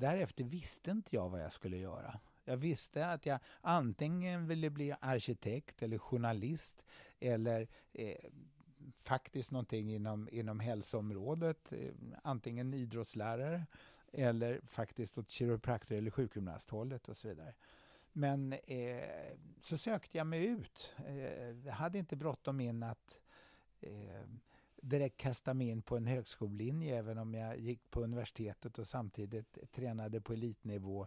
Därefter 0.00 0.44
visste 0.44 0.90
inte 0.90 1.16
jag 1.16 1.28
vad 1.28 1.40
jag 1.40 1.52
skulle 1.52 1.76
göra. 1.76 2.20
Jag 2.44 2.56
visste 2.56 3.06
att 3.06 3.26
jag 3.26 3.38
antingen 3.60 4.46
ville 4.46 4.70
bli 4.70 4.94
arkitekt 5.00 5.82
eller 5.82 5.98
journalist 5.98 6.84
eller 7.18 7.68
eh, 7.92 8.16
faktiskt 9.02 9.50
någonting 9.50 9.94
inom, 9.94 10.28
inom 10.32 10.60
hälsoområdet, 10.60 11.72
eh, 11.72 11.90
antingen 12.22 12.74
idrottslärare 12.74 13.66
eller 14.12 14.60
faktiskt 14.66 15.18
åt 15.18 15.30
kiropraktor 15.30 15.96
eller 15.96 16.10
sjukgymnasthållet 16.10 17.08
och 17.08 17.16
så 17.16 17.28
vidare. 17.28 17.54
Men 18.12 18.52
eh, 18.52 19.36
så 19.62 19.78
sökte 19.78 20.18
jag 20.18 20.26
mig 20.26 20.44
ut. 20.44 20.94
Eh, 21.06 21.50
jag 21.66 21.72
hade 21.72 21.98
inte 21.98 22.16
bråttom 22.16 22.60
in 22.60 22.82
att 22.82 23.20
eh, 23.80 24.24
direkt 24.82 25.16
kasta 25.16 25.54
mig 25.54 25.68
in 25.68 25.82
på 25.82 25.96
en 25.96 26.06
högskolelinje 26.06 26.98
även 26.98 27.18
om 27.18 27.34
jag 27.34 27.58
gick 27.58 27.90
på 27.90 28.02
universitetet 28.02 28.78
och 28.78 28.86
samtidigt 28.86 29.72
tränade 29.72 30.20
på 30.20 30.32
elitnivå 30.32 31.06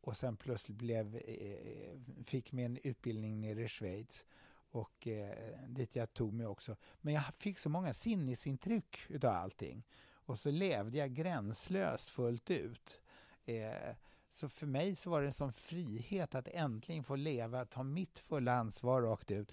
och 0.00 0.16
sen 0.16 0.36
plötsligt 0.36 0.78
blev, 0.78 1.16
eh, 1.16 1.34
eh, 1.34 1.98
fick 2.24 2.52
mig 2.52 2.64
en 2.64 2.78
utbildning 2.82 3.40
nere 3.40 3.62
i 3.62 3.68
Schweiz 3.68 4.26
och 4.70 5.06
eh, 5.06 5.58
dit 5.68 5.96
jag 5.96 6.12
tog 6.12 6.32
mig 6.32 6.46
också. 6.46 6.76
Men 7.00 7.14
jag 7.14 7.24
fick 7.38 7.58
så 7.58 7.68
många 7.68 7.94
sinnesintryck 7.94 8.98
utav 9.08 9.34
allting 9.34 9.84
och 10.26 10.38
så 10.38 10.50
levde 10.50 10.98
jag 10.98 11.14
gränslöst 11.14 12.10
fullt 12.10 12.50
ut. 12.50 13.02
Eh, 13.44 13.94
så 14.30 14.48
för 14.48 14.66
mig 14.66 14.96
så 14.96 15.10
var 15.10 15.20
det 15.20 15.26
en 15.26 15.32
sån 15.32 15.52
frihet 15.52 16.34
att 16.34 16.48
äntligen 16.48 17.04
få 17.04 17.16
leva, 17.16 17.64
ta 17.64 17.82
mitt 17.82 18.18
fulla 18.18 18.52
ansvar 18.52 19.02
rakt 19.02 19.30
ut. 19.30 19.52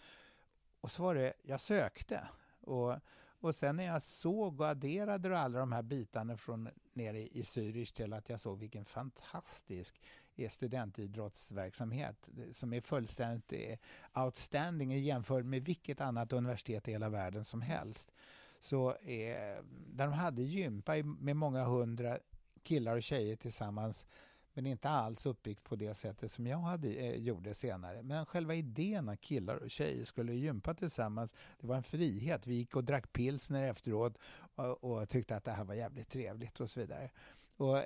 Och 0.82 0.92
så 0.92 1.04
var 1.04 1.16
det, 1.16 1.34
jag 1.42 1.62
sökte. 1.62 2.28
Och, 2.62 3.00
och 3.44 3.56
sen 3.56 3.76
när 3.76 3.86
jag 3.86 4.02
såg 4.02 4.62
och 4.62 4.68
adderade 4.68 5.40
alla 5.40 5.60
de 5.60 5.72
här 5.72 5.84
bitarna 5.84 6.38
från 6.38 6.70
nere 6.94 7.20
i 7.20 7.42
Zürich 7.44 7.94
till 7.96 8.14
att 8.14 8.30
jag 8.30 8.40
såg 8.40 8.60
vilken 8.60 8.86
fantastisk 8.86 10.02
studentidrottsverksamhet 10.50 12.30
som 12.52 12.74
är 12.74 12.82
fullständigt 12.82 13.54
eh, 13.54 14.24
outstanding 14.24 14.92
jämfört 14.92 15.46
med 15.46 15.66
vilket 15.66 16.02
annat 16.02 16.34
universitet 16.34 16.88
i 16.88 16.92
hela 16.92 17.10
världen 17.10 17.46
som 17.46 17.62
helst. 17.62 18.12
Så 18.60 18.90
eh, 18.90 19.64
där 19.88 20.06
de 20.06 20.14
hade 20.14 20.42
gympa 20.42 20.94
med 21.04 21.36
många 21.36 21.64
hundra 21.64 22.18
killar 22.64 22.96
och 22.96 23.04
tjejer 23.04 23.36
tillsammans 23.36 24.08
men 24.54 24.66
inte 24.66 24.90
alls 24.90 25.26
uppbyggt 25.26 25.64
på 25.64 25.76
det 25.76 25.94
sättet 25.94 26.32
som 26.32 26.48
jag 26.48 26.58
hade, 26.58 26.88
eh, 26.88 27.16
gjorde 27.16 27.54
senare. 27.54 28.04
Men 28.04 28.26
själva 28.26 28.56
idén 28.56 29.10
att 29.10 29.22
killar 29.22 29.56
och 29.56 29.72
tjejer 29.72 30.04
skulle 30.06 30.34
gympa 30.34 30.74
tillsammans, 30.74 31.36
det 31.60 31.68
var 31.68 31.76
en 31.76 31.84
frihet. 31.84 32.48
Vi 32.48 32.56
gick 32.56 32.76
och 32.76 32.84
drack 32.84 33.12
pilsner 33.12 33.64
efteråt 33.64 34.18
och, 34.56 34.84
och 34.84 35.10
tyckte 35.10 35.36
att 35.36 35.44
det 35.44 35.52
här 35.52 35.64
var 35.64 35.74
jävligt 35.74 36.10
trevligt 36.10 36.60
och 36.60 36.70
så 36.70 36.80
vidare. 36.80 37.10
Och, 37.58 37.84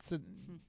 så 0.00 0.18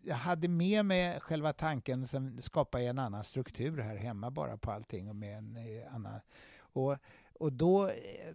jag 0.01 0.15
hade 0.15 0.47
med 0.47 0.85
mig 0.85 1.19
själva 1.19 1.53
tanken 1.53 2.07
sen 2.07 2.41
skapade 2.41 2.83
jag 2.83 2.89
en 2.89 2.99
annan 2.99 3.23
struktur 3.23 3.77
här 3.77 3.95
hemma 3.95 4.31
bara 4.31 4.57
på 4.57 4.71
allting 4.71 5.09
och 5.09 5.15
med 5.15 5.37
en 5.37 5.57
eh, 5.57 5.95
annan... 5.95 6.19
Och, 6.57 6.97
och 7.33 7.53
då... 7.53 7.89
Eh, 7.89 8.33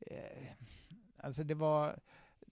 eh, 0.00 0.48
alltså 1.16 1.44
det 1.44 1.54
var 1.54 1.98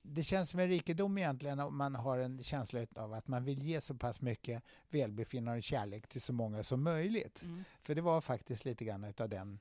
det 0.06 0.22
känns 0.22 0.50
som 0.50 0.60
en 0.60 0.68
rikedom 0.68 1.18
egentligen 1.18 1.60
om 1.60 1.76
man 1.76 1.94
har 1.94 2.18
en 2.18 2.42
känsla 2.42 2.86
av 2.96 3.12
att 3.12 3.28
man 3.28 3.44
vill 3.44 3.62
ge 3.62 3.80
så 3.80 3.94
pass 3.94 4.20
mycket 4.20 4.62
välbefinnande 4.90 5.58
och 5.58 5.62
kärlek 5.62 6.06
till 6.06 6.20
så 6.20 6.32
många 6.32 6.64
som 6.64 6.82
möjligt. 6.82 7.42
Mm. 7.42 7.64
För 7.82 7.94
det 7.94 8.00
var 8.00 8.20
faktiskt 8.20 8.64
lite 8.64 8.84
grann 8.84 9.12
av 9.18 9.28
den 9.28 9.58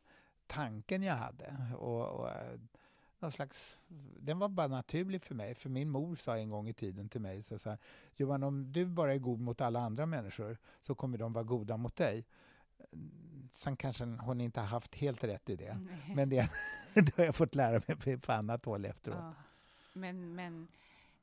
tanken 0.48 1.04
jag 1.04 1.16
hade. 1.16 1.56
Och, 1.78 2.08
och, 2.08 2.30
någon 3.20 3.32
slags, 3.32 3.80
den 4.20 4.40
var 4.40 4.50
bara 4.50 4.68
naturlig 4.68 5.24
för 5.24 5.36
mig. 5.36 5.56
För 5.56 5.70
min 5.70 5.90
mor 5.90 6.16
sa 6.16 6.38
en 6.38 6.50
gång 6.50 6.70
i 6.70 6.74
tiden 6.74 7.10
till 7.10 7.22
mig, 7.22 7.44
så, 7.44 7.60
så 7.60 7.70
här, 7.70 7.80
Johan 8.16 8.44
om 8.44 8.72
du 8.72 8.86
bara 8.86 9.14
är 9.14 9.20
god 9.20 9.40
mot 9.40 9.62
alla 9.62 9.80
andra 9.80 10.06
människor 10.06 10.58
så 10.82 10.96
kommer 10.96 11.18
de 11.18 11.34
vara 11.34 11.44
goda 11.44 11.78
mot 11.78 11.96
dig. 11.96 12.26
Sen 13.52 13.76
kanske 13.76 14.06
hon 14.06 14.42
inte 14.42 14.60
har 14.60 14.68
haft 14.68 14.96
helt 14.96 15.24
rätt 15.24 15.50
i 15.50 15.56
det. 15.56 15.78
Nej. 15.78 16.16
Men 16.16 16.30
det, 16.30 16.50
det 16.94 17.18
har 17.18 17.24
jag 17.24 17.36
fått 17.36 17.56
lära 17.56 17.82
mig 17.88 18.18
på 18.18 18.32
annat 18.32 18.66
håll 18.66 18.86
efteråt. 18.86 19.18
Ja. 19.20 19.34
Men, 19.94 20.36
men 20.36 20.68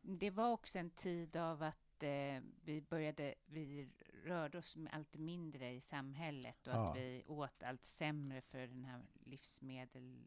det 0.03 0.31
var 0.31 0.53
också 0.53 0.79
en 0.79 0.91
tid 0.91 1.37
av 1.37 1.63
att 1.63 2.03
eh, 2.03 2.43
vi 2.65 2.83
började, 2.89 3.35
vi 3.47 3.89
rörde 4.25 4.59
oss 4.59 4.77
allt 4.91 5.15
mindre 5.15 5.71
i 5.71 5.81
samhället 5.81 6.67
och 6.67 6.75
ja. 6.75 6.91
att 6.91 6.97
vi 6.97 7.25
åt 7.27 7.63
allt 7.63 7.85
sämre 7.85 8.41
för 8.41 8.59
den 8.59 8.85
här 8.85 9.01
livsmedel, 9.25 10.19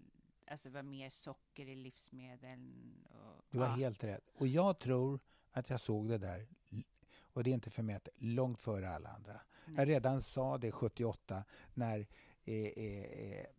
alltså 0.48 0.70
det 0.70 0.76
var 0.76 0.84
mer 0.84 1.10
socker 1.10 1.68
i 1.68 1.76
livsmedlen. 1.76 2.74
Och, 3.10 3.46
du 3.50 3.60
har 3.60 3.66
ja. 3.66 3.72
helt 3.72 4.04
rätt. 4.04 4.30
Och 4.36 4.48
jag 4.48 4.80
tror 4.80 5.20
att 5.52 5.70
jag 5.70 5.80
såg 5.80 6.10
det 6.10 6.18
där, 6.18 6.48
och 7.34 7.44
det 7.44 7.50
är 7.50 7.54
inte 7.54 7.70
för 7.70 7.84
mig, 7.84 8.00
långt 8.18 8.60
före 8.60 8.90
alla 8.90 9.10
andra. 9.10 9.42
Nej. 9.66 9.76
Jag 9.76 9.88
redan 9.88 10.22
sa 10.22 10.58
det 10.58 10.72
78 10.72 11.44
när 11.74 12.08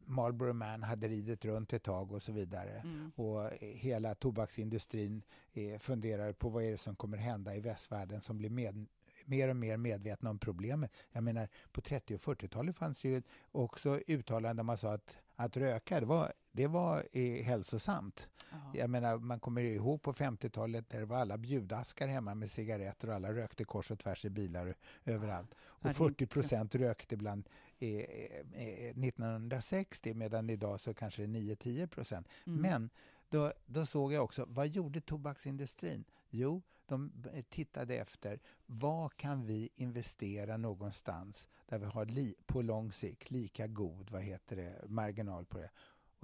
Marlboro 0.06 0.52
Man 0.52 0.82
hade 0.82 1.08
ridit 1.08 1.44
runt 1.44 1.72
ett 1.72 1.82
tag 1.82 2.12
och 2.12 2.22
så 2.22 2.32
vidare. 2.32 2.70
Mm. 2.70 3.12
Och 3.16 3.50
hela 3.60 4.14
tobaksindustrin 4.14 5.22
eh, 5.52 5.78
funderar 5.78 6.32
på 6.32 6.48
vad 6.48 6.64
är 6.64 6.70
det 6.70 6.78
som 6.78 6.96
kommer 6.96 7.16
hända 7.16 7.56
i 7.56 7.60
västvärlden 7.60 8.20
som 8.20 8.38
blir 8.38 8.50
med, 8.50 8.86
mer 9.24 9.48
och 9.48 9.56
mer 9.56 9.76
medvetna 9.76 10.30
om 10.30 10.38
problemet. 10.38 10.92
Jag 11.12 11.24
menar, 11.24 11.48
på 11.72 11.80
30 11.80 12.14
och 12.14 12.20
40-talet 12.20 12.76
fanns 12.76 13.04
ju 13.04 13.22
också 13.52 14.00
uttalanden 14.06 14.56
där 14.56 14.64
man 14.64 14.78
sa 14.78 14.92
att, 14.92 15.16
att 15.36 15.56
röka, 15.56 16.00
det 16.00 16.06
var, 16.06 16.32
det 16.52 16.66
var 16.66 17.04
eh, 17.12 17.44
hälsosamt. 17.44 18.30
Aha. 18.52 18.70
Jag 18.74 18.90
menar, 18.90 19.18
man 19.18 19.40
kommer 19.40 19.62
ihåg 19.62 20.02
på 20.02 20.12
50-talet 20.12 20.90
där 20.90 21.00
det 21.00 21.06
var 21.06 21.16
alla 21.16 21.38
bjudaskar 21.38 22.08
hemma 22.08 22.34
med 22.34 22.50
cigaretter 22.50 23.08
och 23.08 23.14
alla 23.14 23.32
rökte 23.32 23.64
kors 23.64 23.90
och 23.90 23.98
tvärs 23.98 24.24
i 24.24 24.30
bilar 24.30 24.74
överallt. 25.04 25.54
Och 25.58 25.96
40 25.96 26.26
procent 26.26 26.74
rökte 26.74 27.16
bland 27.16 27.48
1960 27.92 30.14
medan 30.14 30.50
idag 30.50 30.80
så 30.80 30.94
kanske 30.94 31.26
det 31.26 31.38
är 31.38 31.56
9-10 31.56 31.86
procent. 31.86 32.28
Mm. 32.46 32.60
Men 32.60 32.90
då, 33.28 33.52
då 33.66 33.86
såg 33.86 34.12
jag 34.12 34.24
också, 34.24 34.44
vad 34.48 34.68
gjorde 34.68 35.00
tobaksindustrin? 35.00 36.04
Jo, 36.30 36.62
de 36.86 37.12
tittade 37.48 37.96
efter 37.96 38.40
vad 38.66 39.16
kan 39.16 39.46
vi 39.46 39.68
investera 39.74 40.56
någonstans 40.56 41.48
där 41.66 41.78
vi 41.78 41.86
har 41.86 42.06
li, 42.06 42.34
på 42.46 42.62
lång 42.62 42.92
sikt 42.92 43.30
lika 43.30 43.66
god 43.66 44.10
vad 44.10 44.22
heter 44.22 44.56
det, 44.56 44.84
marginal 44.88 45.46
på 45.46 45.58
det. 45.58 45.70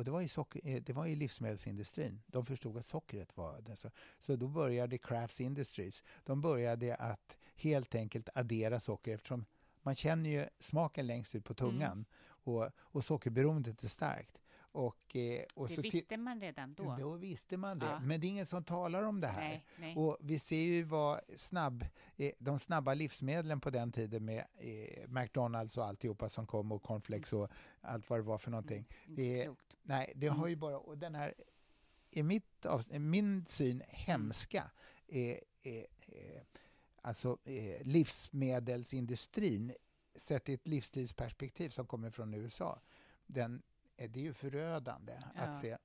Och 0.01 0.05
det 0.05 0.11
var, 0.11 0.23
i 0.23 0.29
socker, 0.29 0.61
eh, 0.65 0.83
det 0.83 0.93
var 0.93 1.07
i 1.07 1.17
livsmedelsindustrin. 1.17 2.23
De 2.27 2.47
förstod 2.47 2.77
att 2.77 2.87
sockret 2.87 3.37
var 3.37 3.61
det. 3.61 3.77
Så, 3.77 3.91
så 4.19 4.37
då 4.37 4.49
började 4.49 4.99
Crafts 4.99 5.41
Industries. 5.41 6.05
De 6.25 6.41
började 6.41 6.95
att 6.95 7.37
helt 7.57 7.95
enkelt 7.95 8.29
addera 8.35 8.81
socker 8.81 9.15
eftersom 9.15 9.45
man 9.83 9.97
känner 9.97 10.31
ju 10.31 10.47
smaken 10.59 11.07
längst 11.07 11.35
ut 11.35 11.45
på 11.45 11.55
tungan 11.55 11.93
mm. 11.93 12.05
och, 12.25 12.71
och 12.79 13.05
sockerberoendet 13.05 13.85
är 13.85 13.89
starkt. 13.89 14.41
Och, 14.73 15.17
eh, 15.17 15.45
och 15.55 15.69
det 15.69 15.75
så 15.75 15.83
visste 15.83 16.17
man 16.17 16.41
redan 16.41 16.75
då? 16.75 16.97
Då 16.99 17.13
visste 17.13 17.57
man 17.57 17.79
det, 17.79 17.87
ja. 17.87 18.01
men 18.01 18.21
det 18.21 18.27
är 18.27 18.29
ingen 18.29 18.47
som 18.47 18.65
talar 18.65 19.03
om 19.03 19.21
det 19.21 19.27
här. 19.27 19.49
Nej, 19.49 19.65
nej. 19.79 19.97
Och 19.97 20.17
vi 20.21 20.39
ser 20.39 20.57
ju 20.57 20.83
vad 20.83 21.21
snabb, 21.37 21.85
eh, 22.17 22.33
de 22.39 22.59
snabba 22.59 22.95
livsmedlen 22.95 23.61
på 23.61 23.71
den 23.71 23.93
tiden 23.93 24.25
med 24.25 24.45
eh, 24.59 25.09
McDonalds 25.09 25.77
och 25.77 25.85
alltihopa 25.85 26.29
som 26.29 26.47
kom 26.47 26.73
och 26.73 26.83
cornflakes 26.83 27.33
och 27.33 27.49
allt 27.81 28.11
vad 28.11 28.19
det 28.19 28.23
var 28.23 28.39
för 28.39 28.51
någonting. 28.51 28.87
Mm, 29.05 29.17
det, 29.17 29.51
nej, 29.83 30.13
det 30.17 30.29
har 30.29 30.37
mm. 30.37 30.51
ju 30.51 30.57
bara, 30.57 30.79
och 30.79 30.99
den 30.99 31.15
här, 31.15 31.35
i 32.11 32.23
mitt, 32.23 32.67
min 32.89 33.47
syn, 33.49 33.83
hemska, 33.89 34.71
eh, 35.09 35.39
eh, 35.63 35.85
alltså 37.03 37.39
eh, 37.45 37.87
livsmedelsindustrin 37.87 39.75
sett 40.15 40.49
i 40.49 40.53
ett 40.53 40.69
livsstilsperspektiv 40.69 41.69
som 41.69 41.87
kommer 41.87 42.11
från 42.11 42.35
USA, 42.35 42.81
den 43.27 43.63
Eh, 44.01 44.11
det 44.11 44.21
är 44.21 44.25
ju 44.25 44.35
förödande 44.35 45.13
ja. 45.35 45.43
att 45.43 45.61
se. 45.61 45.77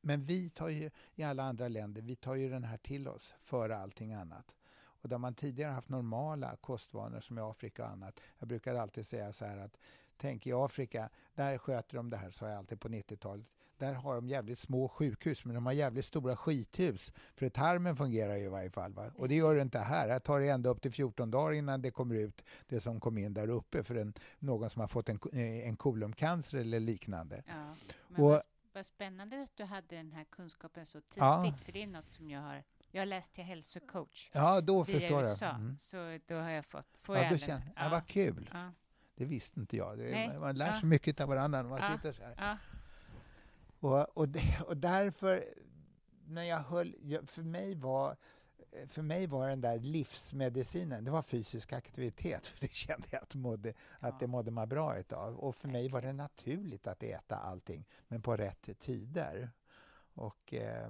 Men 0.00 0.24
vi 0.24 0.50
tar 0.50 0.68
ju, 0.68 0.90
i 1.14 1.22
alla 1.22 1.42
andra 1.42 1.68
länder, 1.68 2.02
vi 2.02 2.16
tar 2.16 2.34
ju 2.34 2.48
den 2.48 2.64
här 2.64 2.76
till 2.76 3.08
oss 3.08 3.34
före 3.40 3.76
allting 3.76 4.12
annat. 4.12 4.56
Och 4.76 5.08
där 5.08 5.18
man 5.18 5.34
tidigare 5.34 5.72
haft 5.72 5.88
normala 5.88 6.56
kostvanor 6.56 7.20
som 7.20 7.38
i 7.38 7.40
Afrika 7.40 7.84
och 7.84 7.90
annat. 7.90 8.20
Jag 8.38 8.48
brukar 8.48 8.74
alltid 8.74 9.06
säga 9.06 9.32
så 9.32 9.44
här 9.44 9.58
att 9.58 9.76
tänk 10.16 10.46
i 10.46 10.52
Afrika, 10.52 11.10
där 11.34 11.58
sköter 11.58 11.96
de 11.96 12.10
det 12.10 12.16
här, 12.16 12.30
sa 12.30 12.48
jag 12.48 12.58
alltid 12.58 12.80
på 12.80 12.88
90-talet. 12.88 13.46
Där 13.78 13.94
har 13.94 14.14
de 14.14 14.28
jävligt 14.28 14.58
små 14.58 14.88
sjukhus, 14.88 15.44
men 15.44 15.54
de 15.54 15.66
har 15.66 15.72
jävligt 15.72 16.04
stora 16.04 16.36
skithus. 16.36 17.12
För 17.34 17.48
tarmen 17.48 17.96
fungerar 17.96 18.36
ju 18.36 18.44
i 18.44 18.48
varje 18.48 18.70
fall. 18.70 18.92
Va? 18.92 19.10
Och 19.16 19.28
det 19.28 19.34
gör 19.34 19.54
det 19.54 19.62
inte 19.62 19.78
här. 19.78 20.08
Här 20.08 20.18
tar 20.18 20.40
det 20.40 20.48
ända 20.48 20.70
upp 20.70 20.82
till 20.82 20.92
14 20.92 21.30
dagar 21.30 21.52
innan 21.52 21.82
det 21.82 21.90
kommer 21.90 22.14
ut 22.14 22.44
det 22.66 22.80
som 22.80 23.00
kom 23.00 23.18
in 23.18 23.34
där 23.34 23.48
uppe 23.48 23.84
för 23.84 23.94
en, 23.94 24.14
någon 24.38 24.70
som 24.70 24.80
har 24.80 24.88
fått 24.88 25.08
en, 25.08 25.18
eh, 25.32 25.68
en 25.68 25.76
kolumncancer 25.76 26.58
eller 26.58 26.80
liknande. 26.80 27.42
Ja, 27.46 27.74
och, 28.16 28.30
vad, 28.30 28.42
vad 28.72 28.86
spännande 28.86 29.42
att 29.42 29.56
du 29.56 29.64
hade 29.64 29.96
den 29.96 30.12
här 30.12 30.24
kunskapen 30.24 30.86
så 30.86 31.00
tidigt, 31.00 31.16
ja. 31.16 31.54
för 31.64 31.72
det 31.72 31.82
är 31.82 31.86
något 31.86 32.10
som 32.10 32.30
jag 32.30 32.40
har 32.40 32.62
jag 32.90 33.00
har 33.00 33.06
läst 33.06 33.34
till 33.34 33.44
hälsocoach. 33.44 34.30
Ja, 34.32 34.60
då 34.60 34.84
förstår 34.84 35.22
jag. 35.22 35.42
Mm. 35.42 35.76
Så 35.78 36.18
då 36.26 36.34
har 36.34 36.50
jag 36.50 36.64
fått... 36.64 36.86
Får 37.02 37.16
ja, 37.16 37.22
jag 37.30 37.40
känner, 37.40 37.72
ja. 37.76 37.82
ja, 37.84 37.88
vad 37.88 38.06
kul. 38.06 38.50
Ja. 38.52 38.72
Det 39.14 39.24
visste 39.24 39.60
inte 39.60 39.76
jag. 39.76 39.98
Det, 39.98 40.38
man 40.40 40.56
lär 40.56 40.74
sig 40.74 40.88
mycket 40.88 41.20
av 41.20 41.28
varandra 41.28 41.62
när 41.62 41.68
man 41.68 41.92
sitter 41.92 42.12
så 42.12 42.22
här. 42.22 42.58
Ja. 43.80 44.04
Och, 44.04 44.22
och, 44.22 44.28
och 44.66 44.76
därför, 44.76 45.54
när 46.26 46.42
jag 46.42 46.58
höll, 46.58 46.94
för 47.26 47.42
mig 47.42 47.74
var 47.74 48.16
för 48.88 49.02
mig 49.02 49.26
var 49.26 49.48
den 49.48 49.60
där 49.60 49.78
livsmedicinen, 49.78 51.04
det 51.04 51.10
var 51.10 51.22
fysisk 51.22 51.72
aktivitet. 51.72 52.46
För 52.46 52.60
det 52.60 52.72
kände 52.72 53.06
jag 53.10 53.22
att, 53.22 53.34
mådde, 53.34 53.72
ja. 54.00 54.08
att 54.08 54.20
det 54.20 54.26
mådde 54.26 54.50
man 54.50 54.68
bra 54.68 54.98
utav. 54.98 55.36
Och 55.36 55.56
för 55.56 55.68
mig 55.68 55.88
var 55.88 56.02
det 56.02 56.12
naturligt 56.12 56.86
att 56.86 57.02
äta 57.02 57.36
allting, 57.36 57.84
men 58.08 58.22
på 58.22 58.36
rätt 58.36 58.78
tider. 58.78 59.50
Och, 60.14 60.54
eh, 60.54 60.86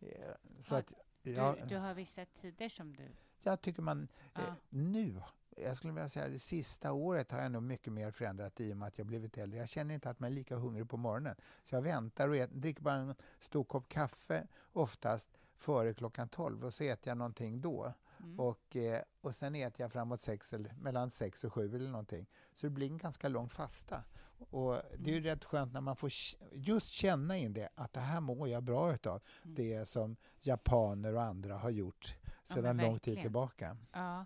eh 0.00 0.34
så 0.62 0.74
att, 0.74 0.92
ja, 1.22 1.56
du, 1.60 1.66
du, 1.66 1.76
har 1.76 1.94
vissa 1.94 2.24
tider 2.24 2.68
som 2.68 2.96
du... 2.96 3.08
Jag 3.42 3.60
tycker 3.60 3.82
man... 3.82 4.08
Ja. 4.34 4.40
Eh, 4.40 4.54
nu 4.68 5.22
jag 5.62 5.76
skulle 5.76 5.92
vilja 5.92 6.08
säga 6.08 6.28
det 6.28 6.38
sista 6.38 6.92
året 6.92 7.32
har 7.32 7.42
jag 7.42 7.52
nog 7.52 7.62
mycket 7.62 7.92
mer 7.92 8.10
förändrat 8.10 8.60
i 8.60 8.72
och 8.72 8.76
med 8.76 8.88
att 8.88 8.98
jag 8.98 9.06
blivit 9.06 9.38
äldre. 9.38 9.58
Jag 9.58 9.68
känner 9.68 9.94
inte 9.94 10.10
att 10.10 10.20
man 10.20 10.30
är 10.30 10.34
lika 10.34 10.56
hungrig 10.56 10.88
på 10.88 10.96
morgonen. 10.96 11.36
Så 11.64 11.74
jag 11.74 11.82
väntar 11.82 12.28
och 12.28 12.36
äter, 12.36 12.56
dricker 12.56 12.82
bara 12.82 12.94
en 12.94 13.14
stor 13.38 13.64
kopp 13.64 13.88
kaffe 13.88 14.46
oftast 14.72 15.28
före 15.56 15.94
klockan 15.94 16.28
12 16.28 16.64
och 16.64 16.74
så 16.74 16.84
äter 16.84 17.10
jag 17.10 17.18
någonting 17.18 17.60
då. 17.60 17.92
Mm. 18.20 18.40
Och, 18.40 18.76
eh, 18.76 19.02
och 19.20 19.34
sen 19.34 19.54
äter 19.54 19.80
jag 19.80 19.92
framåt 19.92 20.20
sex 20.20 20.52
eller 20.52 20.74
mellan 20.80 21.10
sex 21.10 21.44
och 21.44 21.52
sju 21.52 21.74
eller 21.76 21.90
någonting. 21.90 22.26
Så 22.54 22.66
det 22.66 22.70
blir 22.70 22.86
en 22.86 22.98
ganska 22.98 23.28
lång 23.28 23.48
fasta. 23.48 24.04
Och 24.50 24.82
det 24.98 25.10
är 25.10 25.14
ju 25.14 25.18
mm. 25.18 25.24
rätt 25.24 25.44
skönt 25.44 25.72
när 25.72 25.80
man 25.80 25.96
får 25.96 26.10
just 26.52 26.88
känna 26.88 27.36
in 27.36 27.52
det, 27.52 27.68
att 27.74 27.92
det 27.92 28.00
här 28.00 28.20
mår 28.20 28.48
jag 28.48 28.62
bra 28.62 28.94
utav. 28.94 29.22
Mm. 29.42 29.54
Det 29.54 29.88
som 29.88 30.16
japaner 30.40 31.14
och 31.14 31.22
andra 31.22 31.56
har 31.56 31.70
gjort 31.70 32.16
sedan 32.44 32.78
ja, 32.78 32.86
lång 32.86 32.98
tid 32.98 33.20
tillbaka. 33.20 33.76
Ja. 33.92 34.24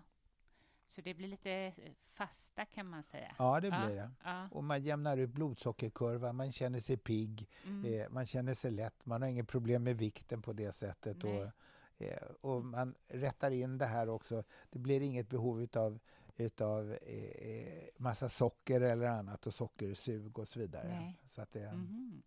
Så 0.95 1.01
det 1.01 1.13
blir 1.13 1.27
lite 1.27 1.51
eh, 1.51 1.73
fasta 2.13 2.65
kan 2.65 2.89
man 2.89 3.03
säga. 3.03 3.35
Ja, 3.39 3.59
det 3.61 3.69
blir 3.69 3.95
det. 3.95 4.11
Ja. 4.23 4.47
Och 4.51 4.63
man 4.63 4.83
jämnar 4.83 5.17
ut 5.17 5.29
blodsockerkurvan, 5.29 6.35
man 6.35 6.51
känner 6.51 6.79
sig 6.79 6.97
pigg, 6.97 7.49
mm. 7.65 7.93
eh, 7.93 8.09
man 8.09 8.25
känner 8.25 8.53
sig 8.53 8.71
lätt, 8.71 9.05
man 9.05 9.21
har 9.21 9.29
inget 9.29 9.47
problem 9.47 9.83
med 9.83 9.97
vikten 9.97 10.41
på 10.41 10.53
det 10.53 10.71
sättet. 10.71 11.23
Och, 11.23 11.51
eh, 11.97 12.27
och 12.41 12.65
man 12.65 12.95
rättar 13.07 13.51
in 13.51 13.77
det 13.77 13.85
här 13.85 14.09
också. 14.09 14.43
Det 14.69 14.79
blir 14.79 15.01
inget 15.01 15.29
behov 15.29 15.67
av 15.75 15.99
utav 16.37 16.93
eh, 16.93 17.83
massa 17.97 18.29
socker 18.29 18.81
eller 18.81 19.05
annat 19.05 19.47
och 19.47 19.53
sockersug 19.53 20.39
och 20.39 20.47
så 20.47 20.59
vidare. 20.59 20.99
Nej. 20.99 21.21
Så 21.29 21.41
att 21.41 21.51
det, 21.51 21.65
mm. 21.65 22.23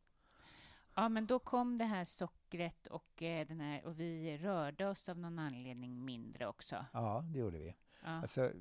Ja, 0.95 1.09
men 1.09 1.27
då 1.27 1.39
kom 1.39 1.79
det 1.79 1.85
här 1.85 2.05
sockret 2.05 2.87
och, 2.87 3.23
eh, 3.23 3.47
den 3.47 3.61
här, 3.61 3.85
och 3.87 4.01
vi 4.01 4.39
rörde 4.39 4.87
oss 4.87 5.09
av 5.09 5.19
någon 5.19 5.39
anledning 5.39 6.05
mindre 6.05 6.47
också. 6.47 6.87
Ja, 6.93 7.23
det 7.25 7.39
gjorde 7.39 7.59
vi. 7.59 7.75
Ja. 8.03 8.09
Alltså, 8.09 8.53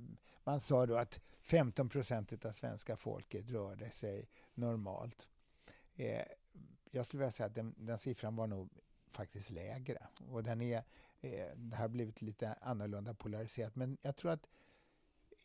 man 0.44 0.60
sa 0.60 0.86
då 0.86 0.98
att 0.98 1.20
15 1.40 1.90
procent 1.90 2.46
av 2.46 2.52
svenska 2.52 2.98
folket 2.98 3.50
rörde 3.50 3.90
sig 3.90 4.30
normalt. 4.54 5.28
Eh, 5.96 6.26
jag 6.92 7.06
skulle 7.06 7.20
vilja 7.20 7.32
säga 7.32 7.48
att 7.48 7.56
den, 7.56 7.76
den, 7.78 7.98
siffran 7.98 8.36
var 8.36 8.48
nog 8.48 8.70
faktiskt 9.12 9.50
lägre. 9.50 10.08
Och 10.30 10.44
den 10.44 10.62
är, 10.62 10.84
eh, 11.22 11.48
det 11.56 11.78
har 11.78 11.88
blivit 11.88 12.22
lite 12.22 12.54
annorlunda 12.54 13.14
polariserat. 13.14 13.76
Men 13.76 13.98
jag 14.02 14.16
tror 14.16 14.32
att 14.32 14.48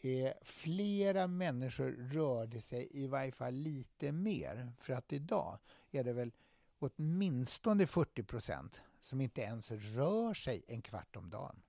eh, 0.01 0.33
flera 0.43 1.27
människor 1.27 1.91
rörde 1.91 2.61
sig 2.61 2.89
i 2.91 3.07
varje 3.07 3.33
fall 3.33 3.55
lite 3.55 4.12
mer. 4.12 4.73
För 4.79 4.93
att 4.93 5.12
idag 5.12 5.59
är 5.91 6.05
det 6.05 6.12
väl 6.12 6.33
åtminstone 6.79 7.87
40 7.87 8.23
procent 8.23 8.83
som 9.01 9.21
inte 9.21 9.41
ens 9.41 9.71
rör 9.71 10.35
sig 10.35 10.64
en 10.69 10.83
kvart 10.83 11.16
om 11.16 11.31
dagen. 11.31 11.62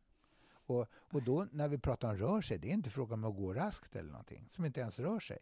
Och, 0.74 0.88
och 0.93 1.24
då 1.24 1.47
när 1.51 1.67
vi 1.67 1.78
pratar 1.78 2.09
om 2.09 2.17
rör 2.17 2.41
sig, 2.41 2.57
det 2.57 2.69
är 2.69 2.74
inte 2.74 2.89
fråga 2.89 3.13
om 3.13 3.24
att 3.24 3.36
gå 3.36 3.53
raskt 3.53 3.95
eller 3.95 4.11
någonting, 4.11 4.47
som 4.51 4.65
inte 4.65 4.80
ens 4.80 4.99
rör 4.99 5.19
sig. 5.19 5.39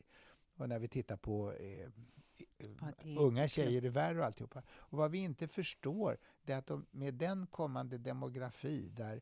Och 0.56 0.70
när 0.70 0.80
vi 0.80 0.88
tittar 0.88 1.18
på 1.18 1.54
eh, 1.54 1.90
ja, 2.58 2.88
unga 3.18 3.48
tjejer 3.48 3.86
i 3.86 3.90
värre 3.90 4.20
och 4.20 4.26
alltihopa. 4.26 4.64
Och 4.70 4.98
vad 4.98 5.12
vi 5.12 5.18
inte 5.18 5.48
förstår, 5.48 6.18
det 6.44 6.54
är 6.54 6.58
att 6.58 6.68
de, 6.68 6.86
med 6.92 7.14
den 7.14 7.48
kommande 7.48 7.98
demografi 7.98 8.90
där 8.90 9.22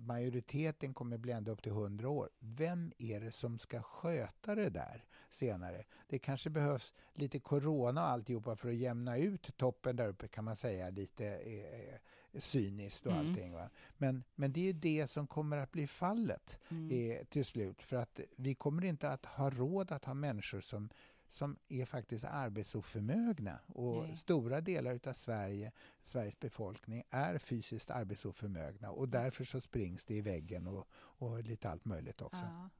majoriteten 0.00 0.94
kommer 0.94 1.18
bli 1.18 1.32
ända 1.32 1.52
upp 1.52 1.62
till 1.62 1.72
100 1.72 2.08
år. 2.08 2.30
Vem 2.38 2.92
är 2.98 3.20
det 3.20 3.32
som 3.32 3.58
ska 3.58 3.82
sköta 3.82 4.54
det 4.54 4.70
där? 4.70 5.04
Senare. 5.30 5.84
Det 6.06 6.18
kanske 6.18 6.50
behövs 6.50 6.92
lite 7.14 7.38
corona 7.38 8.02
och 8.02 8.08
alltihopa 8.08 8.56
för 8.56 8.68
att 8.68 8.74
jämna 8.74 9.16
ut 9.16 9.56
toppen 9.56 9.96
där 9.96 10.08
uppe 10.08 10.28
kan 10.28 10.44
man 10.44 10.56
säga 10.56 10.90
lite 10.90 11.26
eh, 11.26 12.00
cyniskt 12.40 13.06
och 13.06 13.12
mm. 13.12 13.28
allting. 13.28 13.52
Va? 13.52 13.70
Men, 13.96 14.24
men 14.34 14.52
det 14.52 14.60
är 14.60 14.64
ju 14.64 14.72
det 14.72 15.10
som 15.10 15.26
kommer 15.26 15.56
att 15.56 15.72
bli 15.72 15.86
fallet 15.86 16.58
mm. 16.68 16.90
eh, 16.90 17.24
till 17.24 17.44
slut 17.44 17.82
för 17.82 17.96
att 17.96 18.20
vi 18.36 18.54
kommer 18.54 18.84
inte 18.84 19.10
att 19.10 19.24
ha 19.26 19.50
råd 19.50 19.92
att 19.92 20.04
ha 20.04 20.14
människor 20.14 20.60
som 20.60 20.88
som 21.30 21.56
är 21.68 21.84
faktiskt 21.84 22.24
arbetsoförmögna. 22.24 23.58
Och 23.66 24.02
Nej. 24.02 24.16
stora 24.16 24.60
delar 24.60 25.00
av 25.06 25.12
Sverige, 25.12 25.72
Sveriges 26.02 26.40
befolkning 26.40 27.02
är 27.10 27.38
fysiskt 27.38 27.90
arbetsoförmögna 27.90 28.90
och 28.90 29.08
därför 29.08 29.44
så 29.44 29.60
springs 29.60 30.04
det 30.04 30.14
i 30.14 30.20
väggen 30.20 30.66
och, 30.66 30.88
och 30.92 31.42
lite 31.42 31.70
allt 31.70 31.84
möjligt 31.84 32.22
också. 32.22 32.42
Ja. 32.42 32.70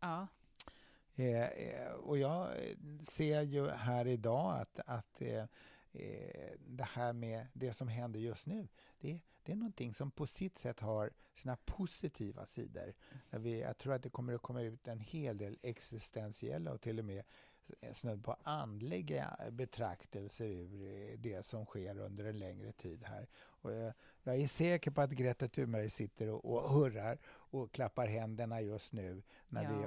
ja. 0.00 0.26
Eh, 1.16 1.44
eh, 1.44 1.92
och 1.92 2.18
jag 2.18 2.42
eh, 2.42 2.76
ser 3.02 3.42
ju 3.42 3.70
här 3.70 4.06
idag 4.06 4.60
att, 4.60 4.80
att 4.86 5.22
eh, 5.22 5.44
eh, 5.92 6.52
det 6.66 6.84
här 6.84 7.12
med 7.12 7.46
det 7.52 7.72
som 7.72 7.88
händer 7.88 8.20
just 8.20 8.46
nu, 8.46 8.68
det, 9.00 9.20
det 9.42 9.52
är 9.52 9.56
någonting 9.56 9.94
som 9.94 10.10
på 10.10 10.26
sitt 10.26 10.58
sätt 10.58 10.80
har 10.80 11.10
sina 11.34 11.56
positiva 11.56 12.46
sidor. 12.46 12.94
Vi, 13.30 13.60
jag 13.60 13.78
tror 13.78 13.94
att 13.94 14.02
det 14.02 14.10
kommer 14.10 14.34
att 14.34 14.42
komma 14.42 14.62
ut 14.62 14.88
en 14.88 15.00
hel 15.00 15.38
del 15.38 15.58
existentiella 15.62 16.72
och 16.72 16.80
till 16.80 16.98
och 16.98 17.04
med 17.04 17.24
snudd 17.92 18.24
på 18.24 18.36
andliga 18.42 19.36
betraktelser 19.50 20.44
ur 20.44 21.16
det 21.16 21.46
som 21.46 21.64
sker 21.64 21.98
under 21.98 22.24
en 22.24 22.38
längre 22.38 22.72
tid 22.72 23.04
här. 23.04 23.26
Och 23.36 23.72
jag 24.22 24.36
är 24.36 24.48
säker 24.48 24.90
på 24.90 25.00
att 25.00 25.10
Greta 25.10 25.48
Thunberg 25.48 25.90
sitter 25.90 26.28
och, 26.28 26.44
och 26.44 26.70
hurrar 26.70 27.18
och 27.26 27.72
klappar 27.72 28.06
händerna 28.06 28.60
just 28.60 28.92
nu 28.92 29.22
när 29.48 29.64
ja. 29.64 29.70
vi 29.70 29.86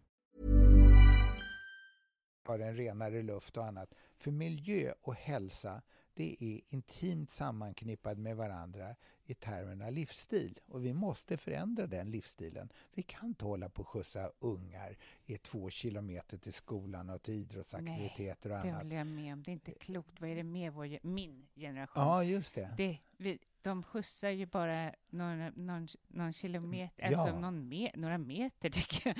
Har 2.51 2.59
en 2.59 2.75
renare 2.75 3.21
luft 3.21 3.57
och 3.57 3.65
annat. 3.65 3.93
För 4.15 4.31
miljö 4.31 4.93
och 5.01 5.15
hälsa, 5.15 5.81
det 6.13 6.37
är 6.39 6.73
intimt 6.73 7.31
sammanknippad 7.31 8.17
med 8.17 8.37
varandra 8.37 8.95
i 9.25 9.33
termerna 9.33 9.89
livsstil. 9.89 10.59
Och 10.65 10.85
vi 10.85 10.93
måste 10.93 11.37
förändra 11.37 11.87
den 11.87 12.11
livsstilen. 12.11 12.69
Vi 12.93 13.03
kan 13.03 13.25
inte 13.25 13.45
hålla 13.45 13.69
på 13.69 13.81
och 13.81 13.87
skjutsa 13.87 14.31
ungar 14.39 14.97
i 15.25 15.37
två 15.37 15.69
kilometer 15.69 16.37
till 16.37 16.53
skolan 16.53 17.09
och 17.09 17.21
till 17.21 17.33
idrottsaktiviteter 17.33 18.49
Nej, 18.49 18.57
och 18.57 18.63
annat. 18.63 18.79
det 18.79 18.83
håller 18.83 18.95
jag 18.95 19.07
med 19.07 19.33
om. 19.33 19.43
Det 19.43 19.51
är 19.51 19.53
inte 19.53 19.71
klokt. 19.71 20.21
Vad 20.21 20.29
är 20.29 20.35
det 20.35 20.43
med 20.43 20.73
vår, 20.73 21.07
min 21.07 21.47
generation? 21.55 22.03
Ja, 22.03 22.23
just 22.23 22.55
det. 22.55 22.73
det 22.77 22.97
vi, 23.17 23.39
de 23.61 23.83
skjutsar 23.83 24.29
ju 24.29 24.45
bara 24.45 24.93
någon, 25.09 25.47
någon, 25.47 25.87
någon 26.07 26.33
kilometer, 26.33 27.11
ja. 27.11 27.17
alltså 27.17 27.39
någon 27.39 27.67
me, 27.69 27.91
några 27.95 28.17
meter 28.17 28.69
tycker 28.79 29.07
jag. 29.09 29.17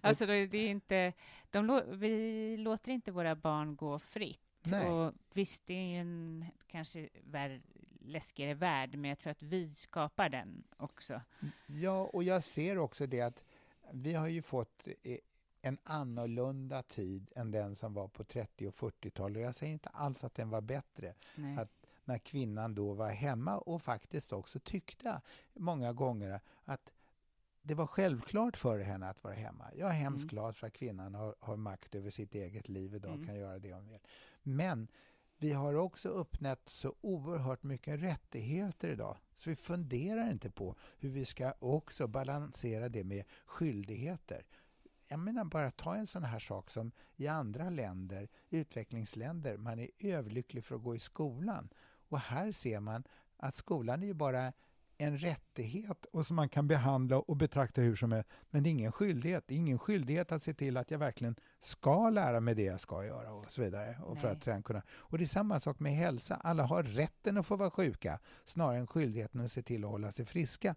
Alltså 0.00 0.26
det, 0.26 0.46
det 0.46 0.58
är 0.58 0.68
inte, 0.68 1.12
de, 1.50 1.82
vi 1.92 2.56
låter 2.56 2.92
inte 2.92 3.12
våra 3.12 3.34
barn 3.34 3.76
gå 3.76 3.98
fritt. 3.98 4.40
Nej. 4.62 4.88
Och 4.88 5.14
visst, 5.32 5.66
det 5.66 5.74
är 5.74 5.86
ju 5.88 6.00
en 6.00 6.46
kanske 6.66 7.08
värld, 7.24 7.62
läskigare 8.00 8.54
värld, 8.54 8.96
men 8.96 9.08
jag 9.08 9.18
tror 9.18 9.30
att 9.30 9.42
vi 9.42 9.74
skapar 9.74 10.28
den 10.28 10.64
också. 10.76 11.20
Ja, 11.66 12.10
och 12.12 12.24
jag 12.24 12.42
ser 12.42 12.78
också 12.78 13.06
det 13.06 13.20
att 13.20 13.42
vi 13.92 14.14
har 14.14 14.28
ju 14.28 14.42
fått 14.42 14.88
eh, 15.02 15.18
en 15.62 15.78
annorlunda 15.84 16.82
tid 16.82 17.30
än 17.36 17.50
den 17.50 17.76
som 17.76 17.94
var 17.94 18.08
på 18.08 18.24
30 18.24 18.68
och 18.68 18.74
40-talet. 18.74 19.42
Jag 19.42 19.54
säger 19.54 19.72
inte 19.72 19.88
alls 19.88 20.24
att 20.24 20.34
den 20.34 20.50
var 20.50 20.60
bättre. 20.60 21.14
Nej. 21.34 21.58
Att 21.58 21.83
när 22.06 22.18
kvinnan 22.18 22.74
då 22.74 22.92
var 22.92 23.10
hemma 23.10 23.58
och 23.58 23.82
faktiskt 23.82 24.32
också 24.32 24.58
tyckte 24.58 25.20
många 25.54 25.92
gånger 25.92 26.40
att 26.64 26.90
det 27.62 27.74
var 27.74 27.86
självklart 27.86 28.56
för 28.56 28.78
henne 28.78 29.08
att 29.08 29.24
vara 29.24 29.34
hemma. 29.34 29.70
Jag 29.74 29.90
är 29.90 29.94
hemskt 29.94 30.22
mm. 30.22 30.28
glad 30.28 30.56
för 30.56 30.66
att 30.66 30.72
kvinnan 30.72 31.14
har, 31.14 31.34
har, 31.40 31.56
makt 31.56 31.94
över 31.94 32.10
sitt 32.10 32.34
eget 32.34 32.68
liv 32.68 32.94
idag 32.94 33.10
och 33.10 33.16
mm. 33.16 33.26
kan 33.26 33.38
göra 33.38 33.58
det 33.58 33.72
hon 33.72 33.88
vill. 33.88 34.00
Men 34.42 34.88
vi 35.38 35.52
har 35.52 35.74
också 35.74 36.08
öppnat 36.08 36.68
så 36.68 36.94
oerhört 37.00 37.62
mycket 37.62 38.00
rättigheter 38.02 38.88
idag 38.88 39.16
så 39.34 39.50
vi 39.50 39.56
funderar 39.56 40.30
inte 40.30 40.50
på 40.50 40.76
hur 40.98 41.10
vi 41.10 41.24
ska 41.24 41.54
också 41.58 42.06
balansera 42.06 42.88
det 42.88 43.04
med 43.04 43.24
skyldigheter. 43.46 44.46
Jag 45.08 45.18
menar 45.18 45.44
bara 45.44 45.70
ta 45.70 45.96
en 45.96 46.06
sån 46.06 46.24
här 46.24 46.38
sak 46.38 46.70
som 46.70 46.92
i 47.16 47.26
andra 47.26 47.70
länder, 47.70 48.28
utvecklingsländer, 48.50 49.56
man 49.56 49.78
är 49.78 49.90
överlycklig 49.98 50.64
för 50.64 50.74
att 50.74 50.82
gå 50.82 50.94
i 50.94 50.98
skolan. 50.98 51.68
Och 52.14 52.20
här 52.20 52.52
ser 52.52 52.80
man 52.80 53.04
att 53.36 53.54
skolan 53.54 54.02
är 54.02 54.06
ju 54.06 54.14
bara 54.14 54.52
en 54.98 55.18
rättighet 55.18 56.04
och 56.12 56.26
som 56.26 56.36
man 56.36 56.48
kan 56.48 56.68
behandla 56.68 57.18
och 57.18 57.36
betrakta 57.36 57.80
hur 57.80 57.96
som 57.96 58.12
helst. 58.12 58.30
Men 58.50 58.62
det 58.62 58.68
är 58.68 58.70
ingen 58.70 58.92
skyldighet. 58.92 59.44
Det 59.46 59.54
är 59.54 59.58
ingen 59.58 59.78
skyldighet 59.78 60.32
att 60.32 60.42
se 60.42 60.54
till 60.54 60.76
att 60.76 60.90
jag 60.90 60.98
verkligen 60.98 61.36
ska 61.60 62.10
lära 62.10 62.40
mig 62.40 62.54
det 62.54 62.62
jag 62.62 62.80
ska 62.80 63.04
göra 63.04 63.32
och 63.32 63.52
så 63.52 63.62
vidare. 63.62 63.98
Och, 64.02 64.18
för 64.18 64.28
att 64.28 64.44
sen 64.44 64.62
kunna. 64.62 64.82
och 64.90 65.18
det 65.18 65.24
är 65.24 65.26
samma 65.26 65.60
sak 65.60 65.80
med 65.80 65.92
hälsa. 65.92 66.34
Alla 66.34 66.62
har 66.62 66.82
rätten 66.82 67.36
att 67.36 67.46
få 67.46 67.56
vara 67.56 67.70
sjuka 67.70 68.18
snarare 68.44 68.78
än 68.78 68.86
skyldigheten 68.86 69.40
att 69.40 69.52
se 69.52 69.62
till 69.62 69.84
att 69.84 69.90
hålla 69.90 70.12
sig 70.12 70.24
friska. 70.24 70.74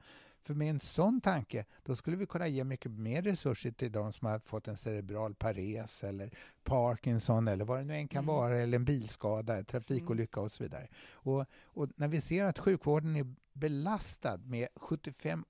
För 0.48 0.54
med 0.54 0.70
en 0.70 0.80
sån 0.80 1.22
tanke, 1.22 1.66
då 1.84 1.96
skulle 1.96 2.18
vi 2.18 2.26
kunna 2.26 2.48
ge 2.48 2.64
mycket 2.64 2.92
mer 2.92 3.22
resurser 3.22 3.72
till 3.72 3.92
de 3.92 4.14
som 4.14 4.28
har 4.28 4.40
fått 4.40 4.68
en 4.68 4.78
cerebral 4.78 5.36
pares 5.36 6.04
eller 6.04 6.30
Parkinson 6.64 7.48
eller 7.48 7.66
vad 7.66 7.80
det 7.80 7.84
nu 7.84 7.96
än 7.96 8.08
kan 8.08 8.24
mm. 8.24 8.36
vara, 8.36 8.58
eller 8.58 8.76
en 8.76 8.86
bilskada, 8.86 9.64
trafikolycka 9.64 10.40
mm. 10.40 10.46
och 10.46 10.52
så 10.52 10.64
vidare. 10.64 10.88
Och, 11.12 11.46
och 11.64 11.90
när 11.96 12.08
vi 12.08 12.22
ser 12.22 12.46
att 12.46 12.60
sjukvården 12.60 13.16
är 13.16 13.34
belastad 13.54 14.38
med 14.38 14.68
75-80 14.76 15.42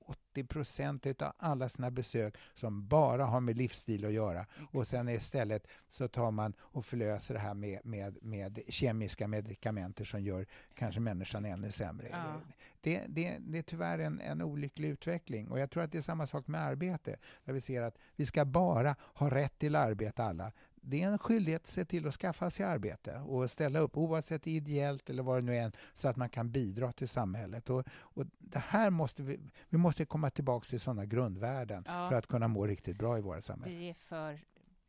50 0.43 1.23
av 1.23 1.33
alla 1.37 1.69
sina 1.69 1.91
besök 1.91 2.37
som 2.53 2.87
bara 2.87 3.25
har 3.25 3.39
med 3.39 3.57
livsstil 3.57 4.05
att 4.05 4.11
göra. 4.11 4.45
Och 4.71 4.87
sen 4.87 5.09
istället 5.09 5.67
så 5.89 6.07
tar 6.07 6.31
man 6.31 6.53
och 6.59 6.85
förlöser 6.85 7.33
det 7.33 7.39
här 7.39 7.53
med, 7.53 7.79
med, 7.83 8.17
med 8.21 8.59
kemiska 8.67 9.27
medikamenter 9.27 10.05
som 10.05 10.21
gör 10.21 10.45
kanske 10.73 10.99
människan 10.99 11.45
ännu 11.45 11.71
sämre. 11.71 12.07
Ja. 12.11 12.41
Det, 12.81 13.03
det, 13.07 13.37
det 13.39 13.57
är 13.57 13.63
tyvärr 13.63 13.99
en, 13.99 14.21
en 14.21 14.41
olycklig 14.41 14.89
utveckling 14.89 15.47
och 15.47 15.59
jag 15.59 15.71
tror 15.71 15.83
att 15.83 15.91
det 15.91 15.97
är 15.97 16.01
samma 16.01 16.27
sak 16.27 16.47
med 16.47 16.61
arbete. 16.61 17.17
Där 17.45 17.53
vi 17.53 17.61
ser 17.61 17.81
att 17.81 17.97
vi 18.15 18.25
ska 18.25 18.45
bara 18.45 18.95
ha 19.13 19.29
rätt 19.29 19.59
till 19.59 19.75
arbete 19.75 20.23
alla 20.23 20.51
det 20.89 21.03
är 21.03 21.07
en 21.11 21.19
skyldighet 21.19 21.61
att 21.63 21.67
se 21.67 21.85
till 21.85 22.07
att 22.07 22.13
skaffa 22.13 22.49
sig 22.49 22.65
arbete 22.65 23.15
och 23.25 23.51
ställa 23.51 23.79
upp 23.79 23.97
oavsett 23.97 24.47
ideellt 24.47 25.09
eller 25.09 25.23
vad 25.23 25.37
det 25.37 25.41
nu 25.41 25.55
är 25.55 25.71
så 25.95 26.07
att 26.07 26.15
man 26.15 26.29
kan 26.29 26.51
bidra 26.51 26.91
till 26.91 27.07
samhället. 27.07 27.69
Och, 27.69 27.83
och 27.89 28.25
det 28.39 28.59
här 28.59 28.89
måste 28.89 29.23
vi, 29.23 29.39
vi 29.69 29.77
måste 29.77 30.05
komma 30.05 30.29
tillbaka 30.29 30.65
till 30.65 30.79
sådana 30.79 31.05
grundvärden 31.05 31.83
Ja. 31.87 32.09
för 32.09 32.15
att 32.15 32.27
kunna 32.27 32.47
må 32.47 32.65
riktigt 32.67 32.97
bra 32.97 33.17
i 33.17 33.21
våra 33.21 33.41
samhällen. 33.41 33.77
Vi 33.79 33.89
är 33.89 33.93
för 33.93 34.39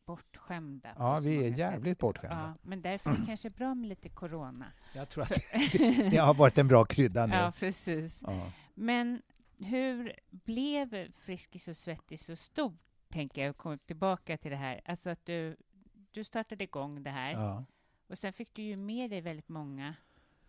bortskämda. 0.06 0.88
Ja, 0.98 1.20
vi 1.24 1.34
är 1.34 1.38
många 1.40 1.50
sätt. 1.50 1.58
jävligt 1.58 1.98
bortskämda. 1.98 2.36
Ja, 2.36 2.54
men 2.68 2.82
därför 2.82 3.10
är 3.10 3.14
det 3.16 3.26
kanske 3.26 3.50
bra 3.50 3.74
med 3.74 3.88
lite 3.88 4.08
corona. 4.08 4.66
Jag 4.94 5.08
tror 5.08 5.22
att 5.22 5.28
det, 5.72 6.08
det 6.10 6.16
har 6.16 6.34
varit 6.34 6.58
en 6.58 6.68
bra 6.68 6.84
krydda 6.84 7.26
nu. 7.26 7.34
Ja, 7.34 7.52
precis. 7.58 8.22
Ja. 8.26 8.50
Men 8.74 9.22
hur 9.58 10.12
blev 10.30 11.12
Friskis 11.12 11.68
och 11.68 11.76
Svettis 11.76 12.24
så 12.24 12.36
stort, 12.36 12.80
tänker 13.12 13.42
jag, 13.42 13.50
och 13.50 13.56
kom 13.56 13.78
tillbaka 13.78 14.36
till 14.36 14.50
det 14.50 14.56
här. 14.56 14.80
Alltså 14.84 15.10
att 15.10 15.26
du, 15.26 15.56
du 16.12 16.24
startade 16.24 16.64
igång 16.64 17.02
det 17.02 17.10
här 17.10 17.32
Ja. 17.32 17.64
och 18.06 18.18
sen 18.18 18.32
fick 18.32 18.54
du 18.54 18.62
ju 18.62 18.76
med 18.76 19.10
dig 19.10 19.20
väldigt 19.20 19.48
många. 19.48 19.94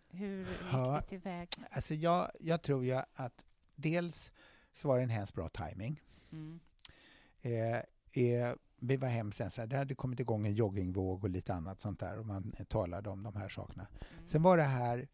Hur 0.08 0.38
gick 0.38 0.48
Ja. 0.72 0.94
det 1.00 1.02
tillväga? 1.08 1.46
Alltså 1.70 1.94
jag, 1.94 2.30
jag 2.40 2.62
tror 2.62 2.84
ju 2.84 3.00
att 3.14 3.44
dels 3.74 4.32
så 4.72 4.88
var 4.88 4.96
det 4.96 5.02
en 5.02 5.10
hemskt 5.10 5.34
bra 5.34 5.48
timing. 5.48 6.00
Mm. 6.32 6.60
Eh, 7.42 7.76
eh, 8.24 8.54
vi 8.82 8.96
var 8.96 9.08
hem 9.08 9.32
sen, 9.32 9.50
så 9.50 9.60
här, 9.60 9.68
det 9.68 9.76
hade 9.76 9.94
kommit 9.94 10.20
igång 10.20 10.46
en 10.46 10.54
joggingvåg 10.54 11.24
och 11.24 11.30
lite 11.30 11.54
annat 11.54 11.80
sånt 11.80 12.00
där 12.00 12.18
och 12.18 12.26
man 12.26 12.54
eh, 12.58 12.64
talade 12.64 13.10
om 13.10 13.22
de 13.22 13.36
här 13.36 13.48
sakerna. 13.48 13.86
Sen 14.26 14.42
var 14.42 14.56
det 14.56 14.62
här 14.62 15.08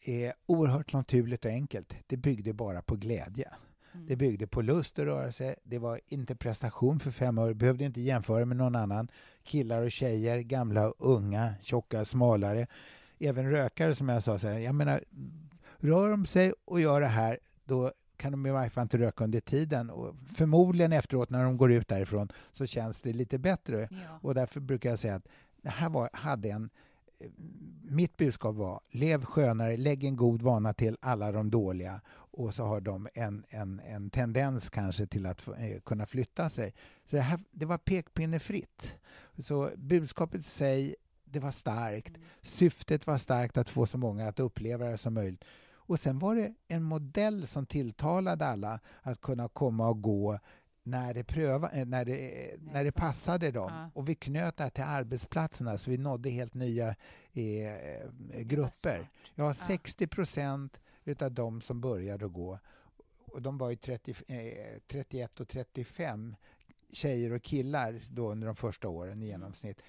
eh, 0.00 0.32
oerhört 0.46 0.92
naturligt 0.92 1.44
och 1.44 1.50
enkelt. 1.50 1.94
Det 2.06 2.16
byggde 2.16 2.52
bara 2.52 2.82
på 2.82 2.96
glädje. 2.96 3.52
Mm. 3.92 4.06
Det 4.06 4.16
byggde 4.16 4.46
på 4.46 4.62
lust 4.62 4.98
att 4.98 5.04
röra 5.04 5.32
sig. 5.32 5.54
Det 5.64 5.78
var 5.78 6.00
inte 6.08 6.34
prestation 6.34 7.00
för 7.00 7.10
fem 7.10 7.38
år. 7.38 7.52
Behövde 7.54 7.84
inte 7.84 8.00
jämföra 8.00 8.44
med 8.44 8.56
någon 8.56 8.76
annan. 8.76 9.08
Killar 9.42 9.82
och 9.82 9.92
tjejer, 9.92 10.38
gamla 10.38 10.88
och 10.88 10.94
unga, 10.98 11.54
tjocka, 11.62 12.04
smalare. 12.04 12.66
Även 13.18 13.50
rökare 13.50 13.94
som 13.94 14.08
jag 14.08 14.22
sa. 14.22 14.38
Så 14.38 14.48
här, 14.48 14.58
jag 14.58 14.74
menar, 14.74 15.04
rör 15.76 16.10
de 16.10 16.26
sig 16.26 16.52
och 16.64 16.80
gör 16.80 17.00
det 17.00 17.06
här, 17.06 17.38
då 17.64 17.92
kan 18.16 18.32
de 18.32 18.46
i 18.46 18.50
varje 18.50 18.70
fall 18.70 18.82
inte 18.82 18.98
röka 18.98 19.24
under 19.24 19.40
tiden. 19.40 19.90
Och 19.90 20.14
förmodligen 20.36 20.92
efteråt 20.92 21.30
när 21.30 21.44
de 21.44 21.56
går 21.56 21.72
ut 21.72 21.88
därifrån 21.88 22.28
så 22.52 22.66
känns 22.66 23.00
det 23.00 23.12
lite 23.12 23.38
bättre. 23.38 23.88
Ja. 23.90 24.18
Och 24.22 24.34
därför 24.34 24.60
brukar 24.60 24.90
jag 24.90 24.98
säga 24.98 25.14
att 25.14 25.28
det 25.62 25.70
här 25.70 25.88
var, 25.88 26.10
hade 26.12 26.48
en 26.50 26.70
mitt 27.82 28.16
budskap 28.16 28.56
var 28.56 28.80
lev 28.90 29.24
skönare, 29.24 29.76
lägg 29.76 30.04
en 30.04 30.16
god 30.16 30.42
vana 30.42 30.72
till 30.72 30.96
alla 31.00 31.32
de 31.32 31.50
dåliga 31.50 32.00
och 32.32 32.54
så 32.54 32.64
har 32.64 32.80
de 32.80 33.08
en, 33.14 33.44
en, 33.48 33.80
en 33.80 34.10
tendens 34.10 34.70
kanske 34.70 35.06
till 35.06 35.26
att 35.26 35.48
eh, 35.48 35.80
kunna 35.84 36.06
flytta 36.06 36.50
sig. 36.50 36.74
Så 37.04 37.16
det, 37.16 37.22
här, 37.22 37.40
det 37.50 37.66
var 37.66 37.78
pekpinnefritt. 37.78 38.96
Så 39.38 39.70
budskapet 39.76 40.40
i 40.40 40.42
sig, 40.42 40.96
det 41.24 41.40
var 41.40 41.50
starkt. 41.50 42.18
Syftet 42.42 43.06
var 43.06 43.18
starkt 43.18 43.56
att 43.56 43.68
få 43.68 43.86
så 43.86 43.98
många 43.98 44.28
att 44.28 44.40
uppleva 44.40 44.88
det 44.88 44.98
som 44.98 45.14
möjligt. 45.14 45.44
Och 45.90 46.00
sen 46.00 46.18
var 46.18 46.34
det 46.36 46.54
en 46.68 46.82
modell 46.82 47.46
som 47.46 47.66
tilltalade 47.66 48.46
alla 48.46 48.80
att 49.02 49.20
kunna 49.20 49.48
komma 49.48 49.88
och 49.88 50.02
gå 50.02 50.38
när 50.90 51.14
det, 51.14 51.24
pröva, 51.24 51.70
eh, 51.70 51.86
när 51.86 52.04
det, 52.04 52.44
eh, 52.50 52.58
när 52.60 52.84
det 52.84 52.92
passade 52.92 53.50
dem. 53.50 53.72
Ja. 53.72 53.90
Och 53.94 54.08
vi 54.08 54.14
knöt 54.14 54.56
det 54.56 54.70
till 54.70 54.84
arbetsplatserna 54.84 55.78
så 55.78 55.90
vi 55.90 55.98
nådde 55.98 56.30
helt 56.30 56.54
nya 56.54 56.88
eh, 57.32 58.40
grupper. 58.40 59.10
Ja, 59.34 59.54
60 59.54 60.06
procent 60.06 60.80
utav 61.04 61.32
de 61.32 61.60
som 61.60 61.80
började 61.80 62.28
gå, 62.28 62.58
och 63.32 63.42
de 63.42 63.58
var 63.58 63.70
ju 63.70 63.76
30, 63.76 64.14
eh, 64.26 64.78
31 64.86 65.40
och 65.40 65.48
35 65.48 66.36
tjejer 66.92 67.32
och 67.32 67.42
killar 67.42 68.00
då 68.10 68.30
under 68.30 68.46
de 68.46 68.56
första 68.56 68.88
åren 68.88 69.22
i 69.22 69.26
genomsnitt, 69.26 69.82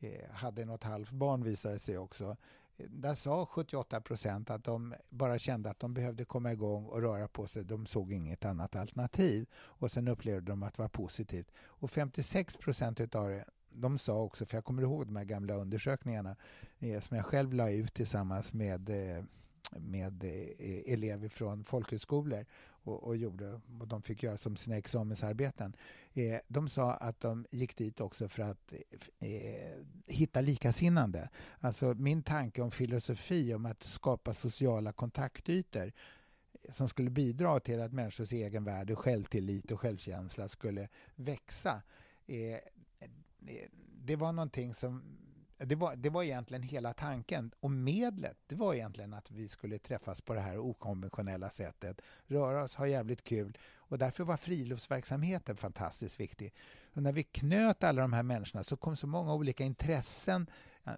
eh, 0.00 0.30
hade 0.30 0.64
något 0.64 0.82
halvt 0.82 1.10
barn 1.10 1.42
visade 1.42 1.78
sig 1.78 1.98
också. 1.98 2.36
Där 2.76 3.14
sa 3.14 3.46
78 3.46 4.00
procent 4.00 4.50
att 4.50 4.64
de 4.64 4.94
bara 5.08 5.38
kände 5.38 5.70
att 5.70 5.80
de 5.80 5.94
behövde 5.94 6.24
komma 6.24 6.52
igång 6.52 6.86
och 6.86 7.02
röra 7.02 7.28
på 7.28 7.46
sig. 7.46 7.64
De 7.64 7.86
såg 7.86 8.12
inget 8.12 8.44
annat 8.44 8.76
alternativ. 8.76 9.46
Och 9.54 9.90
sen 9.90 10.08
upplevde 10.08 10.52
de 10.52 10.62
att 10.62 10.74
det 10.74 10.82
var 10.82 10.88
positivt. 10.88 11.50
Och 11.58 11.90
56 11.90 12.56
procent 12.56 13.00
utav 13.00 13.28
det 13.28 13.44
de 13.76 13.98
sa 13.98 14.22
också, 14.22 14.46
för 14.46 14.56
jag 14.56 14.64
kommer 14.64 14.82
ihåg 14.82 15.06
de 15.06 15.16
här 15.16 15.24
gamla 15.24 15.54
undersökningarna 15.54 16.36
eh, 16.78 17.00
som 17.00 17.16
jag 17.16 17.26
själv 17.26 17.52
la 17.52 17.70
ut 17.70 17.94
tillsammans 17.94 18.52
med, 18.52 18.88
eh, 18.88 19.24
med 19.70 20.24
eh, 20.24 20.92
elever 20.92 21.28
från 21.28 21.64
folkhögskolor 21.64 22.46
och, 22.86 23.04
och, 23.04 23.16
gjorde, 23.16 23.60
och 23.80 23.88
de 23.88 24.02
fick 24.02 24.22
göra 24.22 24.36
som 24.36 24.56
sina 24.56 24.76
examensarbeten. 24.76 25.76
Eh, 26.14 26.40
de 26.48 26.68
sa 26.68 26.92
att 26.92 27.20
de 27.20 27.46
gick 27.50 27.76
dit 27.76 28.00
också 28.00 28.28
för 28.28 28.42
att 28.42 28.72
eh, 29.18 29.84
hitta 30.06 30.40
likasinnande. 30.40 31.28
Alltså 31.60 31.94
min 31.94 32.22
tanke 32.22 32.62
om 32.62 32.70
filosofi 32.70 33.54
om 33.54 33.66
att 33.66 33.82
skapa 33.82 34.34
sociala 34.34 34.92
kontaktytor 34.92 35.92
som 36.68 36.88
skulle 36.88 37.10
bidra 37.10 37.60
till 37.60 37.80
att 37.80 37.92
människors 37.92 38.32
egenvärde, 38.32 38.96
självtillit 38.96 39.70
och 39.70 39.80
självkänsla 39.80 40.48
skulle 40.48 40.88
växa. 41.14 41.82
Eh, 42.26 42.54
eh 42.54 42.60
det 44.04 44.16
var 44.16 44.32
någonting 44.32 44.74
som 44.74 45.02
det 45.58 45.74
var, 45.74 45.96
det 45.96 46.10
var 46.10 46.22
egentligen 46.22 46.62
hela 46.62 46.92
tanken. 46.92 47.50
Och 47.60 47.70
medlet, 47.70 48.38
det 48.46 48.54
var 48.54 48.74
egentligen 48.74 49.14
att 49.14 49.30
vi 49.30 49.48
skulle 49.48 49.78
träffas 49.78 50.20
på 50.20 50.34
det 50.34 50.40
här 50.40 50.58
okonventionella 50.58 51.50
sättet. 51.50 52.00
Röra 52.26 52.64
oss, 52.64 52.74
ha 52.74 52.86
jävligt 52.86 53.24
kul. 53.24 53.58
Och 53.74 53.98
därför 53.98 54.24
var 54.24 54.36
friluftsverksamheten 54.36 55.56
fantastiskt 55.56 56.20
viktig. 56.20 56.54
Och 56.94 57.02
när 57.02 57.12
vi 57.12 57.22
knöt 57.22 57.84
alla 57.84 58.02
de 58.02 58.12
här 58.12 58.22
människorna 58.22 58.64
så 58.64 58.76
kom 58.76 58.96
så 58.96 59.06
många 59.06 59.34
olika 59.34 59.64
intressen. 59.64 60.46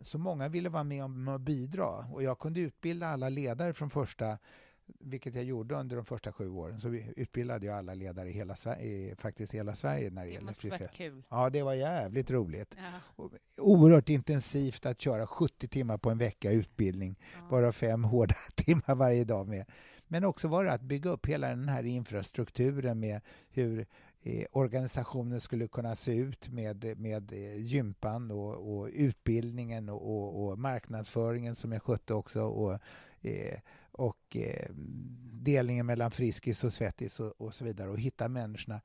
Så 0.02 0.18
många 0.18 0.48
ville 0.48 0.68
vara 0.68 0.84
med 0.84 1.04
om 1.04 1.28
att 1.28 1.40
bidra. 1.40 1.88
Och 1.88 2.22
jag 2.22 2.38
kunde 2.38 2.60
utbilda 2.60 3.06
alla 3.06 3.28
ledare 3.28 3.72
från 3.72 3.90
första 3.90 4.38
vilket 4.98 5.34
jag 5.34 5.44
gjorde 5.44 5.74
under 5.74 5.96
de 5.96 6.04
första 6.04 6.32
sju 6.32 6.50
åren, 6.50 6.80
så 6.80 6.88
utbildade 7.16 7.66
jag 7.66 7.76
alla 7.76 7.94
ledare 7.94 8.28
i 8.28 8.32
hela 8.32 8.56
Sverige, 8.56 9.16
faktiskt 9.16 9.54
hela 9.54 9.74
Sverige 9.74 10.10
när 10.10 10.22
det, 10.22 10.28
Det 10.28 10.34
gäller 10.34 10.88
kul. 10.88 11.22
Ja, 11.28 11.50
det 11.50 11.62
var 11.62 11.74
jävligt 11.74 12.30
roligt. 12.30 12.76
Ja. 13.16 13.30
Oerhört 13.58 14.08
intensivt 14.08 14.86
att 14.86 15.00
köra 15.00 15.26
70 15.26 15.68
timmar 15.68 15.98
på 15.98 16.10
en 16.10 16.18
vecka 16.18 16.50
utbildning, 16.50 17.18
bara 17.50 17.72
fem 17.72 18.04
hårda 18.04 18.34
timmar 18.54 18.94
varje 18.94 19.24
dag 19.24 19.48
med. 19.48 19.64
Men 20.06 20.24
också 20.24 20.48
var 20.48 20.64
det 20.64 20.72
att 20.72 20.82
bygga 20.82 21.10
upp 21.10 21.26
hela 21.26 21.48
den 21.48 21.68
här 21.68 21.86
infrastrukturen 21.86 23.00
med 23.00 23.20
hur 23.50 23.86
eh, 24.22 24.44
organisationen 24.52 25.40
skulle 25.40 25.68
kunna 25.68 25.96
se 25.96 26.16
ut 26.16 26.48
med, 26.48 26.98
med 26.98 27.32
eh, 27.32 27.66
gympan 27.66 28.30
och, 28.30 28.78
och 28.78 28.88
utbildningen 28.92 29.88
och, 29.88 30.02
och, 30.02 30.48
och 30.48 30.58
marknadsföringen 30.58 31.56
som 31.56 31.72
jag 31.72 31.82
skötte 31.82 32.14
också 32.14 32.42
och, 32.42 32.78
eh, 33.20 33.58
och 33.98 34.36
eh, 34.36 34.70
delningen 35.32 35.86
mellan 35.86 36.10
Friskis 36.10 36.64
och 36.64 36.72
Svettis 36.72 37.20
och, 37.20 37.40
och 37.40 37.54
så 37.54 37.64
vidare 37.64 37.90
och 37.90 37.98
hitta 37.98 38.28
människorna. 38.28 38.80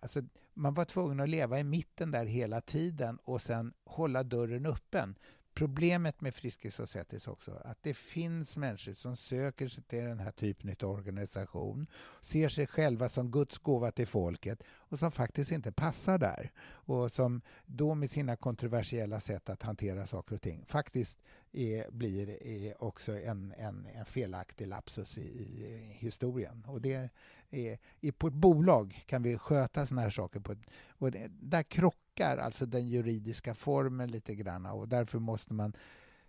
Alltså, 0.00 0.22
man 0.54 0.74
var 0.74 0.84
tvungen 0.84 1.20
att 1.20 1.28
leva 1.28 1.60
i 1.60 1.64
mitten 1.64 2.10
där 2.10 2.24
hela 2.24 2.60
tiden 2.60 3.18
och 3.24 3.42
sen 3.42 3.72
hålla 3.84 4.22
dörren 4.22 4.66
öppen. 4.66 5.14
Problemet 5.56 6.20
med 6.20 6.34
Friskis 6.34 6.80
och 6.80 6.88
Svettis 6.88 7.28
också, 7.28 7.60
att 7.64 7.82
det 7.82 7.94
finns 7.94 8.56
människor 8.56 8.92
som 8.92 9.16
söker 9.16 9.68
sig 9.68 9.84
till 9.84 10.04
den 10.04 10.18
här 10.18 10.30
typen 10.30 10.76
av 10.82 10.90
organisation, 10.90 11.86
ser 12.22 12.48
sig 12.48 12.66
själva 12.66 13.08
som 13.08 13.30
Guds 13.30 13.58
gåva 13.58 13.90
till 13.90 14.06
folket 14.06 14.62
och 14.68 14.98
som 14.98 15.12
faktiskt 15.12 15.50
inte 15.50 15.72
passar 15.72 16.18
där. 16.18 16.52
Och 16.66 17.12
som 17.12 17.40
då 17.66 17.94
med 17.94 18.10
sina 18.10 18.36
kontroversiella 18.36 19.20
sätt 19.20 19.48
att 19.48 19.62
hantera 19.62 20.06
saker 20.06 20.34
och 20.34 20.42
ting 20.42 20.64
faktiskt 20.66 21.18
är, 21.52 21.90
blir 21.90 22.42
är 22.42 22.82
också 22.82 23.18
en, 23.18 23.54
en, 23.58 23.86
en 23.94 24.06
felaktig 24.06 24.66
lapsus 24.66 25.18
i, 25.18 25.22
i 25.22 25.96
historien. 25.98 26.64
Och 26.66 26.80
det 26.80 27.10
är, 27.50 27.78
i, 28.00 28.12
på 28.12 28.26
ett 28.26 28.34
bolag 28.34 29.04
kan 29.06 29.22
vi 29.22 29.38
sköta 29.38 29.86
såna 29.86 30.00
här 30.00 30.10
saker 30.10 30.40
på 30.40 30.52
ett, 30.52 30.70
och 30.88 31.10
det, 31.10 31.28
där 31.28 31.62
krockar 31.62 32.05
alltså 32.24 32.66
den 32.66 32.88
juridiska 32.88 33.54
formen 33.54 34.10
lite 34.10 34.34
grann 34.34 34.66
och 34.66 34.88
därför 34.88 35.18
måste 35.18 35.54
man 35.54 35.72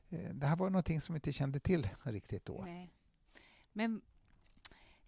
eh, 0.09 0.29
det 0.33 0.45
här 0.45 0.55
var 0.55 0.69
någonting 0.69 1.01
som 1.01 1.13
vi 1.13 1.17
inte 1.17 1.31
kände 1.31 1.59
till 1.59 1.89
riktigt 2.03 2.45
då. 2.45 2.61
Nej. 2.65 2.93
Men 3.73 4.01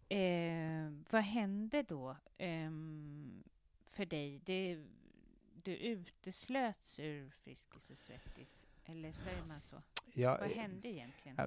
eh, 0.10 0.92
vad 1.10 1.24
hände 1.24 1.84
då 1.84 2.10
eh, 2.38 2.72
för 3.92 4.06
dig? 4.06 4.42
Det, 4.46 4.84
du 5.64 5.76
uteslöts 5.76 7.00
ur 7.00 7.30
Friskis 7.30 7.90
och 7.90 7.98
Svettis, 7.98 8.66
eller 8.86 9.12
säger 9.12 9.46
man 9.46 9.62
så? 9.62 9.76
Ja, 10.14 10.38
vad 10.40 10.52
eh, 10.52 10.58
hände 10.58 10.88
egentligen? 10.88 11.38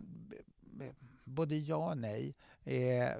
Både 1.24 1.56
ja 1.56 1.90
och 1.90 1.98
nej. 1.98 2.34
Eh, 2.64 3.10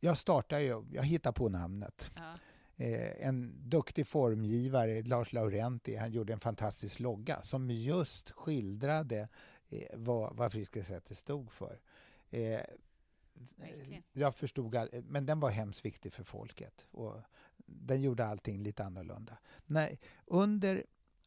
jag 0.00 0.18
startade 0.18 0.62
ju, 0.62 0.84
jag 0.92 1.02
hittade 1.02 1.34
på 1.34 1.48
namnet. 1.48 2.10
Ja. 2.14 2.34
Eh, 2.82 3.26
en 3.26 3.54
duktig 3.68 4.06
formgivare, 4.06 5.02
Lars 5.02 5.32
Laurenti, 5.32 5.96
han 5.96 6.12
gjorde 6.12 6.32
en 6.32 6.40
fantastisk 6.40 7.00
logga 7.00 7.42
som 7.42 7.70
just 7.70 8.30
skildrade 8.30 9.28
eh, 9.68 9.88
vad, 9.94 10.36
vad 10.36 10.52
Friskis 10.52 10.86
Svettis 10.86 11.18
stod 11.18 11.52
för. 11.52 11.80
Eh, 12.30 12.60
jag 14.12 14.34
förstod, 14.34 14.76
all, 14.76 14.88
men 15.08 15.26
den 15.26 15.40
var 15.40 15.50
hemskt 15.50 15.84
viktig 15.84 16.12
för 16.12 16.24
folket. 16.24 16.88
Och 16.90 17.16
den 17.66 18.02
gjorde 18.02 18.26
allting 18.26 18.62
lite 18.62 18.84
annorlunda. 18.84 19.38
Nej, 19.66 20.00
under 20.26 20.84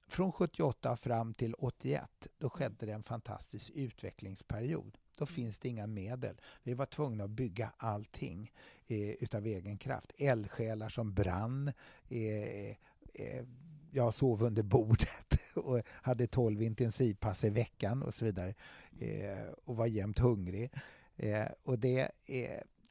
från 0.08 0.32
78 0.32 0.98
fram 0.98 1.34
till 1.34 1.54
81, 1.54 2.28
då 2.38 2.50
skedde 2.50 2.86
det 2.86 2.94
en 2.94 3.04
fantastisk 3.04 3.72
utvecklingsperiod. 3.76 4.98
Då 5.16 5.26
finns 5.26 5.60
det 5.60 5.70
inga 5.70 5.88
medel. 5.88 6.36
Vi 6.64 6.74
var 6.74 6.86
tvungna 6.86 7.24
att 7.24 7.30
bygga 7.30 7.72
allting 7.78 8.52
eh, 8.88 9.10
utav 9.10 9.46
egen 9.46 9.78
kraft. 9.78 10.12
Eldsjälar 10.18 10.90
som 10.90 11.14
brann. 11.14 11.72
Eh, 12.10 12.70
eh, 13.14 13.46
jag 13.92 14.14
sov 14.14 14.44
under 14.44 14.64
bordet 14.64 15.40
och 15.56 15.82
hade 15.88 16.28
12 16.28 16.62
intensivpass 16.62 17.44
i 17.44 17.50
veckan 17.50 18.04
och 18.04 18.14
så 18.14 18.26
vidare. 18.26 18.54
Eh, 19.00 19.48
och 19.66 19.76
var 19.76 19.86
jämt 19.86 20.20
hungrig. 20.20 20.72
Eh, 21.16 21.48
och 21.64 21.80
det 21.80 22.12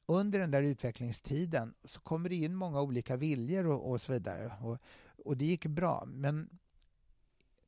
under 0.07 0.39
den 0.39 0.51
där 0.51 0.62
utvecklingstiden 0.62 1.75
så 1.85 2.01
kommer 2.01 2.29
det 2.29 2.35
in 2.35 2.55
många 2.55 2.81
olika 2.83 3.16
viljor 3.16 3.66
och, 3.66 3.91
och 3.91 4.01
så 4.01 4.12
vidare. 4.12 4.53
Och, 4.61 4.79
och 5.25 5.37
det 5.37 5.45
gick 5.45 5.66
bra. 5.66 6.05
Men 6.07 6.49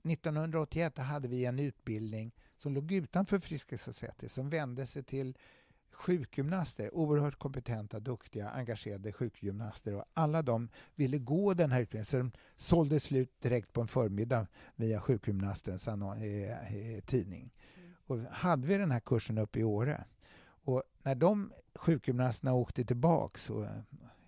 1981 0.02 0.98
hade 0.98 1.28
vi 1.28 1.44
en 1.44 1.58
utbildning 1.58 2.32
som 2.58 2.74
låg 2.74 2.92
utanför 2.92 3.38
Friskis 3.38 3.88
och 3.88 3.94
Svettis 3.94 4.32
som 4.32 4.50
vände 4.50 4.86
sig 4.86 5.02
till 5.02 5.36
sjukgymnaster, 5.96 6.94
oerhört 6.94 7.38
kompetenta, 7.38 8.00
duktiga, 8.00 8.50
engagerade 8.50 9.12
sjukgymnaster 9.12 9.94
och 9.94 10.04
alla 10.14 10.42
de 10.42 10.68
ville 10.94 11.18
gå 11.18 11.54
den 11.54 11.72
här 11.72 11.80
utbildningen 11.80 12.06
så 12.06 12.16
de 12.16 12.32
sålde 12.56 13.00
slut 13.00 13.40
direkt 13.40 13.72
på 13.72 13.80
en 13.80 13.88
förmiddag 13.88 14.46
via 14.76 15.00
sjukgymnastens 15.00 15.88
eh, 15.88 15.94
tidning. 17.06 17.54
Mm. 17.76 17.94
Och 18.06 18.18
hade 18.18 18.66
vi 18.66 18.78
den 18.78 18.90
här 18.90 19.00
kursen 19.00 19.38
uppe 19.38 19.58
i 19.60 19.64
Åre 19.64 20.04
och 20.66 20.82
när 21.02 21.14
de 21.14 21.52
sjukgymnasterna 21.74 22.52
åkte 22.52 22.84
tillbaks 22.84 23.50
och, 23.50 23.64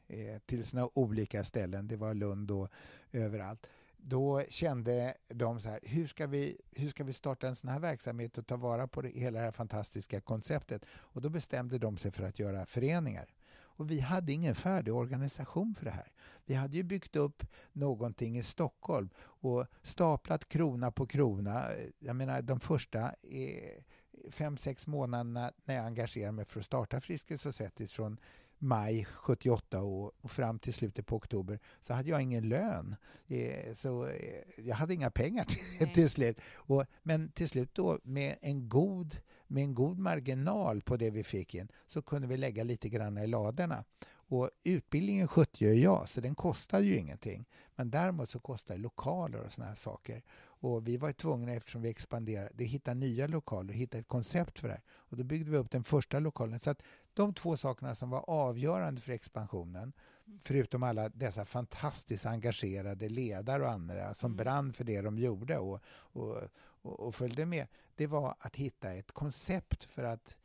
eh, 0.09 0.39
till 0.47 0.64
sina 0.64 0.89
olika 0.95 1.45
ställen, 1.45 1.89
det 1.89 1.97
var 1.97 2.14
Lund 2.14 2.51
och 2.51 2.68
överallt, 3.12 3.66
då 3.99 4.43
kände 4.49 5.15
de 5.29 5.61
så 5.61 5.69
här, 5.69 5.81
hur 5.83 6.07
ska, 6.07 6.27
vi, 6.27 6.61
hur 6.71 6.89
ska 6.89 7.05
vi 7.05 7.13
starta 7.13 7.49
en 7.49 7.57
sån 7.57 7.71
här 7.71 7.81
verksamhet 7.81 8.39
och 8.39 8.47
ta 8.47 8.57
vara 8.57 8.89
på 8.89 9.03
det, 9.03 9.09
hela 9.09 9.39
det 9.39 9.45
här 9.45 9.53
fantastiska 9.53 10.21
konceptet? 10.21 10.85
Och 10.91 11.21
då 11.21 11.29
bestämde 11.29 11.79
de 11.79 11.97
sig 11.97 12.11
för 12.11 12.23
att 12.23 12.39
göra 12.39 12.67
föreningar. 12.67 13.35
Och 13.79 13.91
vi 13.91 14.01
hade 14.01 14.33
ingen 14.33 14.55
färdig 14.55 14.95
organisation 14.95 15.75
för 15.75 15.85
det 15.85 15.91
här. 15.91 16.13
Vi 16.45 16.55
hade 16.55 16.77
ju 16.77 16.83
byggt 16.83 17.17
upp 17.17 17.47
någonting 17.73 18.39
i 18.39 18.43
Stockholm 18.43 19.09
och 19.19 19.67
staplat 19.83 20.49
krona 20.49 20.91
på 20.91 21.07
krona. 21.07 21.67
Jag 21.99 22.17
menar 22.17 22.43
de 22.43 22.61
första 22.61 23.15
eh, 23.23 23.83
fem, 24.31 24.57
sex 24.57 24.87
månaderna 24.87 25.53
när 25.65 25.75
jag 25.75 25.87
engagerade 25.87 26.33
mig 26.33 26.45
för 26.45 26.61
att 26.61 26.67
starta 26.67 27.01
Friskis 27.01 27.47
och 27.47 27.55
Svettis 27.55 27.93
från 27.93 28.19
maj 28.59 29.05
78 29.05 29.83
och, 29.83 30.13
och, 30.21 30.31
fram 30.31 30.59
till 30.59 30.75
slutet 30.75 31.07
på 31.07 31.17
oktober 31.17 31.59
så 31.81 31.95
hade 31.95 32.09
jag 32.09 32.23
ingen 32.23 32.49
lön. 32.49 32.97
Eh, 33.27 33.75
så 33.75 34.07
eh, 34.07 34.43
jag 34.57 34.77
hade 34.77 34.95
inga 34.95 35.11
pengar 35.11 35.45
till, 35.45 35.89
till 35.95 36.11
slut. 36.11 36.41
Och, 36.55 36.85
men 37.03 37.33
till 37.33 37.49
slut 37.49 37.75
då 37.75 37.99
med 38.03 38.37
en, 38.41 38.69
god, 38.69 39.17
med 39.47 39.63
en 39.63 39.75
god 39.75 39.99
marginal 39.99 40.81
på 40.81 40.97
det 40.97 41.11
vi 41.11 41.25
fick 41.25 41.55
in 41.55 41.69
så 41.87 42.03
kunde 42.03 42.29
vi 42.29 42.37
lägga 42.37 42.65
lite 42.65 42.89
grann 42.89 43.19
i 43.19 43.27
ladorna. 43.27 43.85
Och 44.31 44.51
utbildningen 44.65 45.29
skötte 45.29 45.65
ju 45.65 45.73
jag, 45.73 46.09
så 46.09 46.21
den 46.21 46.35
kostade 46.35 46.85
ju 46.85 46.97
ingenting. 46.97 47.45
Men 47.77 47.91
däremot 47.91 48.31
så 48.31 48.39
kostar 48.39 48.79
lokaler 48.79 49.39
och 49.39 49.53
såna 49.53 49.67
här 49.67 49.75
saker. 49.75 50.23
Och 50.61 50.89
vi 50.89 50.97
var 50.97 51.13
tvungna, 51.13 51.53
eftersom 51.53 51.83
vi 51.83 51.91
expanderade, 51.91 52.51
att 52.55 52.61
hitta 52.61 52.95
nya 52.95 53.27
lokaler, 53.27 53.75
hitta 53.75 53.99
ett 53.99 54.09
koncept 54.09 54.59
för 54.59 54.69
det 54.69 54.75
här. 54.75 54.83
Och 54.89 55.17
då 55.17 55.25
byggde 55.25 55.51
vi 55.51 55.57
upp 55.57 55.71
den 55.71 55.85
första 55.85 56.19
lokalen. 56.19 56.61
Så 56.61 56.71
att 56.71 56.83
de 57.19 57.35
två 57.35 57.57
sakerna 57.57 57.95
som 57.95 58.11
var 58.11 58.31
avgörande 58.31 59.01
för 59.01 59.12
expansionen, 59.12 59.93
förutom 60.41 60.83
alla 60.83 61.09
dessa 61.09 61.45
fantastiskt 61.45 62.27
engagerade 62.27 63.09
ledare 63.09 63.62
och 63.62 63.71
andra 63.71 64.14
som 64.14 64.33
mm. 64.33 64.37
brann 64.37 64.73
för 64.73 64.85
det 64.85 65.01
de 65.01 65.19
gjorde 65.19 65.59
och, 65.59 65.81
och, 65.89 66.37
och, 66.83 67.01
och 67.01 67.14
följde 67.14 67.47
med, 67.47 67.66
det 67.95 68.07
var 68.07 68.35
att 68.39 68.57
hitta 68.57 68.95
ett 68.95 69.12
koncept 69.12 69.85
för 69.85 70.03
att 70.03 70.37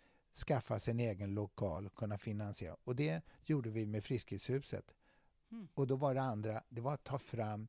skaffa 0.48 0.80
sig 0.80 0.92
en 0.92 1.00
egen 1.00 1.34
lokal 1.34 1.86
och 1.86 1.96
kunna 1.96 2.18
finansiera. 2.18 2.76
Och 2.84 2.96
det 2.96 3.22
gjorde 3.44 3.70
vi 3.70 3.86
med 3.86 4.04
Friskishuset. 4.04 4.96
Mm. 5.52 5.68
Och 5.74 5.88
då 5.88 5.96
var 5.96 6.14
det 6.14 6.22
andra, 6.22 6.64
det 6.70 6.82
var 6.82 6.94
att 6.94 7.04
ta 7.04 7.20
fram 7.20 7.68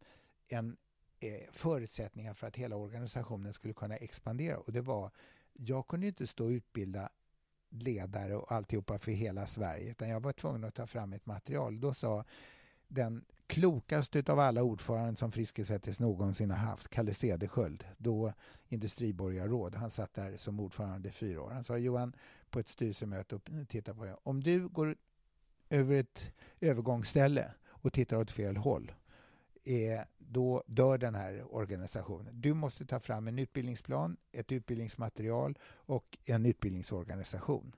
en 0.49 0.77
eh, 1.21 1.51
förutsättningar 1.53 2.35
för 2.35 2.47
att 2.47 2.57
hela 2.57 2.77
organisationen 2.77 3.53
skulle 3.53 3.75
kunna 3.75 3.97
expandera. 3.97 4.59
Och 4.59 4.73
det 4.73 4.81
var, 4.81 5.11
jag 5.53 5.87
kunde 5.87 6.07
inte 6.07 6.27
stå 6.27 6.45
och 6.45 6.51
utbilda 6.51 7.11
ledare 7.75 8.37
och 8.37 8.53
alltihopa 8.53 8.99
för 8.99 9.13
hela 9.13 9.47
Sverige, 9.47 9.91
utan 9.91 10.09
jag 10.09 10.21
var 10.21 10.33
tvungen 10.33 10.65
att 10.65 10.75
ta 10.75 10.87
fram 10.87 11.13
ett 11.13 11.27
material. 11.27 11.81
Då 11.81 11.95
sa 11.95 12.25
den 12.89 13.25
klokaste 13.47 14.23
av 14.27 14.41
alla 14.41 14.63
ordförande 14.63 15.17
som 15.17 15.33
Friskisvettis 15.33 16.01
någonsin 16.01 16.51
har 16.51 16.59
haft, 16.59 16.89
Kalle 16.89 17.15
Cederschiöld, 17.15 17.85
då 17.99 18.33
industriborgarråd. 18.69 19.75
Han 19.75 19.91
satt 19.91 20.15
där 20.15 20.37
som 20.37 20.61
ordförande 20.61 21.09
i 21.09 21.13
fyra 21.13 21.43
år. 21.43 21.51
Han 21.51 21.65
sa 21.65 21.79
Johan, 21.79 22.17
på 22.51 22.59
ett 22.59 22.69
styrelsemöte, 22.69 23.35
och 23.35 23.43
titta 23.69 23.95
på 23.95 24.05
det. 24.05 24.17
Om 24.23 24.43
du 24.43 24.69
går 24.69 24.97
över 25.71 25.95
ett 25.95 26.33
övergångsställe 26.61 27.53
och 27.67 27.93
tittar 27.93 28.17
åt 28.17 28.31
fel 28.31 28.57
håll, 28.57 28.93
eh, 29.65 30.01
då 30.19 30.63
dör 30.67 30.99
den 30.99 31.15
här 31.15 31.55
organisationen. 31.55 32.41
Du 32.41 32.55
måste 32.55 32.87
ta 32.87 33.01
fram 33.01 33.29
en 33.29 33.39
utbildningsplan, 33.39 34.17
ett 34.33 34.53
utbildningsmaterial 34.53 35.59
och 35.65 36.19
en 36.25 36.47
utbildningsorganisation. 36.47 37.73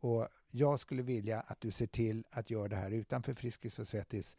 Och 0.00 0.28
jag 0.50 0.80
skulle 0.80 1.02
vilja 1.02 1.40
att 1.40 1.60
du 1.60 1.70
ser 1.70 1.86
till 1.86 2.24
att 2.30 2.50
göra 2.50 2.68
det 2.68 2.76
här 2.76 2.90
utanför 2.90 3.34
Friskis 3.34 3.78
och 3.78 3.88
Svettis, 3.88 4.36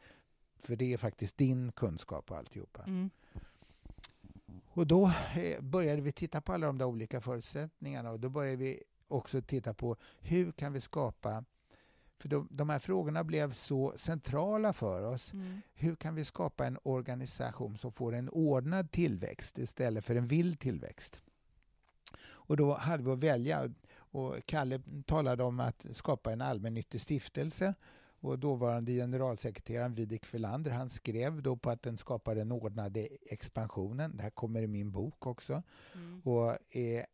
för 0.59 0.75
det 0.75 0.93
är 0.93 0.97
faktiskt 0.97 1.37
din 1.37 1.71
kunskap 1.71 2.31
och 2.31 2.37
alltihopa. 2.37 2.83
Mm. 2.83 3.09
Och 4.65 4.87
då 4.87 5.11
eh, 5.35 5.61
började 5.61 6.01
vi 6.01 6.11
titta 6.11 6.41
på 6.41 6.53
alla 6.53 6.67
de 6.67 6.77
där 6.77 6.85
olika 6.85 7.21
förutsättningarna 7.21 8.11
och 8.11 8.19
då 8.19 8.29
började 8.29 8.57
vi 8.57 8.83
också 9.07 9.41
titta 9.41 9.73
på 9.73 9.95
hur 10.19 10.51
kan 10.51 10.73
vi 10.73 10.81
skapa 10.81 11.43
för 12.19 12.29
de, 12.29 12.47
de 12.51 12.69
här 12.69 12.79
frågorna 12.79 13.23
blev 13.23 13.51
så 13.51 13.93
centrala 13.97 14.73
för 14.73 15.13
oss. 15.13 15.33
Mm. 15.33 15.61
Hur 15.73 15.95
kan 15.95 16.15
vi 16.15 16.25
skapa 16.25 16.65
en 16.65 16.77
organisation 16.83 17.77
som 17.77 17.91
får 17.91 18.15
en 18.15 18.29
ordnad 18.29 18.91
tillväxt 18.91 19.57
istället 19.57 20.05
för 20.05 20.15
en 20.15 20.27
vild 20.27 20.59
tillväxt? 20.59 21.21
Och 22.21 22.57
då 22.57 22.73
hade 22.73 23.03
vi 23.03 23.11
att 23.11 23.19
välja 23.19 23.69
och 24.11 24.45
Kalle 24.45 24.81
talade 25.05 25.43
om 25.43 25.59
att 25.59 25.85
skapa 25.93 26.31
en 26.31 26.41
allmännyttig 26.41 27.01
stiftelse 27.01 27.73
och 28.21 28.39
dåvarande 28.39 28.91
generalsekreteraren 28.91 29.93
Vidik 29.93 30.25
Filander 30.25 30.71
han 30.71 30.89
skrev 30.89 31.41
då 31.41 31.55
på 31.55 31.69
att 31.69 31.83
den 31.83 31.97
skapar 31.97 32.35
den 32.35 32.51
ordnade 32.51 33.07
expansionen. 33.21 34.17
Det 34.17 34.23
här 34.23 34.29
kommer 34.29 34.61
i 34.61 34.67
min 34.67 34.91
bok 34.91 35.27
också. 35.27 35.63
Mm. 35.93 36.21
Och, 36.21 36.75
eh, 36.75 37.05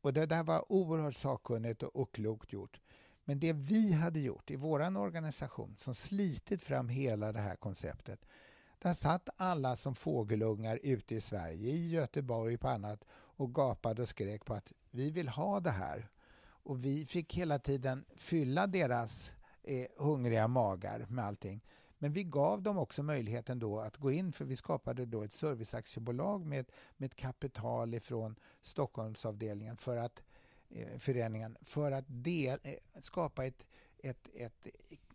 och 0.00 0.12
det 0.12 0.26
där 0.26 0.44
var 0.44 0.72
oerhört 0.72 1.14
sakkunnigt 1.14 1.82
och, 1.82 1.96
och 1.96 2.12
klokt 2.12 2.52
gjort. 2.52 2.80
Men 3.24 3.40
det 3.40 3.52
vi 3.52 3.92
hade 3.92 4.20
gjort 4.20 4.50
i 4.50 4.56
vår 4.56 4.96
organisation 4.96 5.76
som 5.78 5.94
slitit 5.94 6.62
fram 6.62 6.88
hela 6.88 7.32
det 7.32 7.40
här 7.40 7.56
konceptet 7.56 8.26
där 8.78 8.94
satt 8.94 9.28
alla 9.36 9.76
som 9.76 9.94
fågelungar 9.94 10.80
ute 10.82 11.14
i 11.14 11.20
Sverige, 11.20 11.70
i 11.70 11.90
Göteborg 11.90 12.54
och 12.54 12.60
på 12.60 12.68
annat 12.68 13.04
och 13.12 13.54
gapade 13.54 14.02
och 14.02 14.08
skrek 14.08 14.44
på 14.44 14.54
att 14.54 14.72
vi 14.90 15.10
vill 15.10 15.28
ha 15.28 15.60
det 15.60 15.70
här. 15.70 16.08
Och 16.46 16.84
vi 16.84 17.06
fick 17.06 17.34
hela 17.34 17.58
tiden 17.58 18.04
fylla 18.16 18.66
deras 18.66 19.34
eh, 19.62 19.86
hungriga 19.96 20.48
magar 20.48 21.06
med 21.08 21.24
allting. 21.24 21.64
Men 21.98 22.12
vi 22.12 22.24
gav 22.24 22.62
dem 22.62 22.78
också 22.78 23.02
möjligheten 23.02 23.58
då 23.58 23.80
att 23.80 23.96
gå 23.96 24.12
in, 24.12 24.32
för 24.32 24.44
vi 24.44 24.56
skapade 24.56 25.06
då 25.06 25.22
ett 25.22 25.32
serviceaktiebolag 25.32 26.46
med, 26.46 26.70
med 26.96 27.06
ett 27.06 27.16
kapital 27.16 27.94
ifrån 27.94 28.36
Stockholmsavdelningen 28.62 29.76
för 29.76 29.96
att 29.96 30.22
Eh, 30.22 30.33
föreningen 30.98 31.56
för 31.62 31.92
att 31.92 32.04
del, 32.08 32.58
eh, 32.62 32.74
skapa 33.02 33.46
ett, 33.46 33.66
ett, 33.98 34.28
ett 34.34 34.66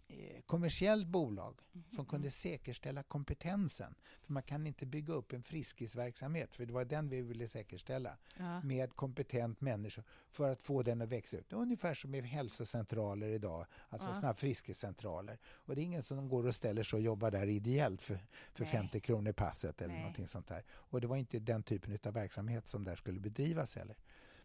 eh, 0.08 0.42
kommersiellt 0.46 1.08
bolag 1.08 1.62
mm. 1.74 1.86
som 1.92 2.06
kunde 2.06 2.32
säkerställa 2.32 3.04
kompetensen. 3.04 3.96
För 4.22 4.34
Man 4.34 4.44
kan 4.44 4.68
inte 4.68 4.86
bygga 4.86 5.14
upp 5.14 5.34
en 5.34 5.44
friskisverksamhet, 5.44 6.56
för 6.56 6.66
det 6.66 6.74
var 6.74 6.86
den 6.86 7.10
vi 7.10 7.22
ville 7.22 7.48
säkerställa, 7.48 8.18
ja. 8.38 8.62
med 8.62 8.96
kompetent 8.96 9.62
människor 9.62 10.04
för 10.30 10.52
att 10.52 10.62
få 10.62 10.84
den 10.84 11.02
att 11.02 11.10
växa 11.10 11.38
ut. 11.38 11.54
Ungefär 11.54 11.94
som 11.94 12.12
med 12.12 12.24
hälsocentraler 12.24 13.28
idag, 13.28 13.66
alltså 13.90 14.10
ja. 14.24 14.34
friskiscentraler. 14.34 15.38
Och 15.46 15.76
det 15.76 15.82
är 15.82 15.86
ingen 15.86 16.04
som 16.04 16.30
går 16.30 16.48
och 16.48 16.56
ställer 16.56 16.84
sig 16.84 16.98
och 16.98 17.04
jobbar 17.04 17.32
där 17.32 17.48
ideellt 17.48 18.02
för, 18.02 18.20
för 18.54 18.66
50 18.66 19.00
kronor 19.00 19.32
passet 19.32 19.82
eller 19.82 20.14
Nej. 20.18 20.28
sånt 20.28 20.48
där. 20.48 20.64
Och 20.70 21.02
det 21.02 21.08
var 21.08 21.18
inte 21.18 21.40
den 21.40 21.64
typen 21.64 21.98
av 22.06 22.14
verksamhet 22.14 22.68
som 22.68 22.84
där 22.84 22.96
skulle 22.96 23.20
bedrivas 23.20 23.76
heller. 23.76 23.96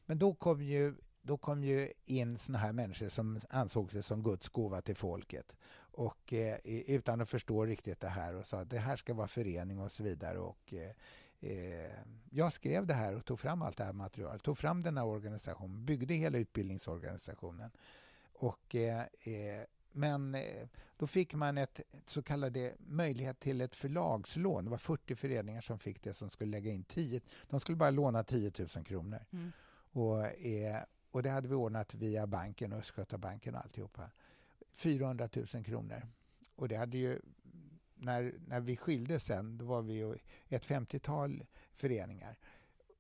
Men 0.07 0.19
då 0.19 0.35
kom 0.35 0.63
ju 0.63 0.95
då 1.23 1.37
kom 1.37 1.65
ju 1.65 1.93
in 2.05 2.39
såna 2.39 2.59
här 2.59 2.73
människor 2.73 3.09
som 3.09 3.41
ansåg 3.51 3.91
sig 3.91 4.03
som 4.03 4.23
Guds 4.23 4.49
gåva 4.49 4.81
till 4.81 4.97
folket 4.97 5.57
och 5.97 6.33
eh, 6.33 6.59
utan 6.65 7.21
att 7.21 7.29
förstå 7.29 7.65
riktigt 7.65 8.01
det 8.01 8.09
här 8.09 8.35
och 8.35 8.47
sa 8.47 8.61
att 8.61 8.71
det 8.71 8.79
här 8.79 8.97
ska 8.97 9.15
vara 9.15 9.29
förening 9.29 9.81
och 9.81 9.93
så 9.93 10.03
vidare. 10.03 10.39
Och, 10.39 10.75
eh, 10.75 10.91
eh, 11.51 11.93
jag 12.31 12.53
skrev 12.53 12.87
det 12.87 12.95
här 12.95 13.15
och 13.17 13.25
tog 13.25 13.41
fram 13.41 13.63
allt 13.63 13.77
det 13.77 13.85
här 13.85 13.93
materialet, 13.93 14.43
tog 14.43 14.59
fram 14.59 14.83
den 14.83 14.97
här 14.97 15.05
organisationen, 15.05 15.85
byggde 15.85 16.15
hela 16.15 16.39
utbildningsorganisationen. 16.39 17.71
Och, 18.33 18.75
eh, 18.75 19.01
eh 19.01 19.65
men 19.97 20.35
eh, 20.35 20.69
då 20.97 21.07
fick 21.07 21.35
man 21.35 21.59
ett 21.59 21.81
så 22.07 22.23
kallade 22.23 22.75
möjlighet 22.79 23.41
till 23.41 23.61
ett 23.61 23.77
förlagslån. 23.77 24.65
Det 24.65 24.71
var 24.71 24.79
40 24.79 25.15
föreningar 25.15 25.61
som 25.61 25.79
fick 25.79 26.03
det 26.03 26.15
som 26.15 26.31
skulle 26.31 26.51
lägga 26.51 26.73
in 26.73 26.85
10. 26.85 27.21
De 27.49 27.61
skulle 27.61 27.77
bara 27.77 27.91
låna 27.91 28.25
10 28.25 28.53
000 28.59 28.85
kronor. 28.85 29.25
Mm. 29.33 29.53
Och, 29.95 30.27
eh, 30.27 30.83
och 31.11 31.23
det 31.23 31.31
hade 31.31 31.49
vi 31.49 31.55
ordnat 31.55 31.95
via 31.95 32.27
banken, 32.27 32.73
Östgötabanken 32.73 33.55
och 33.55 33.61
alltihopa. 33.61 34.11
400 34.73 35.29
000 35.55 35.65
kronor. 35.65 36.03
Och 36.57 36.69
det 36.69 36.77
hade 36.77 36.99
ju 36.99 37.21
när, 37.95 38.35
när 38.47 38.61
vi 38.61 38.77
skildes 38.77 39.25
sen, 39.25 39.59
då 39.59 39.65
var 39.65 39.83
vi 39.83 40.19
ett 40.49 40.67
50-tal 40.67 41.45
föreningar. 41.73 42.39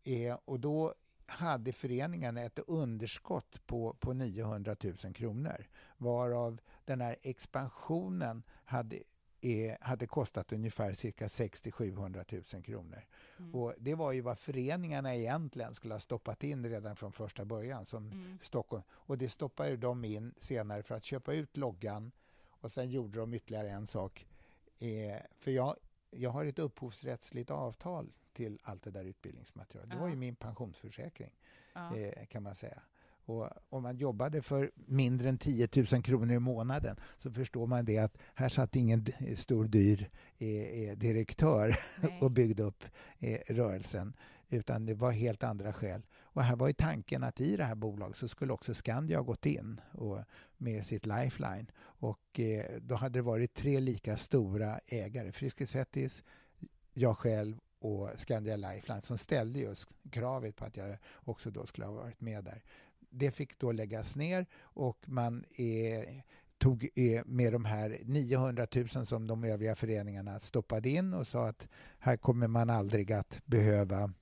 Eh, 0.04 0.38
och 0.44 0.60
då 0.60 0.94
hade 1.26 1.72
föreningen 1.72 2.36
ett 2.36 2.58
underskott 2.58 3.66
på, 3.66 3.96
på 4.00 4.12
900 4.12 4.76
000 5.04 5.14
kronor 5.14 5.66
varav 5.96 6.60
den 6.84 7.00
här 7.00 7.16
expansionen 7.22 8.42
hade, 8.64 9.02
eh, 9.44 9.76
hade 9.80 10.06
kostat 10.06 10.52
ungefär 10.52 10.92
cirka 10.92 11.26
60-700 11.26 12.54
000 12.54 12.62
kronor. 12.62 13.04
Mm. 13.38 13.54
Och 13.54 13.74
det 13.78 13.94
var 13.94 14.12
ju 14.12 14.20
vad 14.20 14.38
föreningarna 14.38 15.14
egentligen 15.14 15.74
skulle 15.74 15.94
ha 15.94 16.00
stoppat 16.00 16.44
in 16.44 16.68
redan 16.68 16.96
från 16.96 17.12
första 17.12 17.44
början 17.44 17.86
som 17.86 18.06
mm. 18.12 18.38
Stockholm. 18.42 18.82
Och 18.90 19.18
det 19.18 19.28
stoppade 19.28 19.76
de 19.76 20.04
in 20.04 20.34
senare 20.38 20.82
för 20.82 20.94
att 20.94 21.04
köpa 21.04 21.32
ut 21.32 21.56
loggan 21.56 22.12
och 22.46 22.72
sen 22.72 22.90
gjorde 22.90 23.18
de 23.18 23.34
ytterligare 23.34 23.70
en 23.70 23.86
sak. 23.86 24.26
Eh, 24.78 25.20
för 25.38 25.50
jag, 25.50 25.76
jag 26.10 26.30
har 26.30 26.44
ett 26.44 26.58
upphovsrättsligt 26.58 27.50
avtal 27.50 28.12
till 28.32 28.58
allt 28.62 28.82
det 28.82 28.90
där 28.90 29.04
utbildningsmaterialet. 29.04 29.90
Det 29.90 29.96
var 29.96 30.08
ju 30.08 30.16
min 30.16 30.36
pensionsförsäkring, 30.36 31.32
ja. 31.72 31.96
eh, 31.96 32.26
kan 32.26 32.42
man 32.42 32.54
säga. 32.54 32.82
Och 33.26 33.48
om 33.68 33.82
man 33.82 33.96
jobbade 33.96 34.42
för 34.42 34.70
mindre 34.74 35.28
än 35.28 35.38
10 35.38 35.68
000 35.92 36.02
kronor 36.02 36.34
i 36.34 36.38
månaden 36.38 36.96
så 37.16 37.30
förstår 37.30 37.66
man 37.66 37.84
det 37.84 37.98
att 37.98 38.18
här 38.34 38.48
satt 38.48 38.76
ingen 38.76 39.06
stor 39.36 39.64
dyr 39.64 40.10
eh, 40.38 40.48
eh 40.48 40.96
direktör 40.96 41.78
Nej. 42.02 42.18
och 42.20 42.30
byggde 42.30 42.62
upp 42.62 42.84
eh, 43.18 43.40
rörelsen 43.48 44.16
utan 44.48 44.86
det 44.86 44.94
var 44.94 45.10
helt 45.10 45.44
andra 45.44 45.72
skäl. 45.72 46.02
Och 46.22 46.42
här 46.42 46.56
var 46.56 46.66
ju 46.66 46.72
tanken 46.72 47.22
att 47.22 47.40
i 47.40 47.56
det 47.56 47.64
här 47.64 47.74
bolaget 47.74 48.16
så 48.16 48.28
skulle 48.28 48.52
också 48.52 48.74
Skandia 48.74 49.18
ha 49.18 49.24
gått 49.24 49.46
in 49.46 49.80
och, 49.92 50.18
med 50.56 50.86
sitt 50.86 51.06
Lifeline 51.06 51.66
och 51.80 52.40
eh, 52.40 52.80
då 52.80 52.94
hade 52.94 53.18
det 53.18 53.22
varit 53.22 53.54
tre 53.54 53.80
lika 53.80 54.16
stora 54.16 54.80
ägare, 54.86 55.32
Friskis 55.32 55.70
Svettis, 55.70 56.24
jag 56.92 57.18
själv 57.18 57.58
och 57.78 58.10
Skandia 58.16 58.56
Lifeline 58.56 59.02
som 59.02 59.18
ställde 59.18 59.60
just 59.60 59.88
kravet 60.10 60.56
på 60.56 60.64
att 60.64 60.76
jag 60.76 60.98
också 61.24 61.50
då 61.50 61.66
skulle 61.66 61.86
ha 61.86 61.92
varit 61.92 62.20
med 62.20 62.44
där. 62.44 62.62
Det 63.14 63.30
fick 63.30 63.58
då 63.58 63.72
läggas 63.72 64.16
ner 64.16 64.46
och 64.60 64.98
man 65.06 65.44
eh, 65.54 66.22
tog 66.58 66.88
med 67.24 67.52
de 67.52 67.64
här 67.64 67.98
900 68.04 68.66
000 68.94 69.06
som 69.06 69.26
de 69.26 69.44
övriga 69.44 69.76
föreningarna 69.76 70.40
stoppade 70.40 70.88
in 70.88 71.14
och 71.14 71.26
sa 71.26 71.48
att 71.48 71.68
här 71.98 72.16
kommer 72.16 72.48
man 72.48 72.70
aldrig 72.70 73.12
att 73.12 73.40
behöva 73.44 74.12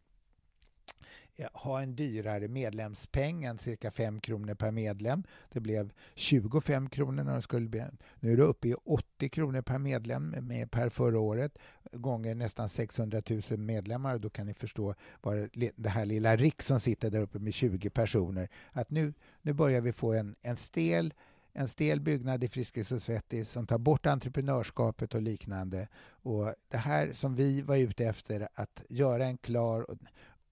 Eh, 1.37 1.49
ha 1.53 1.83
en 1.83 1.97
dyrare 1.97 2.49
medlemspeng 2.49 3.45
än 3.45 3.59
cirka 3.59 3.91
5 3.91 4.20
kronor 4.20 4.55
per 4.55 4.70
medlem. 4.70 5.24
Det 5.53 5.61
blev 5.61 5.93
25 6.14 6.89
kronor 6.89 7.24
när 7.24 7.33
de 7.33 7.43
skulle 7.43 7.68
bli. 7.68 7.85
Nu 8.20 8.33
är 8.33 8.37
det 8.37 8.43
uppe 8.43 8.68
i 8.68 8.74
80 8.74 9.28
kronor 9.28 9.62
per 9.62 9.78
medlem 9.78 10.28
med, 10.28 10.70
per 10.70 10.89
förra 10.89 11.20
året 11.20 11.59
gånger 11.93 12.35
nästan 12.35 12.68
600 12.68 13.22
000 13.51 13.59
medlemmar. 13.59 14.18
Då 14.18 14.30
kan 14.30 14.47
ni 14.47 14.55
förstå 14.55 14.95
vad 15.20 15.49
det 15.76 15.89
här 15.89 16.07
lilla 16.07 16.37
Rick 16.37 16.62
som 16.62 16.80
sitter 16.80 17.11
där 17.11 17.20
uppe 17.20 17.39
med 17.39 17.55
20 17.55 17.91
personer. 17.91 18.49
Att 18.72 18.91
nu, 18.91 19.14
nu 19.43 19.53
börjar 19.53 19.80
vi 19.80 19.93
få 19.93 20.12
en, 20.12 20.37
en 20.43 20.57
stel 20.57 21.14
en 21.55 21.68
stel 21.68 22.01
byggnad 22.01 22.45
i 22.45 22.49
Friskis 22.49 22.93
och 22.93 23.03
Svettis 23.03 23.51
som 23.51 23.66
tar 23.66 23.78
bort 23.78 24.07
entreprenörskapet 24.07 25.14
och 25.14 25.22
liknande. 25.22 25.89
Och 26.05 26.55
Det 26.68 26.76
här 26.76 27.12
som 27.12 27.35
vi 27.35 27.62
var 27.62 27.76
ute 27.76 28.05
efter, 28.05 28.49
att 28.55 28.83
göra 28.89 29.26
en 29.26 29.39
klar 29.39 29.87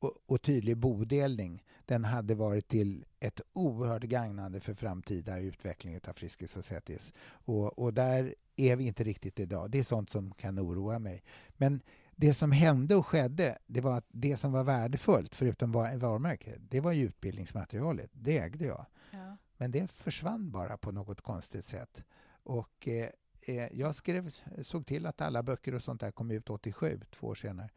och, 0.00 0.12
och 0.26 0.42
tydlig 0.42 0.76
bodelning, 0.76 1.64
den 1.84 2.04
hade 2.04 2.34
varit 2.34 2.68
till 2.68 3.04
ett 3.20 3.40
oerhört 3.52 4.02
gagnande 4.02 4.60
för 4.60 4.74
framtida 4.74 5.38
utveckling 5.38 5.98
av 6.08 6.12
Friskis 6.12 6.56
och 6.56 6.64
Svettis. 6.64 7.12
Och, 7.28 7.78
och 7.78 7.94
där 7.94 8.34
är 8.56 8.76
vi 8.76 8.84
inte 8.84 9.04
riktigt 9.04 9.40
idag. 9.40 9.70
Det 9.70 9.78
är 9.78 9.84
sånt 9.84 10.10
som 10.10 10.32
kan 10.32 10.58
oroa 10.58 10.98
mig. 10.98 11.22
Men 11.56 11.80
det 12.16 12.34
som 12.34 12.52
hände 12.52 12.96
och 12.96 13.06
skedde, 13.06 13.58
det 13.66 13.80
var 13.80 13.98
att 13.98 14.06
det 14.08 14.36
som 14.36 14.52
var 14.52 14.64
värdefullt, 14.64 15.34
förutom 15.34 15.72
varumärket, 15.72 16.58
det 16.70 16.80
var 16.80 16.92
ju 16.92 17.04
utbildningsmaterialet. 17.04 18.10
Det 18.12 18.38
ägde 18.38 18.64
jag. 18.64 18.86
Ja. 19.10 19.36
Men 19.56 19.70
det 19.70 19.92
försvann 19.92 20.50
bara 20.50 20.76
på 20.76 20.92
något 20.92 21.20
konstigt 21.20 21.66
sätt. 21.66 22.02
Och 22.42 22.88
eh, 22.88 23.08
eh 23.46 23.68
jag 23.72 23.94
skrev, 23.94 24.30
såg 24.62 24.86
till 24.86 25.06
att 25.06 25.20
alla 25.20 25.42
böcker 25.42 25.74
och 25.74 25.82
sånt 25.82 26.00
där 26.00 26.10
kom 26.10 26.30
ut 26.30 26.50
87, 26.50 27.00
två 27.10 27.26
år 27.26 27.34
senare. 27.34 27.70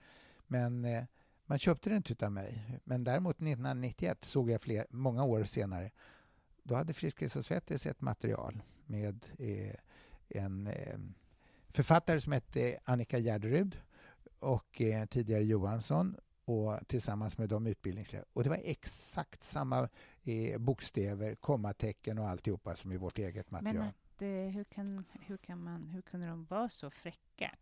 Men 0.48 0.86
eh, 0.86 1.04
man 1.46 1.60
köpte 1.60 1.90
den 1.90 1.98
inte 1.98 2.26
av 2.26 2.32
mig. 2.32 2.80
Men 2.84 3.04
däremot 3.04 3.36
1991 3.36 4.26
såg 4.26 4.50
jag 4.50 4.62
fler, 4.62 4.86
många 4.90 5.24
år 5.24 5.44
senare. 5.44 5.92
Då 6.64 6.76
hade 6.76 6.94
Friskis 6.94 7.36
och 7.36 7.46
Svettis 7.46 7.86
ett 7.86 8.02
material 8.02 8.64
med 8.86 9.26
eh, 9.40 9.76
en 10.30 10.68
eh, 10.68 10.98
författare 11.70 12.22
som 12.22 12.32
hette 12.32 12.80
Annika 12.84 13.20
Gärderud 13.20 13.82
och 14.40 14.82
eh, 14.82 15.06
tidigare 15.06 15.44
Johansson 15.44 16.16
och 16.46 16.88
tillsammans 16.88 17.38
med 17.38 17.50
de 17.50 17.68
utbildningsledare. 17.68 18.28
Och 18.34 18.44
det 18.44 18.50
var 18.50 18.62
exakt 18.64 19.44
samma 19.44 19.90
eh, 20.24 20.58
bokstäver, 20.58 21.36
kommatecken 21.36 22.20
och 22.20 22.30
alltihopa 22.30 22.76
som 22.76 22.92
i 22.92 22.98
vårt 22.98 23.18
eget 23.18 23.52
material. 23.52 23.76
Men 23.76 23.88
att, 23.88 24.22
eh, 24.22 24.56
hur, 24.56 24.64
kan, 24.64 25.06
hur, 25.22 25.38
kan 25.38 25.64
man, 25.64 25.88
hur 25.88 26.02
kunde 26.02 26.28
de 26.28 26.46
vara 26.46 26.70
så 26.70 26.90
fräcka? 26.90 27.56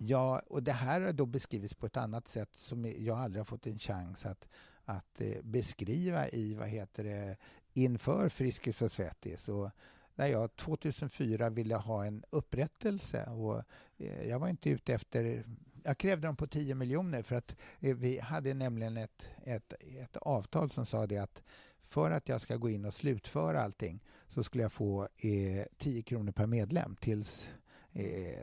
Ja. 0.00 0.38
och 0.38 0.62
det 0.62 0.72
här 0.72 1.00
har 1.00 1.12
då 1.12 1.26
beskrivits 1.26 1.74
på 1.74 1.86
ett 1.86 1.96
annat 1.96 2.28
sätt 2.28 2.54
som 2.54 2.94
jag 2.98 3.18
aldrig 3.18 3.40
har 3.40 3.44
fått 3.44 3.66
en 3.66 3.78
chans 3.78 4.26
att, 4.26 4.48
att 4.84 5.20
eh, 5.20 5.42
beskriva 5.42 6.28
i, 6.28 6.54
vad 6.54 6.68
heter 6.68 7.04
det, 7.04 7.36
inför 7.72 8.28
Friskis 8.28 8.82
och 8.82 8.92
Svettis. 8.92 9.48
Och 9.48 9.70
när 10.14 10.26
jag 10.26 10.56
2004 10.56 11.50
ville 11.50 11.74
ha 11.74 12.04
en 12.04 12.24
upprättelse 12.30 13.26
och 13.26 13.62
eh, 13.98 14.28
jag 14.28 14.38
var 14.38 14.48
inte 14.48 14.70
ute 14.70 14.94
efter 14.94 15.44
jag 15.82 15.98
krävde 15.98 16.26
dem 16.26 16.36
på 16.36 16.46
10 16.46 16.74
miljoner 16.74 17.22
för 17.22 17.36
att 17.36 17.56
eh, 17.80 17.96
vi 17.96 18.18
hade 18.18 18.54
nämligen 18.54 18.96
ett, 18.96 19.28
ett, 19.44 19.72
ett 20.00 20.16
avtal 20.16 20.70
som 20.70 20.86
sa 20.86 21.06
det 21.06 21.18
att 21.18 21.42
för 21.88 22.10
att 22.10 22.28
jag 22.28 22.40
ska 22.40 22.56
gå 22.56 22.70
in 22.70 22.84
och 22.84 22.94
slutföra 22.94 23.62
allting 23.62 24.02
så 24.28 24.42
skulle 24.42 24.62
jag 24.62 24.72
få 24.72 25.08
eh, 25.16 25.66
10 25.76 26.02
kronor 26.02 26.32
per 26.32 26.46
medlem 26.46 26.96
tills 26.96 27.48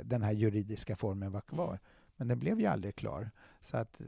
den 0.03 0.21
här 0.21 0.31
juridiska 0.31 0.95
formen 0.95 1.31
var 1.31 1.41
kvar. 1.41 1.69
Mm. 1.69 1.79
Men 2.17 2.27
den 2.27 2.39
blev 2.39 2.59
ju 2.59 2.65
aldrig 2.65 2.95
klar. 2.95 3.31
Så 3.61 3.77
att 3.77 4.01
eh, 4.01 4.05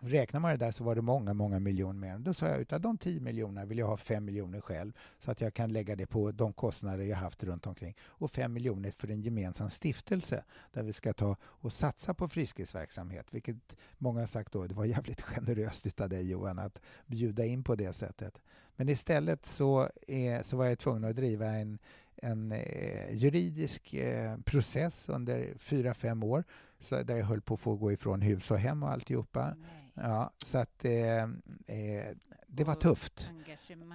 räknar 0.00 0.40
man 0.40 0.50
det 0.50 0.56
där 0.56 0.70
så 0.70 0.84
var 0.84 0.94
det 0.94 1.02
många, 1.02 1.34
många 1.34 1.60
miljoner 1.60 2.00
mer. 2.00 2.18
Då 2.18 2.34
sa 2.34 2.48
jag 2.48 2.60
utav 2.60 2.80
de 2.80 2.98
10 2.98 3.20
miljonerna 3.20 3.64
vill 3.64 3.78
jag 3.78 3.86
ha 3.86 3.96
5 3.96 4.24
miljoner 4.24 4.60
själv 4.60 4.92
så 5.18 5.30
att 5.30 5.40
jag 5.40 5.54
kan 5.54 5.72
lägga 5.72 5.96
det 5.96 6.06
på 6.06 6.32
de 6.32 6.52
kostnader 6.52 7.04
jag 7.04 7.16
haft 7.16 7.44
runt 7.44 7.66
omkring. 7.66 7.96
Och 8.00 8.30
5 8.30 8.52
miljoner 8.52 8.90
för 8.90 9.10
en 9.10 9.20
gemensam 9.20 9.70
stiftelse 9.70 10.44
där 10.72 10.82
vi 10.82 10.92
ska 10.92 11.12
ta 11.12 11.36
och 11.42 11.72
satsa 11.72 12.14
på 12.14 12.28
friskisverksamhet. 12.28 13.26
Vilket 13.30 13.76
många 13.98 14.20
har 14.20 14.26
sagt 14.26 14.52
då, 14.52 14.66
det 14.66 14.74
var 14.74 14.84
jävligt 14.84 15.22
generöst 15.22 15.86
utav 15.86 16.08
dig 16.08 16.30
Johan 16.30 16.58
att 16.58 16.78
bjuda 17.06 17.44
in 17.44 17.64
på 17.64 17.74
det 17.74 17.92
sättet. 17.92 18.42
Men 18.76 18.88
istället 18.88 19.46
så, 19.46 19.88
är, 20.06 20.42
så 20.42 20.56
var 20.56 20.64
jag 20.64 20.78
tvungen 20.78 21.04
att 21.04 21.16
driva 21.16 21.46
en 21.46 21.78
en 22.16 22.52
eh, 22.52 23.16
juridisk 23.16 23.94
eh, 23.94 24.36
process 24.38 25.08
under 25.08 25.54
fyra, 25.58 25.94
fem 25.94 26.22
år 26.22 26.44
så 26.80 27.02
där 27.02 27.16
jag 27.16 27.24
höll 27.24 27.40
på 27.40 27.54
att 27.54 27.60
få 27.60 27.76
gå 27.76 27.92
ifrån 27.92 28.22
hus 28.22 28.50
och 28.50 28.58
hem 28.58 28.82
och 28.82 28.90
alltihopa. 28.90 29.54
Nej. 29.60 29.92
Ja, 29.94 30.30
så 30.44 30.58
att 30.58 30.84
eh, 30.84 31.22
eh 31.22 32.16
det 32.48 32.64
var 32.64 32.74
tufft. 32.74 33.30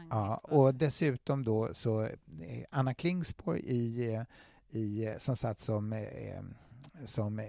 Ja, 0.09 0.35
och 0.37 0.75
dessutom 0.75 1.43
då 1.43 1.73
så 1.73 2.03
eh, 2.03 2.09
Anna 2.69 2.93
Klingsborg 2.93 3.61
i, 3.61 4.13
eh, 4.13 4.23
i, 4.69 5.15
som 5.19 5.37
satt 5.37 5.59
som, 5.59 6.05
som 7.05 7.41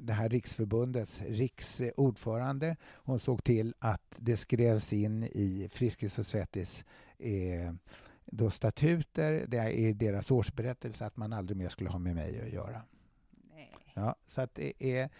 det 0.00 0.12
här 0.12 0.28
riksförbundets 0.28 1.22
riksordförande. 1.22 2.76
Hon 2.94 3.20
såg 3.20 3.44
till 3.44 3.74
att 3.78 4.14
det 4.16 4.36
skrevs 4.36 4.92
in 4.92 5.22
i 5.22 5.68
Friskis 5.72 6.18
och 6.18 6.26
Svettis 6.26 6.84
eh, 7.18 7.72
då 8.32 8.50
statuter, 8.50 9.44
det 9.48 9.58
är 9.58 9.70
i 9.70 9.92
deras 9.92 10.30
årsberättelse 10.30 11.06
att 11.06 11.16
man 11.16 11.32
aldrig 11.32 11.56
mer 11.56 11.68
skulle 11.68 11.90
ha 11.90 11.98
med 11.98 12.14
mig 12.14 12.40
att 12.42 12.52
göra. 12.52 12.82
Nej. 13.54 13.76
Ja, 13.94 14.16
så 14.26 14.40
att 14.40 14.54
det 14.54 14.72
är, 14.78 15.10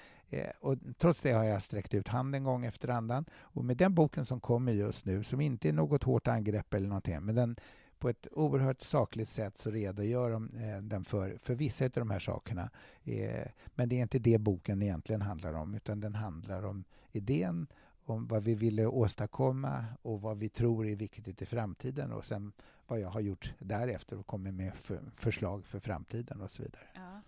och 0.60 0.76
trots 0.98 1.20
det 1.20 1.32
har 1.32 1.44
jag 1.44 1.62
sträckt 1.62 1.94
ut 1.94 2.08
handen 2.08 2.44
gång 2.44 2.64
efter 2.64 2.88
annan. 2.88 3.24
Och 3.32 3.64
med 3.64 3.76
den 3.76 3.94
boken 3.94 4.24
som 4.24 4.40
kommer 4.40 4.72
just 4.72 5.04
nu, 5.04 5.24
som 5.24 5.40
inte 5.40 5.68
är 5.68 5.72
något 5.72 6.02
hårt 6.02 6.28
angrepp 6.28 6.74
eller 6.74 6.88
någonting, 6.88 7.20
men 7.22 7.34
den 7.34 7.56
på 7.98 8.08
ett 8.08 8.26
oerhört 8.32 8.82
sakligt 8.82 9.28
sätt 9.28 9.58
så 9.58 9.70
redogör 9.70 10.30
de, 10.30 10.50
eh, 10.54 10.82
den 10.82 11.04
för, 11.04 11.38
för 11.42 11.54
vissa 11.54 11.84
av 11.84 11.90
de 11.90 12.10
här 12.10 12.18
sakerna. 12.18 12.70
Eh, 13.04 13.46
men 13.74 13.88
det 13.88 13.96
är 13.96 14.02
inte 14.02 14.18
det 14.18 14.38
boken 14.38 14.82
egentligen 14.82 15.22
handlar 15.22 15.54
om, 15.54 15.74
utan 15.74 16.00
den 16.00 16.14
handlar 16.14 16.62
om 16.62 16.84
idén 17.12 17.66
om 18.10 18.26
vad 18.26 18.44
vi 18.44 18.54
ville 18.54 18.86
åstadkomma 18.86 19.84
och 20.02 20.20
vad 20.20 20.38
vi 20.38 20.48
tror 20.48 20.86
är 20.86 20.96
viktigt 20.96 21.42
i 21.42 21.46
framtiden 21.46 22.12
och 22.12 22.24
sen 22.24 22.52
vad 22.86 23.00
jag 23.00 23.08
har 23.08 23.20
gjort 23.20 23.52
därefter 23.58 24.18
och 24.18 24.26
kommit 24.26 24.54
med 24.54 24.74
för, 24.74 25.00
förslag 25.16 25.66
för 25.66 25.80
framtiden 25.80 26.40
och 26.40 26.50
så 26.50 26.62
vidare. 26.62 26.86
Ja. 26.94 27.20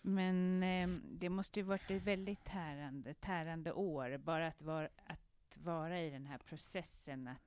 Men 0.00 0.62
eh, 0.62 0.88
det 1.10 1.28
måste 1.28 1.60
ju 1.60 1.64
varit 1.64 1.90
ett 1.90 2.02
väldigt 2.02 2.44
tärande, 2.44 3.14
tärande 3.14 3.72
år, 3.72 4.18
bara 4.18 4.46
att 4.48 4.62
vara, 4.62 4.88
att 5.06 5.58
vara 5.58 6.00
i 6.00 6.10
den 6.10 6.26
här 6.26 6.38
processen 6.38 7.28
att 7.28 7.40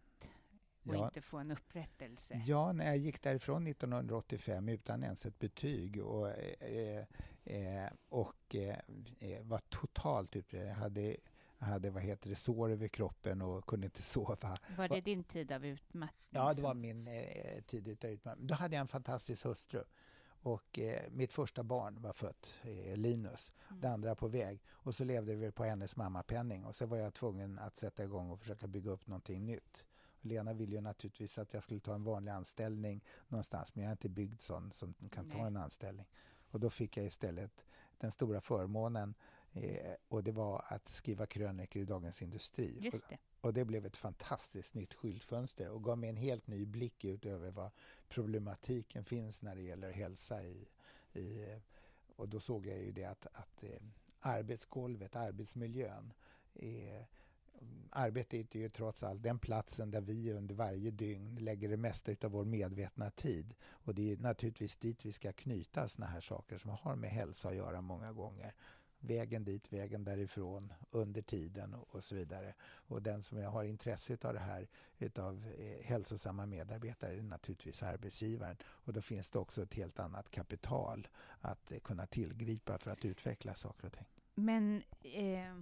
och 0.83 0.95
ja. 0.95 1.05
inte 1.05 1.21
få 1.21 1.37
en 1.37 1.51
upprättelse. 1.51 2.41
Ja, 2.45 2.71
när 2.73 2.85
jag 2.85 2.97
gick 2.97 3.21
därifrån 3.21 3.67
1985 3.67 4.69
utan 4.69 5.03
ens 5.03 5.25
ett 5.25 5.39
betyg 5.39 6.03
och, 6.03 6.29
eh, 6.29 7.05
eh, 7.43 7.89
och 8.09 8.55
eh, 8.55 8.77
eh 9.19 9.41
var 9.41 9.61
totalt 9.69 10.35
utbränd. 10.35 10.69
Jag 10.69 10.73
hade, 10.73 11.17
hade 11.65 11.89
vad 11.89 12.03
heter 12.03 12.29
det, 12.29 12.35
sår 12.35 12.71
över 12.71 12.87
kroppen 12.87 13.41
och 13.41 13.65
kunde 13.65 13.85
inte 13.85 14.01
sova. 14.01 14.57
Var 14.77 14.87
det 14.87 15.01
din 15.01 15.23
tid 15.23 15.51
av 15.51 15.65
utmattning? 15.65 16.29
Ja, 16.29 16.53
det 16.53 16.61
var 16.61 16.73
min 16.73 17.07
eh, 17.07 17.61
tid 17.67 18.05
av 18.05 18.09
utmattning. 18.09 18.47
Då 18.47 18.55
hade 18.55 18.75
jag 18.75 18.81
en 18.81 18.87
fantastisk 18.87 19.43
hustru. 19.43 19.83
Och 20.43 20.79
eh, 20.79 21.11
mitt 21.11 21.33
första 21.33 21.63
barn 21.63 22.01
var 22.01 22.13
fött, 22.13 22.59
eh, 22.63 22.97
Linus. 22.97 23.53
Mm. 23.69 23.81
Det 23.81 23.89
andra 23.89 24.15
på 24.15 24.27
väg. 24.27 24.61
Och 24.69 24.95
så 24.95 25.03
levde 25.03 25.35
vi 25.35 25.51
på 25.51 25.63
hennes 25.63 25.95
mammapenning. 25.95 26.65
Och 26.65 26.75
så 26.75 26.85
var 26.85 26.97
jag 26.97 27.13
tvungen 27.13 27.59
att 27.59 27.77
sätta 27.77 28.03
igång 28.03 28.29
och 28.29 28.39
försöka 28.39 28.67
bygga 28.67 28.91
upp 28.91 29.07
någonting 29.07 29.45
nytt. 29.45 29.85
Lena 30.21 30.53
ville 30.53 30.75
ju 30.75 30.81
naturligtvis 30.81 31.37
att 31.37 31.53
jag 31.53 31.63
skulle 31.63 31.79
ta 31.79 31.93
en 31.93 32.03
vanlig 32.03 32.31
anställning 32.31 33.03
någonstans 33.27 33.75
men 33.75 33.83
jag 33.83 33.89
är 33.89 33.91
inte 33.91 34.09
byggd 34.09 34.41
sån 34.41 34.71
som 34.71 34.93
kan 34.93 35.25
Nej. 35.25 35.37
ta 35.37 35.47
en 35.47 35.57
anställning. 35.57 36.05
Och 36.51 36.59
då 36.59 36.69
fick 36.69 36.97
jag 36.97 37.05
istället 37.05 37.65
den 37.97 38.11
stora 38.11 38.41
förmånen 38.41 39.13
eh, 39.53 39.93
och 40.07 40.23
det 40.23 40.31
var 40.31 40.65
att 40.67 40.89
skriva 40.89 41.25
krönikor 41.25 41.81
i 41.81 41.85
Dagens 41.85 42.21
Industri. 42.21 42.77
Just 42.79 43.09
det. 43.09 43.15
Och, 43.15 43.45
och 43.45 43.53
det 43.53 43.65
blev 43.65 43.85
ett 43.85 43.97
fantastiskt 43.97 44.73
nytt 44.73 44.93
skyltfönster 44.93 45.69
och 45.69 45.83
gav 45.83 45.97
mig 45.97 46.09
en 46.09 46.17
helt 46.17 46.47
ny 46.47 46.65
blick 46.65 47.05
ut 47.05 47.25
över 47.25 47.51
vad 47.51 47.71
problematiken 48.09 49.05
finns 49.05 49.41
när 49.41 49.55
det 49.55 49.61
gäller 49.61 49.91
hälsa 49.91 50.43
i, 50.43 50.69
i 51.13 51.59
och 52.15 52.29
då 52.29 52.39
såg 52.39 52.65
jag 52.65 52.77
ju 52.77 52.91
det 52.91 53.05
att, 53.05 53.25
att 53.25 53.63
eh, 53.63 53.81
arbetsgolvet, 54.19 55.15
arbetsmiljön 55.15 56.13
är 56.53 57.07
arbetet 57.89 58.55
är 58.55 58.59
ju 58.59 58.69
trots 58.69 59.03
allt 59.03 59.23
den 59.23 59.39
platsen 59.39 59.91
där 59.91 60.01
vi 60.01 60.31
under 60.31 60.55
varje 60.55 60.91
dygn 60.91 61.35
lägger 61.35 61.69
det 61.69 61.77
mesta 61.77 62.11
av 62.23 62.31
vår 62.31 62.45
medvetna 62.45 63.11
tid. 63.11 63.53
Och 63.63 63.95
det 63.95 64.11
är 64.11 64.17
naturligtvis 64.17 64.75
dit 64.75 65.05
vi 65.05 65.13
ska 65.13 65.33
knyta 65.33 65.87
såna 65.87 66.07
här 66.07 66.19
saker 66.19 66.57
som 66.57 66.71
har 66.71 66.95
med 66.95 67.09
hälsa 67.09 67.49
att 67.49 67.55
göra 67.55 67.81
många 67.81 68.11
gånger. 68.11 68.53
Vägen 69.03 69.43
dit, 69.43 69.73
vägen 69.73 70.03
därifrån, 70.03 70.73
under 70.91 71.21
tiden 71.21 71.73
och 71.73 72.03
så 72.03 72.15
vidare. 72.15 72.53
Och 72.61 73.01
den 73.01 73.23
som 73.23 73.43
har 73.43 73.63
intresset 73.63 74.25
av 74.25 74.33
det 74.33 74.39
här 74.39 74.67
utav 74.97 75.43
eh, 75.57 75.85
hälsosamma 75.85 76.45
medarbetare 76.45 77.13
är 77.13 77.21
naturligtvis 77.21 77.83
arbetsgivaren. 77.83 78.57
Och 78.63 78.93
då 78.93 79.01
finns 79.01 79.29
det 79.29 79.39
också 79.39 79.61
ett 79.61 79.73
helt 79.73 79.99
annat 79.99 80.29
kapital 80.31 81.07
att 81.41 81.71
eh, 81.71 81.79
kunna 81.79 82.05
tillgripa 82.05 82.77
för 82.77 82.91
att 82.91 83.05
utveckla 83.05 83.53
saker 83.53 83.87
och 83.87 83.93
ting. 83.93 84.07
Men 84.35 84.83
eh, 85.01 85.55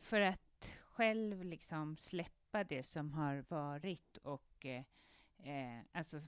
för 0.00 0.20
att 0.20 0.68
själv 0.84 1.44
liksom 1.44 1.96
släppa 1.96 2.64
det 2.64 2.82
som 2.82 3.12
har 3.12 3.44
varit 3.48 4.16
och 4.16 4.66
eh, 4.66 4.82
eh, 5.38 5.80
alltså 5.92 6.20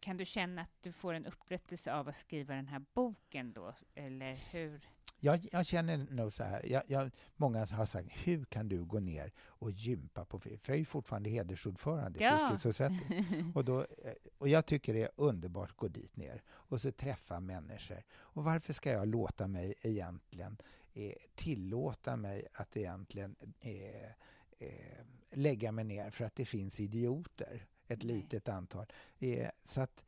kan 0.00 0.16
du 0.16 0.24
känna 0.24 0.62
att 0.62 0.82
du 0.82 0.92
får 0.92 1.14
en 1.14 1.26
upprättelse 1.26 1.94
av 1.94 2.08
att 2.08 2.16
skriva 2.16 2.54
den 2.54 2.66
här 2.66 2.84
boken 2.94 3.52
då, 3.52 3.74
eller 3.94 4.34
hur? 4.34 4.88
Jag, 5.26 5.48
jag 5.52 5.66
känner 5.66 5.96
nog 5.96 6.32
så 6.32 6.44
här, 6.44 6.66
jag, 6.66 6.82
jag, 6.86 7.10
många 7.36 7.66
har 7.66 7.86
sagt, 7.86 8.08
hur 8.12 8.44
kan 8.44 8.68
du 8.68 8.84
gå 8.84 9.00
ner 9.00 9.32
och 9.38 9.70
gympa 9.70 10.24
på 10.24 10.38
För 10.38 10.50
jag 10.50 10.74
är 10.74 10.78
ju 10.78 10.84
fortfarande 10.84 11.30
hedersordförande 11.30 12.18
ja. 12.22 12.36
i 12.36 12.48
Friskis 12.48 12.66
och 12.66 12.76
Svettis. 12.76 13.26
och, 13.54 13.64
då, 13.64 13.80
eh, 13.80 14.12
och 14.38 14.48
jag 14.48 14.66
tycker 14.66 14.94
det 14.94 15.02
är 15.02 15.10
underbart 15.16 15.70
att 15.70 15.76
gå 15.76 15.88
dit 15.88 16.16
ner 16.16 16.42
och 16.48 16.80
så 16.80 16.92
träffa 16.92 17.40
människor. 17.40 18.02
Och 18.12 18.44
varför 18.44 18.72
ska 18.72 18.90
jag 18.90 19.08
låta 19.08 19.46
mig 19.46 19.74
egentligen 19.82 20.56
eh, 20.94 21.12
tillåta 21.34 22.16
mig 22.16 22.46
att 22.52 22.76
egentligen 22.76 23.36
eh, 23.60 24.10
eh, 24.58 25.04
lägga 25.30 25.72
mig 25.72 25.84
ner 25.84 26.10
för 26.10 26.24
att 26.24 26.34
det 26.34 26.44
finns 26.44 26.80
idioter, 26.80 27.66
ett 27.88 28.02
Nej. 28.02 28.14
litet 28.14 28.48
antal. 28.48 28.86
Eh, 29.18 29.48
så 29.64 29.80
att 29.80 30.02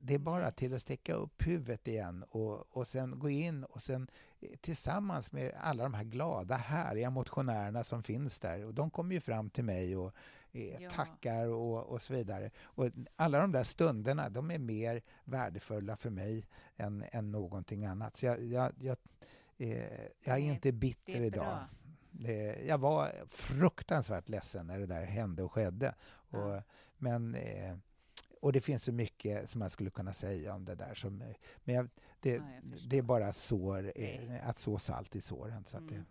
det 0.00 0.14
är 0.14 0.18
bara 0.18 0.50
till 0.50 0.74
att 0.74 0.82
sticka 0.82 1.14
upp 1.14 1.46
huvudet 1.46 1.88
igen 1.88 2.24
och, 2.30 2.76
och 2.76 2.86
sen 2.86 3.18
gå 3.18 3.30
in 3.30 3.64
och 3.64 3.82
sen 3.82 4.10
eh, 4.40 4.48
tillsammans 4.60 5.32
med 5.32 5.52
alla 5.60 5.82
de 5.82 5.94
här 5.94 6.04
glada, 6.04 6.56
härliga 6.56 7.10
motionärerna 7.10 7.84
som 7.84 8.02
finns 8.02 8.40
där. 8.40 8.64
Och 8.64 8.74
de 8.74 8.90
kommer 8.90 9.14
ju 9.14 9.20
fram 9.20 9.50
till 9.50 9.64
mig 9.64 9.96
och 9.96 10.14
eh, 10.52 10.82
ja. 10.82 10.90
tackar 10.90 11.46
och, 11.46 11.86
och 11.86 12.02
så 12.02 12.12
vidare. 12.12 12.50
Och 12.62 12.88
alla 13.16 13.40
de 13.40 13.52
där 13.52 13.64
stunderna, 13.64 14.28
de 14.28 14.50
är 14.50 14.58
mer 14.58 15.02
värdefulla 15.24 15.96
för 15.96 16.10
mig 16.10 16.46
än, 16.76 17.04
än 17.12 17.32
någonting 17.32 17.84
annat. 17.84 18.16
Så 18.16 18.26
jag, 18.26 18.42
jag, 18.42 18.72
jag 18.78 18.96
Eh, 19.60 20.06
jag 20.24 20.38
är 20.38 20.42
inte 20.42 20.72
bitter 20.72 21.20
idag. 21.20 21.58
Eh, 22.24 22.66
jag 22.66 22.78
var 22.78 23.12
fruktansvärt 23.28 24.28
ledsen 24.28 24.66
när 24.66 24.78
det 24.78 24.86
där 24.86 25.02
hände 25.02 25.42
och 25.42 25.52
skedde. 25.52 25.94
Ja. 26.30 26.38
Och, 26.38 26.62
men, 26.98 27.34
eh, 27.34 27.76
och 28.40 28.52
det 28.52 28.60
finns 28.60 28.84
så 28.84 28.92
mycket 28.92 29.50
som 29.50 29.58
man 29.58 29.70
skulle 29.70 29.90
kunna 29.90 30.12
säga 30.12 30.54
om 30.54 30.64
det 30.64 30.74
där. 30.74 30.94
Som, 30.94 31.34
men 31.64 31.74
jag, 31.74 31.88
det, 32.20 32.30
ja, 32.30 32.42
jag 32.54 32.88
det 32.88 32.98
är 32.98 33.02
bara 33.02 33.32
sår, 33.32 33.92
eh, 33.94 34.48
att 34.48 34.58
så 34.58 34.78
salt 34.78 35.16
i 35.16 35.20
såren. 35.20 35.64
Så 35.64 35.76
mm. 35.76 35.88
det, 35.88 36.04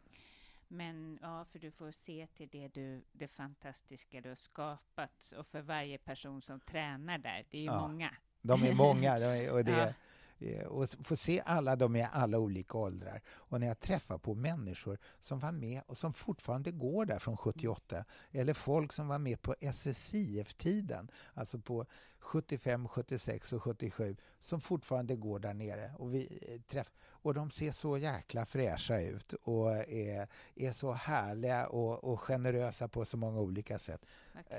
men 0.71 1.19
ja, 1.21 1.45
för 1.51 1.59
du 1.59 1.71
får 1.71 1.91
se 1.91 2.27
till 2.27 2.49
det, 2.51 2.67
du, 2.67 3.03
det 3.11 3.27
fantastiska 3.27 4.21
du 4.21 4.29
har 4.29 4.35
skapat. 4.35 5.33
Och 5.37 5.47
för 5.47 5.61
varje 5.61 5.97
person 5.97 6.41
som 6.41 6.59
tränar 6.59 7.17
där, 7.17 7.45
det 7.49 7.57
är 7.57 7.61
ju 7.61 7.67
ja, 7.67 7.87
många. 7.87 8.15
De 8.41 8.63
är 8.63 8.73
många. 8.73 9.13
och 9.51 9.63
det, 9.65 9.71
ja. 9.71 9.93
Eh, 10.39 10.65
och 10.65 10.89
få 11.03 11.15
se 11.15 11.41
alla 11.45 11.75
de 11.75 11.95
i 11.95 12.07
alla 12.11 12.39
olika 12.39 12.77
åldrar. 12.77 13.21
Och 13.27 13.59
när 13.59 13.67
jag 13.67 13.79
träffar 13.79 14.17
på 14.17 14.35
människor 14.35 14.97
som 15.19 15.39
var 15.39 15.51
med 15.51 15.81
och 15.85 15.97
som 15.97 16.13
fortfarande 16.13 16.71
går 16.71 17.05
där 17.05 17.19
från 17.19 17.37
78 17.37 18.05
eller 18.31 18.53
folk 18.53 18.93
som 18.93 19.07
var 19.07 19.19
med 19.19 19.41
på 19.41 19.55
SSIF-tiden, 19.61 21.11
alltså 21.33 21.59
på 21.59 21.85
75, 22.19 22.87
76 22.87 23.53
och 23.53 23.63
77 23.63 24.15
som 24.39 24.61
fortfarande 24.61 25.15
går 25.15 25.39
där 25.39 25.53
nere. 25.53 25.91
Och, 25.97 26.13
vi 26.13 26.39
eh, 26.41 26.61
träff 26.61 26.91
och 27.21 27.33
de 27.33 27.51
ser 27.51 27.71
så 27.71 27.97
jäkla 27.97 28.45
fräscha 28.45 29.01
ut 29.01 29.33
och 29.33 29.71
är, 29.77 30.27
är 30.55 30.71
så 30.71 30.91
härliga 30.91 31.67
och, 31.67 32.03
och 32.03 32.19
generösa 32.19 32.87
på 32.87 33.05
så 33.05 33.17
många 33.17 33.39
olika 33.39 33.79
sätt. 33.79 34.05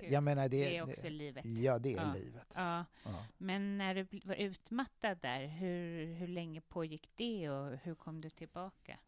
Jag 0.03 0.23
menar, 0.23 0.49
det, 0.49 0.65
det 0.65 0.77
är 0.77 0.83
också 0.83 1.03
det, 1.03 1.11
livet. 1.11 1.45
Ja, 1.45 1.79
det 1.79 1.93
är 1.93 1.97
ja. 1.97 2.13
livet. 2.13 2.47
Ja. 2.55 2.85
ja. 3.05 3.25
Men 3.39 3.79
när 3.79 3.95
du 3.95 4.07
var 4.25 4.35
utmattad 4.35 5.19
där, 5.21 5.47
hur, 5.47 6.15
hur 6.15 6.29
länge 6.29 6.61
pågick 6.61 7.09
det 7.15 7.51
och 7.51 7.77
hur 7.83 7.95
kom 7.95 8.21
du 8.21 8.31
tillbaka? 8.31 8.99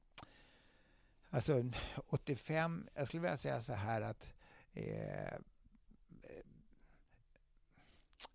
Alltså 1.30 1.70
85, 2.06 2.88
jag 2.94 3.06
skulle 3.06 3.20
vilja 3.20 3.36
säga 3.36 3.60
så 3.60 3.72
här 3.72 4.00
att 4.00 4.26
eh, 4.72 5.38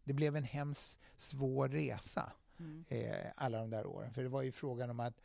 det 0.03 0.13
blev 0.13 0.36
en 0.36 0.43
hemskt 0.43 0.99
svår 1.18 1.70
resa 1.70 2.32
mm. 2.60 2.86
eh, 2.88 3.32
alla 3.36 3.58
de 3.58 3.70
där 3.70 3.86
åren. 3.86 4.14
För 4.14 4.24
det 4.24 4.30
var 4.30 4.41
ju 4.41 4.51
frågan 4.51 4.89
om 4.89 4.99
att, 4.99 5.22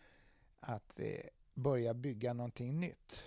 att 0.61 1.01
eh, 1.01 1.26
börja 1.55 1.95
bygga 1.95 2.33
någonting 2.33 2.80
nytt. 2.80 3.24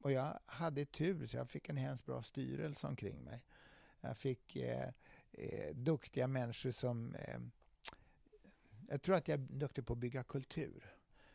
Och 0.00 0.12
jag 0.12 0.38
hade 0.46 0.84
tur, 0.84 1.26
så 1.26 1.36
jag 1.36 1.50
fick 1.50 1.68
en 1.68 1.76
hemskt 1.76 2.06
bra 2.06 2.22
styrelse 2.22 2.86
omkring 2.86 3.24
mig. 3.24 3.42
Jag 4.00 4.16
fick 4.16 4.56
eh, 4.56 4.88
eh 5.32 5.74
duktiga 5.74 6.26
människor 6.26 6.70
som... 6.70 7.14
Eh, 7.14 7.38
jag 8.88 9.02
tror 9.02 9.14
att 9.14 9.28
jag 9.28 9.40
är 9.40 9.46
duktig 9.50 9.86
på 9.86 9.92
att 9.92 9.98
bygga 9.98 10.22
kultur. 10.22 10.94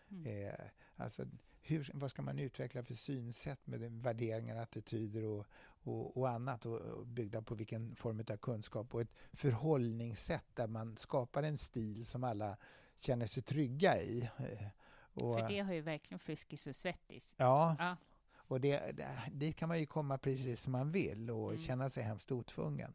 Mm. 0.10 0.48
Eh, 0.48 0.60
alltså, 0.96 1.26
hur, 1.62 1.92
vad 1.94 2.12
ska 2.12 2.22
man 2.22 2.40
utveckla 2.40 2.84
för 2.84 2.94
synsätt 2.94 3.68
med 3.68 3.92
värderingar, 3.92 4.56
attityder 4.56 5.24
och, 5.26 5.46
och, 5.88 6.18
och 6.18 6.30
annat 6.30 6.66
och, 6.66 6.78
och, 6.78 7.08
byggda 7.08 7.42
på 7.42 7.56
vilken 7.56 7.96
form 7.96 8.24
av 8.30 8.38
kunskap 8.38 8.94
och 8.96 9.02
ett 9.02 9.14
förhållningssätt 9.34 10.46
där 10.54 10.68
man 10.68 10.98
skapar 10.98 11.44
en 11.44 11.58
stil 11.58 12.06
som 12.06 12.24
alla 12.24 12.58
känner 12.96 13.26
sig 13.26 13.44
trygga 13.44 14.02
i. 14.02 14.30
Eh, 14.38 14.68
och, 14.98 15.40
för 15.40 15.50
det 15.50 15.60
har 15.60 15.74
ju 15.74 15.82
verkligen 15.82 16.20
Friskis 16.20 16.68
och 16.68 16.76
Svettis. 16.76 17.36
Ja. 17.38 17.76
ja. 17.80 17.98
Och 18.36 18.62
det, 18.62 18.92
det, 18.98 19.08
dit 19.32 19.56
kan 19.56 19.70
man 19.70 19.80
ju 19.80 19.86
komma 19.86 20.18
precis 20.18 20.62
som 20.62 20.72
man 20.72 20.92
vill 20.92 21.32
och 21.32 21.50
mm. 21.50 21.62
känna 21.62 21.90
sig 21.90 22.04
hemskt 22.04 22.32
otvungen. 22.32 22.94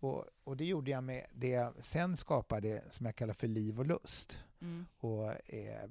Och, 0.00 0.24
och, 0.44 0.56
det 0.56 0.64
gjorde 0.64 0.90
jag 0.90 1.04
med 1.04 1.26
det 1.32 1.48
jag 1.48 1.72
sen 1.80 2.16
skapade 2.16 2.84
som 2.90 3.06
jag 3.06 3.16
kallar 3.16 3.34
för 3.34 3.46
liv 3.46 3.78
och 3.78 3.86
lust. 3.86 4.38
Mm. 4.60 4.86
Och 4.98 5.54
eh, 5.54 5.90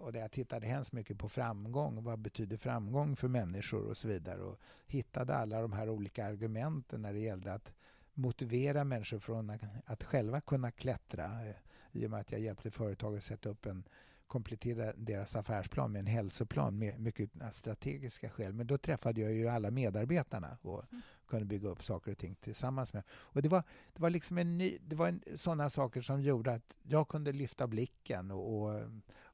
och 0.00 0.12
där 0.12 0.20
jag 0.20 0.30
tittade 0.30 0.66
hemskt 0.66 0.92
mycket 0.92 1.18
på 1.18 1.28
framgång. 1.28 2.02
Vad 2.02 2.18
betyder 2.18 2.56
framgång 2.56 3.16
för 3.16 3.28
människor 3.28 3.86
och 3.86 3.96
så 3.96 4.08
vidare. 4.08 4.42
Och 4.42 4.58
hittade 4.86 5.34
alla 5.34 5.60
de 5.60 5.72
här 5.72 5.88
olika 5.88 6.26
argumenten 6.26 7.02
när 7.02 7.12
det 7.12 7.20
gällde 7.20 7.52
att 7.52 7.72
motivera 8.14 8.84
människor 8.84 9.18
från 9.18 9.50
att, 9.50 9.60
att 9.84 10.04
själva 10.04 10.40
kunna 10.40 10.70
klättra. 10.70 11.24
Eh, 11.24 11.56
I 11.92 12.06
och 12.06 12.10
med 12.10 12.20
att 12.20 12.32
jag 12.32 12.40
hjälpte 12.40 12.70
företag 12.70 13.16
att 13.16 13.24
sätta 13.24 13.48
upp 13.48 13.66
en 13.66 13.84
komplettera 14.26 14.92
deras 14.96 15.36
affärsplan 15.36 15.92
med 15.92 16.00
en 16.00 16.06
hälsoplan 16.06 16.78
med 16.78 17.00
mycket 17.00 17.30
strategiska 17.52 18.30
skäl. 18.30 18.52
Men 18.52 18.66
då 18.66 18.78
träffade 18.78 19.20
jag 19.20 19.32
ju 19.32 19.48
alla 19.48 19.70
medarbetarna 19.70 20.58
och. 20.62 20.84
Mm 20.92 21.02
kunde 21.30 21.46
bygga 21.46 21.68
upp 21.68 21.84
saker 21.84 22.12
och 22.12 22.18
ting 22.18 22.34
tillsammans 22.34 22.92
med. 22.92 23.02
Och 23.10 23.42
det 23.42 23.48
var, 23.48 23.62
det 23.92 24.02
var 24.02 24.10
liksom 24.10 24.38
en 24.38 24.58
ny, 24.58 24.78
det 24.86 24.96
var 24.96 25.08
en, 25.08 25.22
sådana 25.34 25.70
saker 25.70 26.00
som 26.00 26.22
gjorde 26.22 26.52
att 26.52 26.76
jag 26.82 27.08
kunde 27.08 27.32
lyfta 27.32 27.66
blicken 27.66 28.30
och, 28.30 28.62
och, 28.62 28.82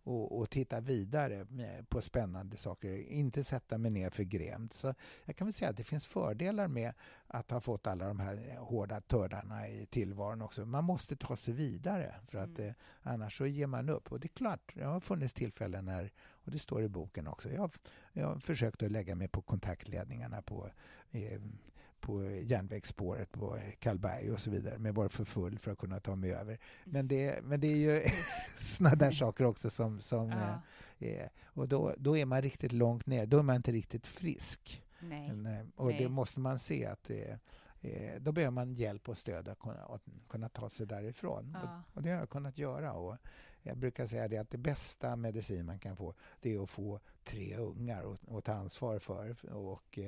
och, 0.07 0.39
och 0.39 0.51
titta 0.51 0.81
vidare 0.81 1.47
på 1.89 2.01
spännande 2.01 2.57
saker. 2.57 2.99
Inte 2.99 3.45
sätta 3.45 3.79
mig 3.79 3.91
ner 3.91 4.11
för 4.11 4.23
grämt. 4.23 4.73
Så 4.75 4.95
jag 5.25 5.37
kan 5.37 5.47
väl 5.47 5.55
säga 5.55 5.71
att 5.71 5.77
det 5.77 5.85
finns 5.85 6.07
fördelar 6.07 6.69
med 6.69 6.93
att 7.27 7.51
ha 7.51 7.61
fått 7.61 7.87
alla 7.87 8.07
de 8.09 8.21
här 8.21 8.57
hårda 8.59 9.01
tördarna 9.01 9.69
i 9.69 9.87
tillvaron 9.87 10.43
också. 10.43 10.67
Man 10.67 10.85
måste 10.85 11.17
ta 11.17 11.37
sig 11.37 11.55
vidare 11.55 12.15
för 12.29 12.39
att 12.39 12.59
mm. 12.59 12.69
eh, 12.69 12.75
annars 13.03 13.39
så 13.39 13.47
ger 13.47 13.67
man 13.67 13.89
upp. 13.89 14.13
Och 14.13 14.21
det 14.21 14.27
är 14.27 14.37
klart, 14.37 14.73
det 14.75 14.85
har 14.85 15.01
funnits 15.01 15.35
tillfällen 15.35 15.85
när, 15.85 16.13
och 16.45 16.51
det 16.51 16.59
står 16.59 16.83
i 16.83 16.89
boken 16.89 17.27
också, 17.27 17.51
jag, 17.51 17.75
jag 18.13 18.27
har 18.27 18.39
försökt 18.39 18.83
att 18.83 18.91
lägga 18.91 19.15
mig 19.15 19.29
på 19.29 19.43
kontaktledningarna 19.43 20.43
på 20.43 20.71
eh, 21.11 21.41
på 22.07 22.31
järnvägsspåret 22.31 23.33
på 23.33 23.59
Karlberg 23.79 24.31
och 24.31 24.41
så 24.41 24.51
vidare, 24.51 24.79
men 24.79 24.95
var 24.95 25.09
för 25.09 25.25
full 25.25 25.59
för 25.59 25.71
att 25.71 25.79
kunna 25.79 26.01
ta 26.01 26.17
mig 26.17 26.33
över. 26.33 26.59
Men 26.85 27.09
det, 27.09 27.45
men 27.45 27.61
det 27.61 27.67
är 27.67 27.77
ju 27.77 28.05
sådana 28.59 28.97
där 28.97 29.13
saker 29.13 29.45
också 29.45 29.71
som... 29.71 30.01
som 30.01 30.31
ja. 30.31 30.63
eh, 31.07 31.29
och 31.45 31.69
då, 31.69 31.95
då 31.99 32.17
är 32.17 32.25
man 32.25 32.43
riktigt 32.43 32.73
långt 32.73 33.07
ner, 33.07 33.27
då 33.27 33.39
är 33.39 33.43
man 33.43 33.57
inte 33.57 33.73
riktigt 33.73 34.07
frisk. 34.07 34.83
Men, 35.01 35.47
eh, 35.47 35.67
och 35.77 35.87
Nej. 35.87 35.99
det 35.99 36.09
måste 36.09 36.41
man 36.41 36.59
se 36.59 36.87
att 36.87 37.05
det, 37.05 37.39
eh, 37.81 38.21
då 38.21 38.33
behöver 38.33 38.53
man 38.53 38.75
hjälp 38.75 39.09
och 39.09 39.19
stöd 39.19 39.49
att 39.49 39.59
kunna, 39.59 39.83
att 39.85 40.03
kunna 40.29 40.49
ta 40.49 40.69
sig 40.69 40.87
därifrån. 40.87 41.51
Ja. 41.55 41.61
Och, 41.61 41.97
och, 41.97 42.03
det 42.03 42.11
har 42.11 42.19
jag 42.19 42.31
kunnat 42.31 42.59
göra. 42.59 42.93
Och 42.93 43.17
jag 43.63 43.77
brukar 43.77 44.07
säga 44.07 44.29
det 44.29 44.39
att 44.39 44.51
det 44.51 44.59
bästa 44.59 45.17
medicin 45.17 45.67
man 45.67 45.79
kan 45.79 45.97
få 45.97 46.15
det 46.41 46.55
är 46.55 46.63
att 46.63 46.71
få 46.71 47.01
tre 47.25 47.57
ungar 47.57 48.17
att 48.29 48.45
ta 48.45 48.53
ansvar 48.53 48.99
för. 48.99 49.55
Och, 49.55 49.99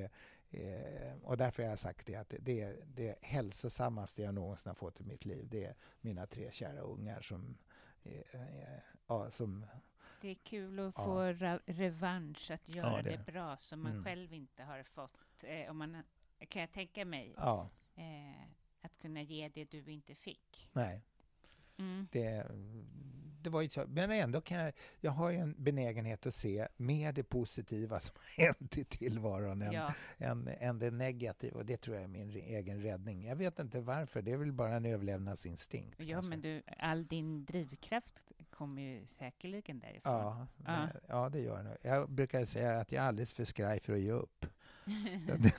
eh, 0.50 0.98
Eh, 1.08 1.16
och 1.22 1.36
därför 1.36 1.62
har 1.62 1.70
jag 1.70 1.78
sagt 1.78 2.06
det 2.06 2.14
att 2.14 2.28
det, 2.28 2.38
det, 2.40 2.76
det 2.94 3.18
hälsosammaste 3.22 4.22
jag 4.22 4.34
någonsin 4.34 4.68
har 4.68 4.74
fått 4.74 5.00
i 5.00 5.04
mitt 5.04 5.24
liv 5.24 5.48
det 5.50 5.64
är 5.64 5.74
mina 6.00 6.26
tre 6.26 6.52
kära 6.52 6.80
ungar 6.80 7.20
som, 7.20 7.58
eh, 8.04 8.38
ja, 9.06 9.30
som 9.30 9.66
det 10.20 10.28
är 10.28 10.34
kul 10.34 10.78
att 10.78 10.94
ja. 10.96 11.04
få 11.04 11.22
revansch, 11.66 12.50
att 12.50 12.68
göra 12.68 12.96
ja, 12.96 13.02
det. 13.02 13.10
det. 13.10 13.32
bra 13.32 13.56
som 13.56 13.82
man 13.82 13.92
mm. 13.92 14.04
själv 14.04 14.32
inte 14.32 14.62
har 14.62 14.82
fått. 14.82 15.44
Eh, 15.44 15.70
om 15.70 15.78
man, 15.78 16.02
kan 16.48 16.60
jag 16.60 16.72
tänka 16.72 17.04
mig. 17.04 17.34
Ja. 17.36 17.68
Eh, 17.94 18.42
att 18.80 18.98
kunna 18.98 19.22
ge 19.22 19.48
det 19.48 19.64
du 19.64 19.92
inte 19.92 20.14
fick. 20.14 20.70
Nej. 20.72 21.02
Mm. 21.76 22.08
Det, 22.12 22.46
det 23.42 23.50
var 23.50 23.62
ju 23.62 23.68
så, 23.68 23.84
men 23.88 24.10
ändå 24.10 24.40
kan 24.40 24.58
jag, 24.58 24.72
jag 25.00 25.10
har 25.10 25.32
en 25.32 25.54
benägenhet 25.58 26.26
att 26.26 26.34
se 26.34 26.68
mer 26.76 27.12
det 27.12 27.22
positiva 27.22 28.00
som 28.00 28.16
har 28.16 28.44
hänt 28.44 28.78
i 28.78 28.84
tillvaron 28.84 29.62
än, 29.62 29.72
ja. 29.72 29.92
än, 30.18 30.48
än 30.60 30.78
det 30.78 30.90
negativa. 30.90 31.58
Och 31.58 31.66
det 31.66 31.76
tror 31.76 31.96
jag 31.96 32.04
är 32.04 32.08
min 32.08 32.30
egen 32.30 32.82
räddning. 32.82 33.24
Jag 33.24 33.36
vet 33.36 33.58
inte 33.58 33.80
varför, 33.80 34.22
det 34.22 34.32
är 34.32 34.36
väl 34.36 34.52
bara 34.52 34.74
en 34.76 34.84
överlevnadsinstinkt. 34.84 36.00
Ja, 36.00 36.14
kanske. 36.14 36.30
men 36.30 36.40
du, 36.40 36.62
all 36.78 37.06
din 37.06 37.44
drivkraft 37.44 38.22
kommer 38.50 38.82
ju 38.82 39.06
säkerligen 39.06 39.78
därifrån. 39.78 40.12
Ja, 40.12 40.46
ja. 40.64 40.72
Det, 40.72 41.00
ja 41.08 41.28
det 41.28 41.40
gör 41.40 41.62
det. 41.62 41.88
Jag 41.88 42.10
brukar 42.10 42.44
säga 42.44 42.80
att 42.80 42.92
jag 42.92 43.04
är 43.04 43.08
alldeles 43.08 43.32
för 43.32 43.44
skraj 43.44 43.80
för 43.80 43.92
att 43.92 44.00
ge 44.00 44.12
upp. 44.12 44.46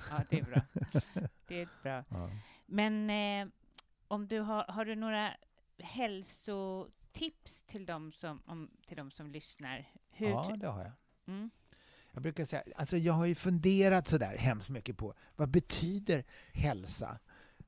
ja, 0.10 0.22
det 0.30 0.40
är 0.40 0.44
bra. 0.44 0.62
Det 1.48 1.62
är 1.62 1.70
bra. 1.84 2.04
Ja. 2.10 2.30
Men 2.66 3.10
eh, 3.10 3.54
om 4.08 4.28
du 4.28 4.40
har, 4.40 4.66
har 4.68 4.86
du 4.86 4.96
några 4.96 5.34
hälsotips 7.14 7.64
till 7.64 7.86
dem 7.86 8.12
som, 8.12 8.42
om, 8.46 8.70
till 8.88 8.98
dem 8.98 9.12
som 9.12 9.32
lyssnar? 9.32 9.92
Hur 10.12 10.30
ja, 10.30 10.56
det 10.58 10.68
har 10.68 10.84
jag. 10.84 10.94
Mm. 11.28 11.50
Jag 12.12 12.24
brukar 12.24 12.46
säga, 12.46 12.64
alltså 12.76 12.98
jag 12.98 13.14
har 13.14 13.26
ju 13.26 13.36
funderat 13.36 14.08
så 14.08 14.18
där 14.18 14.38
hemskt 14.38 14.70
mycket 14.70 14.98
på 14.98 15.14
vad 15.36 15.50
betyder 15.50 16.26
hälsa? 16.54 17.20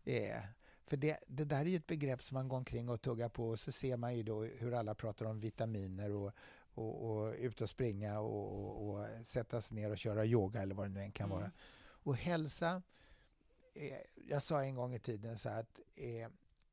Eh, 0.03 0.41
för 0.87 0.97
det, 0.97 1.17
det, 1.27 1.45
där 1.45 1.59
är 1.59 1.65
ju 1.65 1.75
ett 1.75 1.87
begrepp 1.87 2.23
som 2.23 2.35
man 2.35 2.47
går 2.47 2.57
omkring 2.57 2.89
och 2.89 3.01
tuggar 3.01 3.29
på 3.29 3.49
och 3.49 3.59
så 3.59 3.71
ser 3.71 3.97
man 3.97 4.15
ju 4.15 4.23
då 4.23 4.43
hur 4.43 4.73
alla 4.73 4.95
pratar 4.95 5.25
om 5.25 5.39
vitaminer 5.39 6.11
och, 6.11 6.31
och, 6.73 7.11
och 7.11 7.33
ut 7.37 7.61
och 7.61 7.69
springa 7.69 8.19
och, 8.19 8.65
och, 8.65 8.89
och, 8.89 9.07
sätta 9.25 9.61
sig 9.61 9.75
ner 9.77 9.91
och 9.91 9.97
köra 9.97 10.25
yoga 10.25 10.61
eller 10.61 10.75
vad 10.75 10.85
det 10.85 10.93
nu 10.93 11.01
än 11.01 11.11
kan 11.11 11.25
mm. 11.25 11.37
vara. 11.37 11.51
Och 12.03 12.15
hälsa, 12.15 12.81
eh, 13.73 13.97
jag 14.27 14.43
sa 14.43 14.63
en 14.63 14.75
gång 14.75 14.93
i 14.95 14.99
tiden 14.99 15.37
så 15.37 15.49
här 15.49 15.59
att 15.59 15.79
eh, 15.95 16.31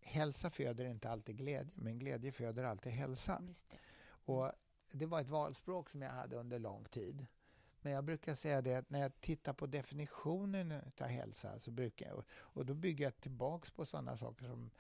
hälsa 0.09 0.50
föder 0.50 0.84
inte 0.84 1.11
alltid 1.11 1.36
glädje, 1.36 1.72
men 1.74 1.98
glädje 1.98 2.32
föder 2.32 2.64
alltid 2.64 2.92
hälsa. 2.92 3.42
Det. 3.70 3.78
Och 4.04 4.52
det 4.92 5.06
var 5.06 5.20
ett 5.20 5.28
valspråk 5.28 5.90
som 5.90 6.02
jag 6.02 6.11
hade 6.11 6.36
under 6.36 6.59
lång 6.59 6.84
tid. 6.84 7.26
Men 7.80 7.92
jag 7.92 8.04
brukar 8.04 8.34
säga 8.34 8.62
det 8.62 8.74
att 8.74 8.90
när 8.90 9.00
jag 9.00 9.20
tittar 9.20 9.52
på 9.52 9.66
definitionen 9.66 10.72
av 11.00 11.06
hälsa 11.06 11.59
så 11.59 11.70
brukar 11.70 12.06
jag, 12.06 12.24
och 12.30 12.66
då 12.66 12.74
bygger 12.74 13.04
jag 13.04 13.20
tillbaks 13.20 13.70
på 13.70 13.86
sådana 13.86 14.16
saker 14.16 14.46
som 14.46 14.70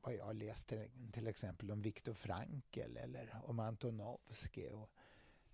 vad 0.00 0.14
jag 0.14 0.24
har 0.24 0.34
läst 0.34 0.66
till, 0.66 0.88
till 1.12 1.26
exempel 1.26 1.70
om 1.70 1.82
Viktor 1.82 2.14
Frankl 2.14 2.96
eller 2.96 3.40
om 3.44 3.60
Antonovsky. 3.60 4.68
Och, 4.68 4.90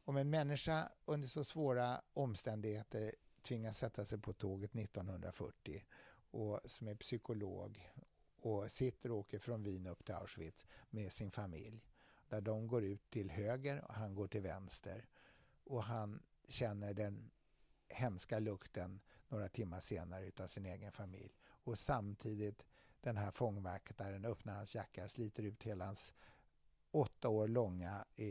om 0.04 0.16
en 0.16 0.30
människa 0.30 0.88
under 1.04 1.28
så 1.28 1.44
svåra 1.44 2.02
omständigheter 2.12 3.14
tvingas 3.42 3.78
sätta 3.78 4.04
sig 4.04 4.18
på 4.18 4.32
tåget 4.32 4.74
1940 4.74 5.84
och 6.30 6.60
som 6.64 6.88
är 6.88 6.94
psykolog 6.94 7.90
och 8.42 8.70
sitter 8.70 9.12
och 9.12 9.18
åker 9.18 9.38
från 9.38 9.62
Wien 9.62 9.86
upp 9.86 10.04
till 10.04 10.14
Auschwitz 10.14 10.66
med 10.90 11.12
sin 11.12 11.30
familj. 11.30 11.84
Där 12.28 12.40
de 12.40 12.66
går 12.66 12.84
ut 12.84 13.10
till 13.10 13.30
höger 13.30 13.84
och 13.88 13.94
han 13.94 14.14
går 14.14 14.28
till 14.28 14.40
vänster. 14.40 15.06
Och 15.64 15.84
han 15.84 16.22
känner 16.48 16.94
den 16.94 17.30
hemska 17.88 18.38
lukten 18.38 19.00
några 19.28 19.48
timmar 19.48 19.80
senare 19.80 20.26
utav 20.26 20.46
sin 20.46 20.66
egen 20.66 20.92
familj. 20.92 21.34
Och 21.42 21.78
samtidigt 21.78 22.66
den 23.00 23.16
här 23.16 23.30
fångvaktaren 23.30 24.24
öppnar 24.24 24.54
hans 24.54 24.74
jacka, 24.74 25.08
sliter 25.08 25.42
ut 25.42 25.62
hela 25.62 25.84
hans 25.84 26.14
åtta 26.90 27.28
år 27.28 27.48
långa 27.48 28.04
eh, 28.16 28.26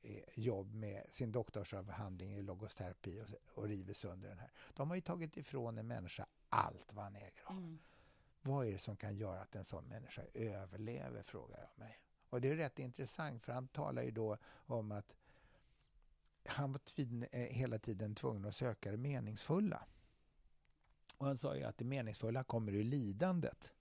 eh 0.00 0.22
jobb 0.34 0.74
med 0.74 1.02
sin 1.08 1.32
doktorsavhandling 1.32 2.34
i 2.34 2.42
logosterapi 2.42 3.20
och, 3.20 3.58
och 3.58 3.68
river 3.68 3.94
sönder 3.94 4.28
den 4.28 4.38
här. 4.38 4.50
De 4.74 4.88
har 4.88 4.94
ju 4.96 5.02
tagit 5.02 5.36
ifrån 5.36 5.78
en 5.78 5.86
människa 5.86 6.26
allt 6.48 6.92
vad 6.92 7.04
han 7.04 7.16
äger 7.16 7.42
av. 7.44 7.56
Mm. 7.56 7.78
Vad 8.46 8.66
är 8.66 8.72
det 8.72 8.78
som 8.78 8.96
kan 8.96 9.16
göra 9.16 9.40
att 9.40 9.54
en 9.54 9.64
sån 9.64 9.84
människa 9.84 10.22
överlever, 10.34 11.22
frågar 11.22 11.58
jag 11.58 11.78
mig. 11.78 11.98
Och 12.28 12.40
det 12.40 12.48
är 12.48 12.56
rätt 12.56 12.78
intressant, 12.78 13.42
för 13.42 13.52
han 13.52 13.68
talar 13.68 14.02
ju 14.02 14.10
då 14.10 14.38
om 14.46 14.92
att 14.92 15.14
han 16.46 16.72
var 16.72 16.80
eh, 17.30 17.40
hela 17.40 17.78
tiden 17.78 18.14
tvungen 18.14 18.44
att 18.44 18.56
söka 18.56 18.90
det 18.90 18.96
meningsfulla. 18.96 19.86
Och 21.16 21.26
han 21.26 21.38
sa 21.38 21.56
ju 21.56 21.64
att 21.64 21.78
det 21.78 21.84
meningsfulla 21.84 22.44
kommer 22.44 22.72
ur 22.72 22.84
lidandet. 22.84 23.72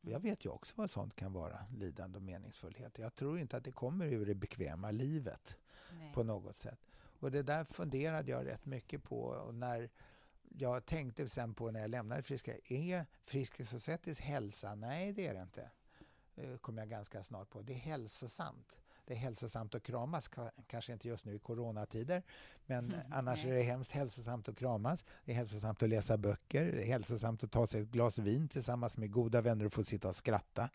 Jag 0.00 0.20
vet 0.20 0.44
ju 0.44 0.50
också 0.50 0.74
vad 0.76 0.90
sånt 0.90 1.16
kan 1.16 1.32
vara, 1.32 1.66
lidande 1.76 2.16
och 2.16 2.22
meningsfullhet. 2.22 2.98
Jag 2.98 3.14
tror 3.14 3.38
inte 3.38 3.56
att 3.56 3.64
det 3.64 3.72
kommer 3.72 4.06
ur 4.06 4.26
det 4.26 4.34
bekväma 4.34 4.90
livet 4.90 5.58
Nej. 5.92 6.12
på 6.14 6.22
något 6.22 6.56
sätt. 6.56 6.80
Och 6.94 7.30
det 7.30 7.42
där 7.42 7.64
funderade 7.64 8.30
jag 8.30 8.46
rätt 8.46 8.66
mycket 8.66 9.02
på. 9.02 9.20
Och 9.20 9.54
när 9.54 9.90
jag 10.58 10.86
tänkte 10.86 11.28
sen 11.28 11.54
på 11.54 11.70
när 11.70 11.80
jag 11.80 11.90
lämnade 11.90 12.22
Friska, 12.22 12.54
är 12.64 13.06
Friskis 13.24 13.72
och 13.72 13.82
Svettis 13.82 14.20
hälsa? 14.20 14.74
Nej, 14.74 15.12
det 15.12 15.26
är 15.26 15.34
det 15.34 15.42
inte. 15.42 15.70
Eh, 16.34 16.50
det 16.50 16.58
kom 16.58 16.78
jag 16.78 16.88
ganska 16.88 17.22
snart 17.22 17.50
på. 17.50 17.62
Det 17.62 17.72
är 17.72 17.78
hälsosamt 17.78 18.81
det 19.04 19.14
är 19.14 19.18
hälsosamt 19.18 19.74
att 19.74 19.82
kramas, 19.82 20.30
kanske 20.66 20.92
inte 20.92 21.08
just 21.08 21.24
nu 21.24 21.34
i 21.34 21.38
coronatider, 21.38 22.22
men 22.66 22.84
mm, 22.84 23.00
annars 23.10 23.44
är 23.44 23.54
det 23.54 23.62
hemskt 23.62 23.92
hälsosamt 23.92 24.48
att 24.48 24.56
kramas. 24.56 25.04
Det 25.24 25.32
är 25.32 25.36
hälsosamt 25.36 25.82
att 25.82 25.88
läsa 25.88 26.16
böcker, 26.16 26.72
det 26.72 26.82
är 26.82 26.86
hälsosamt 26.86 27.44
att 27.44 27.50
ta 27.50 27.66
sig 27.66 27.82
ett 27.82 27.88
glas 27.88 28.18
vin 28.18 28.48
tillsammans 28.48 28.96
med 28.96 29.10
goda 29.10 29.40
vänner 29.40 29.64
och 29.64 29.72
få 29.72 29.84
sitta 29.84 30.08
och 30.08 30.16
skratta 30.16 30.68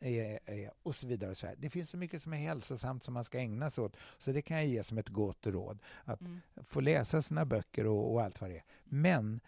eh, 0.00 0.34
eh, 0.34 0.70
och 0.82 0.94
så 0.94 1.06
vidare. 1.06 1.30
Och 1.30 1.36
så 1.36 1.46
här. 1.46 1.54
Det 1.58 1.70
finns 1.70 1.90
så 1.90 1.96
mycket 1.96 2.22
som 2.22 2.32
är 2.32 2.36
hälsosamt 2.36 3.04
som 3.04 3.14
man 3.14 3.24
ska 3.24 3.38
ägna 3.38 3.70
sig 3.70 3.84
åt, 3.84 3.96
så 4.18 4.32
det 4.32 4.42
kan 4.42 4.56
jag 4.56 4.66
ge 4.66 4.82
som 4.82 4.98
ett 4.98 5.08
gott 5.08 5.46
råd. 5.46 5.78
Att 6.04 6.20
mm. 6.20 6.40
få 6.56 6.80
läsa 6.80 7.22
sina 7.22 7.44
böcker 7.44 7.86
och, 7.86 8.12
och 8.12 8.22
allt 8.22 8.40
vad 8.40 8.50
det 8.50 8.56
är. 8.56 8.64
Men 8.84 9.40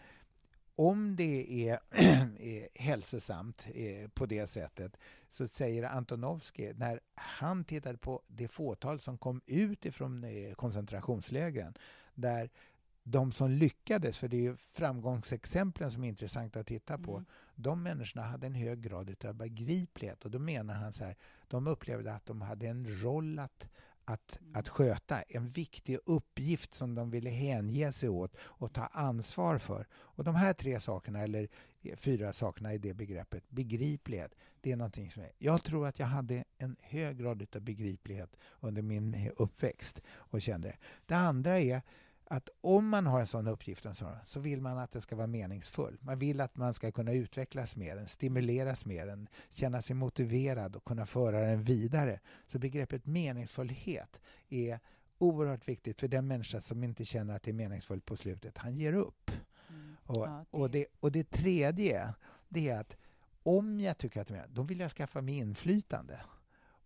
om 0.78 1.16
det 1.16 1.68
är, 1.68 1.80
är 2.38 2.68
hälsosamt 2.80 3.66
eh, 3.74 4.08
på 4.08 4.26
det 4.26 4.46
sättet 4.46 4.96
så 5.30 5.48
säger 5.48 5.82
Antonovsky, 5.82 6.72
när 6.74 7.00
han 7.14 7.64
tittade 7.64 7.98
på 7.98 8.22
det 8.26 8.48
fåtal 8.48 9.00
som 9.00 9.18
kom 9.18 9.40
ut 9.46 9.86
ifrån 9.86 10.24
eh, 10.24 10.54
koncentrationslägren 10.54 11.74
där 12.14 12.50
de 13.02 13.32
som 13.32 13.50
lyckades, 13.50 14.18
för 14.18 14.28
det 14.28 14.36
är 14.36 14.42
ju 14.42 14.56
framgångsexemplen 14.56 15.90
som 15.90 16.04
är 16.04 16.08
intressanta 16.08 16.60
att 16.60 16.66
titta 16.66 16.98
på, 16.98 17.12
mm. 17.12 17.26
de 17.54 17.82
människorna 17.82 18.26
hade 18.26 18.46
en 18.46 18.54
hög 18.54 18.80
grad 18.80 19.24
av 19.24 19.34
begriplighet 19.34 20.24
och 20.24 20.30
då 20.30 20.38
menar 20.38 20.74
han 20.74 20.92
så 20.92 21.04
här, 21.04 21.16
de 21.48 21.66
upplevde 21.66 22.14
att 22.14 22.26
de 22.26 22.40
hade 22.40 22.66
en 22.66 23.02
roll 23.02 23.38
att 23.38 23.68
att, 24.08 24.38
att 24.54 24.68
sköta, 24.68 25.22
en 25.22 25.48
viktig 25.48 25.98
uppgift 26.04 26.74
som 26.74 26.94
de 26.94 27.10
ville 27.10 27.30
hänge 27.30 27.92
sig 27.92 28.08
åt 28.08 28.36
och 28.40 28.72
ta 28.72 28.86
ansvar 28.86 29.58
för. 29.58 29.86
Och 29.92 30.24
de 30.24 30.34
här 30.34 30.52
tre 30.52 30.80
sakerna, 30.80 31.22
eller 31.22 31.48
fyra 31.96 32.32
sakerna 32.32 32.74
i 32.74 32.78
det 32.78 32.94
begreppet, 32.94 33.50
begriplighet, 33.50 34.34
det 34.68 34.72
är 34.72 34.76
någonting 34.76 35.10
som 35.10 35.22
är... 35.22 35.32
Jag 35.38 35.62
tror 35.62 35.86
att 35.86 35.98
jag 35.98 36.06
hade 36.06 36.44
en 36.58 36.76
hög 36.80 37.18
grad 37.18 37.46
av 37.56 37.60
begriplighet 37.60 38.36
under 38.60 38.82
min 38.82 39.30
uppväxt 39.36 40.00
och 40.08 40.42
kände 40.42 40.68
det. 40.68 40.76
Det 41.06 41.14
andra 41.14 41.60
är 41.60 41.82
att 42.24 42.48
om 42.60 42.88
man 42.88 43.06
har 43.06 43.20
en 43.20 43.26
sån 43.26 43.46
uppgift 43.46 43.86
så 44.24 44.40
vill 44.40 44.60
man 44.60 44.78
att 44.78 44.92
det 44.92 45.00
ska 45.00 45.16
vara 45.16 45.26
meningsfull. 45.26 45.98
Man 46.00 46.18
vill 46.18 46.40
att 46.40 46.56
man 46.56 46.74
ska 46.74 46.92
kunna 46.92 47.12
utvecklas 47.12 47.76
mer, 47.76 48.04
stimuleras 48.06 48.86
mer, 48.86 49.26
känna 49.50 49.82
sig 49.82 49.96
motiverad 49.96 50.76
och 50.76 50.84
kunna 50.84 51.06
föra 51.06 51.40
den 51.40 51.64
vidare. 51.64 52.20
Så 52.46 52.58
begreppet 52.58 53.06
meningsfullhet 53.06 54.20
är 54.48 54.80
oerhört 55.18 55.68
viktigt 55.68 56.00
för 56.00 56.08
den 56.08 56.26
människa 56.26 56.60
som 56.60 56.84
inte 56.84 57.04
känner 57.04 57.34
att 57.34 57.42
det 57.42 57.50
är 57.50 57.54
meningsfullt 57.54 58.04
på 58.04 58.16
slutet. 58.16 58.58
Han 58.58 58.74
ger 58.74 58.92
upp. 58.92 59.30
Mm. 59.68 59.96
Och, 60.06 60.26
ja, 60.26 60.44
det... 60.50 60.58
Och, 60.58 60.70
det, 60.70 60.86
och 61.00 61.12
det 61.12 61.30
tredje, 61.30 62.14
det 62.48 62.68
är 62.68 62.80
att 62.80 62.96
om 63.48 63.80
jag 63.80 63.98
tycker 63.98 64.20
att 64.20 64.28
det 64.28 64.36
är 64.36 64.46
då 64.48 64.62
vill 64.62 64.80
jag 64.80 64.90
skaffa 64.90 65.20
mig 65.20 65.34
inflytande. 65.34 66.20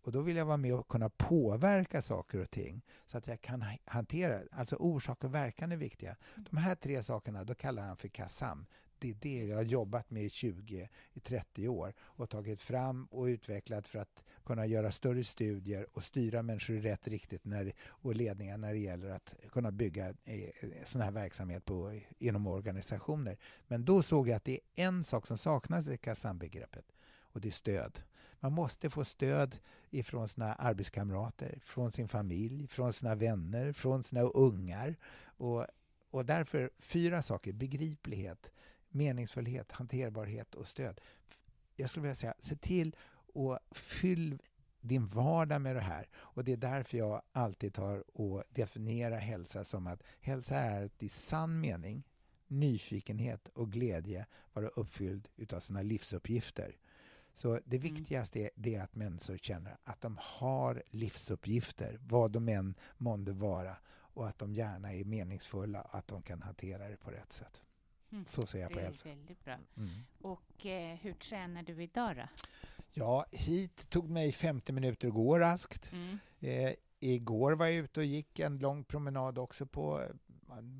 Och 0.02 0.12
då 0.12 0.20
vill 0.20 0.36
jag 0.36 0.44
vara 0.44 0.56
med 0.56 0.74
och 0.74 0.88
kunna 0.88 1.08
påverka 1.08 2.02
saker 2.02 2.38
och 2.38 2.50
ting 2.50 2.82
så 3.06 3.18
att 3.18 3.26
jag 3.26 3.40
kan 3.40 3.64
hantera 3.84 4.38
det. 4.38 4.48
Alltså 4.52 4.76
orsak 4.76 5.24
och 5.24 5.34
verkan 5.34 5.72
är 5.72 5.76
viktiga. 5.76 6.16
De 6.50 6.56
här 6.56 6.74
tre 6.74 7.02
sakerna, 7.02 7.44
då 7.44 7.54
kallar 7.54 7.82
han 7.82 7.96
för 7.96 8.08
KASAM. 8.08 8.66
Det 8.98 9.10
är 9.10 9.14
det 9.14 9.44
jag 9.44 9.56
har 9.56 9.62
jobbat 9.62 10.10
med 10.10 10.24
i 10.24 10.28
20-30 10.28 11.68
år 11.68 11.94
och 12.00 12.30
tagit 12.30 12.60
fram 12.60 13.04
och 13.04 13.24
utvecklat 13.24 13.86
för 13.86 13.98
att 13.98 14.22
kunna 14.44 14.66
göra 14.66 14.92
större 14.92 15.24
studier 15.24 15.86
och 15.92 16.04
styra 16.04 16.42
människor 16.42 16.76
i 16.76 16.80
rätt 16.80 17.08
riktigt 17.08 17.44
när, 17.44 17.72
och 17.86 18.14
ledningar 18.14 18.58
när 18.58 18.72
det 18.72 18.78
gäller 18.78 19.10
att 19.10 19.34
kunna 19.50 19.70
bygga 19.70 20.08
eh, 20.08 20.50
sån 20.86 21.00
här 21.00 21.10
verksamhet 21.10 21.64
på, 21.64 22.00
inom 22.18 22.46
organisationer. 22.46 23.36
Men 23.68 23.84
då 23.84 24.02
såg 24.02 24.28
jag 24.28 24.36
att 24.36 24.44
det 24.44 24.52
är 24.52 24.84
en 24.86 25.04
sak 25.04 25.26
som 25.26 25.38
saknas 25.38 25.88
i 25.88 25.96
KASAM-begreppet 25.96 26.84
och 27.32 27.40
det 27.40 27.48
är 27.48 27.52
stöd. 27.52 28.02
Man 28.40 28.52
måste 28.52 28.90
få 28.90 29.04
stöd 29.04 29.58
ifrån 29.90 30.28
sina 30.28 30.54
arbetskamrater, 30.54 31.58
från 31.64 31.92
sin 31.92 32.08
familj, 32.08 32.66
från 32.66 32.92
sina 32.92 33.14
vänner, 33.14 33.72
från 33.72 34.02
sina 34.02 34.20
ungar. 34.20 34.96
Och, 35.24 35.66
och 36.10 36.24
därför 36.24 36.70
fyra 36.78 37.22
saker. 37.22 37.52
Begriplighet, 37.52 38.50
meningsfullhet, 38.88 39.72
hanterbarhet 39.72 40.54
och 40.54 40.68
stöd. 40.68 41.00
Jag 41.76 41.90
skulle 41.90 42.02
vilja 42.02 42.14
säga, 42.14 42.34
se 42.40 42.56
till 42.56 42.96
att 43.34 43.76
fyll 43.76 44.38
din 44.80 45.06
vardag 45.06 45.60
med 45.60 45.76
det 45.76 45.80
här. 45.80 46.08
Och 46.14 46.44
Det 46.44 46.52
är 46.52 46.56
därför 46.56 46.98
jag 46.98 47.22
alltid 47.32 47.74
tar 47.74 48.20
och 48.20 48.44
definierar 48.50 49.18
hälsa 49.18 49.64
som 49.64 49.86
att 49.86 50.02
hälsa 50.20 50.56
är 50.56 50.84
att 50.84 51.02
i 51.02 51.08
sann 51.08 51.60
mening 51.60 52.04
nyfikenhet 52.46 53.48
och 53.48 53.72
glädje 53.72 54.26
vara 54.52 54.68
uppfylld 54.68 55.28
utav 55.36 55.60
sina 55.60 55.82
livsuppgifter. 55.82 56.76
Så 57.34 57.60
det 57.64 57.76
mm. 57.76 57.94
viktigaste 57.94 58.40
är, 58.40 58.50
det 58.54 58.74
är 58.74 58.82
att 58.82 58.94
människor 58.94 59.38
känner 59.38 59.76
att 59.84 60.00
de 60.00 60.18
har 60.20 60.82
livsuppgifter, 60.90 61.98
vad 62.00 62.30
de 62.30 62.48
än 62.48 62.74
månde 62.96 63.32
vara 63.32 63.76
och 63.90 64.28
att 64.28 64.38
de 64.38 64.54
gärna 64.54 64.92
är 64.92 65.04
meningsfulla 65.04 65.82
och 65.82 65.94
att 65.94 66.08
de 66.08 66.22
kan 66.22 66.42
hantera 66.42 66.88
det 66.88 66.96
på 66.96 67.10
rätt 67.10 67.32
sätt. 67.32 67.62
Mm. 68.12 68.24
Så 68.26 68.46
ser 68.46 68.58
jag 68.58 68.72
på 68.72 68.80
hälsa. 68.80 69.08
Det 69.08 69.12
är 69.12 69.16
väldigt 69.16 69.44
bra. 69.44 69.58
Mm. 69.76 69.90
Och 70.20 70.66
eh, 70.66 70.96
hur 70.96 71.12
tränar 71.12 71.62
du 71.62 71.82
idag 71.82 72.16
då? 72.16 72.22
Ja, 72.94 73.26
hit 73.30 73.90
tog 73.90 74.10
mig 74.10 74.32
50 74.32 74.72
minuter 74.72 75.08
att 75.08 75.14
gå 75.14 75.38
raskt. 75.38 75.92
Mm. 75.92 76.18
Eh, 76.40 76.74
igår 77.00 77.52
var 77.52 77.66
jag 77.66 77.74
ute 77.74 78.00
och 78.00 78.06
gick 78.06 78.38
en 78.38 78.58
lång 78.58 78.84
promenad 78.84 79.38
också 79.38 79.66
på, 79.66 80.02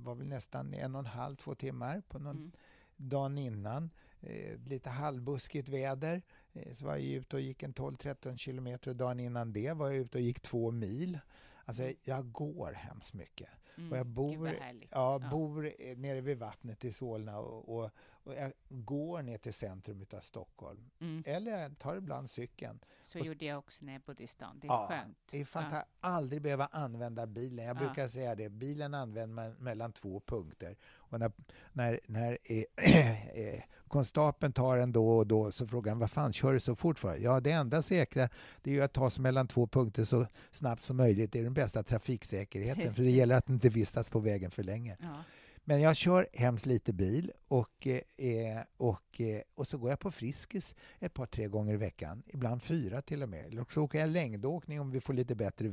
var 0.03 0.15
väl 0.15 0.27
nästan 0.27 0.75
en 0.75 0.95
och 0.95 0.99
en 0.99 1.07
halv, 1.07 1.37
två 1.37 1.55
timmar 1.55 2.03
på 2.09 2.19
någon 2.19 2.37
mm. 2.37 2.53
dagen 2.97 3.39
innan. 3.39 3.91
Eh, 4.21 4.59
lite 4.67 4.91
halvbuskigt 4.91 5.69
väder. 5.69 6.23
Eh, 6.53 6.73
så 6.73 6.85
var 6.85 6.93
jag 6.93 7.03
ute 7.03 7.37
och 7.37 7.43
gick 7.43 7.63
en 7.63 7.75
12-13 7.75 8.37
kilometer. 8.37 8.95
Dagen 8.95 9.21
innan 9.21 9.53
det 9.53 9.73
var 9.73 9.91
jag 9.91 9.97
ute 9.97 10.19
och 10.19 10.23
gick 10.23 10.41
två 10.41 10.71
mil. 10.71 11.19
Alltså, 11.65 11.83
mm. 11.83 11.97
jag 12.05 12.33
går 12.33 12.73
hemskt 12.73 13.15
mycket. 13.15 13.49
Mm, 13.77 13.93
och 13.93 13.99
jag 13.99 14.07
bor, 14.07 14.49
ja, 14.49 14.73
ja. 14.91 15.29
bor 15.31 15.73
nere 15.97 16.21
vid 16.21 16.39
vattnet 16.39 16.85
i 16.85 16.93
Solna 16.93 17.39
och, 17.39 17.77
och, 17.77 17.91
och 18.25 18.35
jag 18.35 18.53
går 18.69 19.23
ner 19.23 19.39
till 19.39 19.55
centrum 19.55 20.07
av 20.17 20.21
Stockholm. 20.21 20.91
Mm. 21.01 21.23
Eller 21.27 21.59
jag 21.59 21.79
tar 21.79 21.97
ibland 21.97 22.31
cykeln. 22.31 22.79
Så 23.03 23.21
och, 23.21 23.27
gjorde 23.27 23.45
jag 23.45 23.59
också 23.59 23.85
när 23.85 23.93
jag 23.93 24.03
bodde 24.03 24.23
i 24.23 24.27
stan. 24.27 24.59
Det 24.61 24.67
är 24.67 24.73
ja, 24.73 24.87
skönt. 24.89 25.19
Det 25.31 25.41
är 25.41 25.45
fantastiskt. 25.45 25.97
Ja. 26.01 26.09
Aldrig 26.09 26.43
behöva 26.43 26.67
använda 26.67 27.27
bilen. 27.27 27.67
Jag 27.67 27.77
brukar 27.77 28.09
säga 28.09 28.35
det. 28.35 28.49
Bilen 28.49 28.95
använder 28.95 29.35
man 29.35 29.53
mellan 29.53 29.93
två 29.93 30.21
punkter. 30.21 30.77
Och 30.85 31.21
när, 31.21 31.33
när, 31.73 32.01
när 32.07 32.39
eh, 32.45 32.65
eh, 33.55 33.63
konstapeln 33.89 34.53
tar 34.53 34.77
en 34.77 34.93
då 34.93 35.17
och 35.17 35.27
då 35.27 35.53
så 35.53 35.67
frågar 35.67 35.93
han 35.93 35.99
vad 35.99 36.11
fan 36.11 36.33
kör 36.33 36.53
du 36.53 36.61
så 36.61 36.77
fort 36.77 36.99
för? 36.99 37.17
Ja, 37.17 37.41
det 37.41 37.51
enda 37.51 37.83
säkra 37.83 38.29
det 38.63 38.71
är 38.71 38.75
ju 38.75 38.83
att 38.83 38.93
ta 38.93 39.11
sig 39.11 39.23
mellan 39.23 39.49
två 39.49 39.67
punkter 39.67 40.05
så 40.05 40.27
snabbt 40.51 40.85
som 40.85 40.97
möjligt. 40.97 41.33
Det 41.33 41.39
är 41.39 41.43
den 41.43 41.55
bästa 41.55 41.83
trafiksäkerheten. 41.83 42.83
Precis. 42.83 42.97
För 42.97 43.03
det 43.03 43.11
gäller 43.11 43.35
att 43.35 43.49
inte 43.49 43.69
vistas 43.69 44.11
på 44.11 44.19
vägen 44.19 44.51
för 44.51 44.63
länge. 44.63 44.97
Ja. 45.01 45.25
Men 45.65 45.81
jag 45.81 45.97
kör 45.97 46.29
hemskt 46.33 46.67
lite 46.67 46.93
bil 46.93 47.33
och, 47.49 47.87
eh, 47.87 48.63
och, 48.77 49.21
eh, 49.21 49.43
och 49.55 49.67
så 49.67 49.79
går 49.79 49.91
jag 49.91 50.01
på 50.01 50.11
Friskis 50.11 50.75
ett 50.99 51.15
par, 51.15 51.27
tre 51.27 51.49
gånger 51.49 51.75
i 51.75 51.77
veckan. 51.77 52.23
Ibland 52.27 52.63
fyra 52.63 53.03
till 53.03 53.23
och 53.23 53.29
med. 53.29 53.47
Eller 53.47 53.65
så 53.69 53.83
åker 53.83 53.99
jag 53.99 54.09
längdåkning 54.09 54.81
om 54.81 54.91
vi 54.91 55.01
får 55.01 55.13
lite 55.13 55.37
bättre 55.37 55.69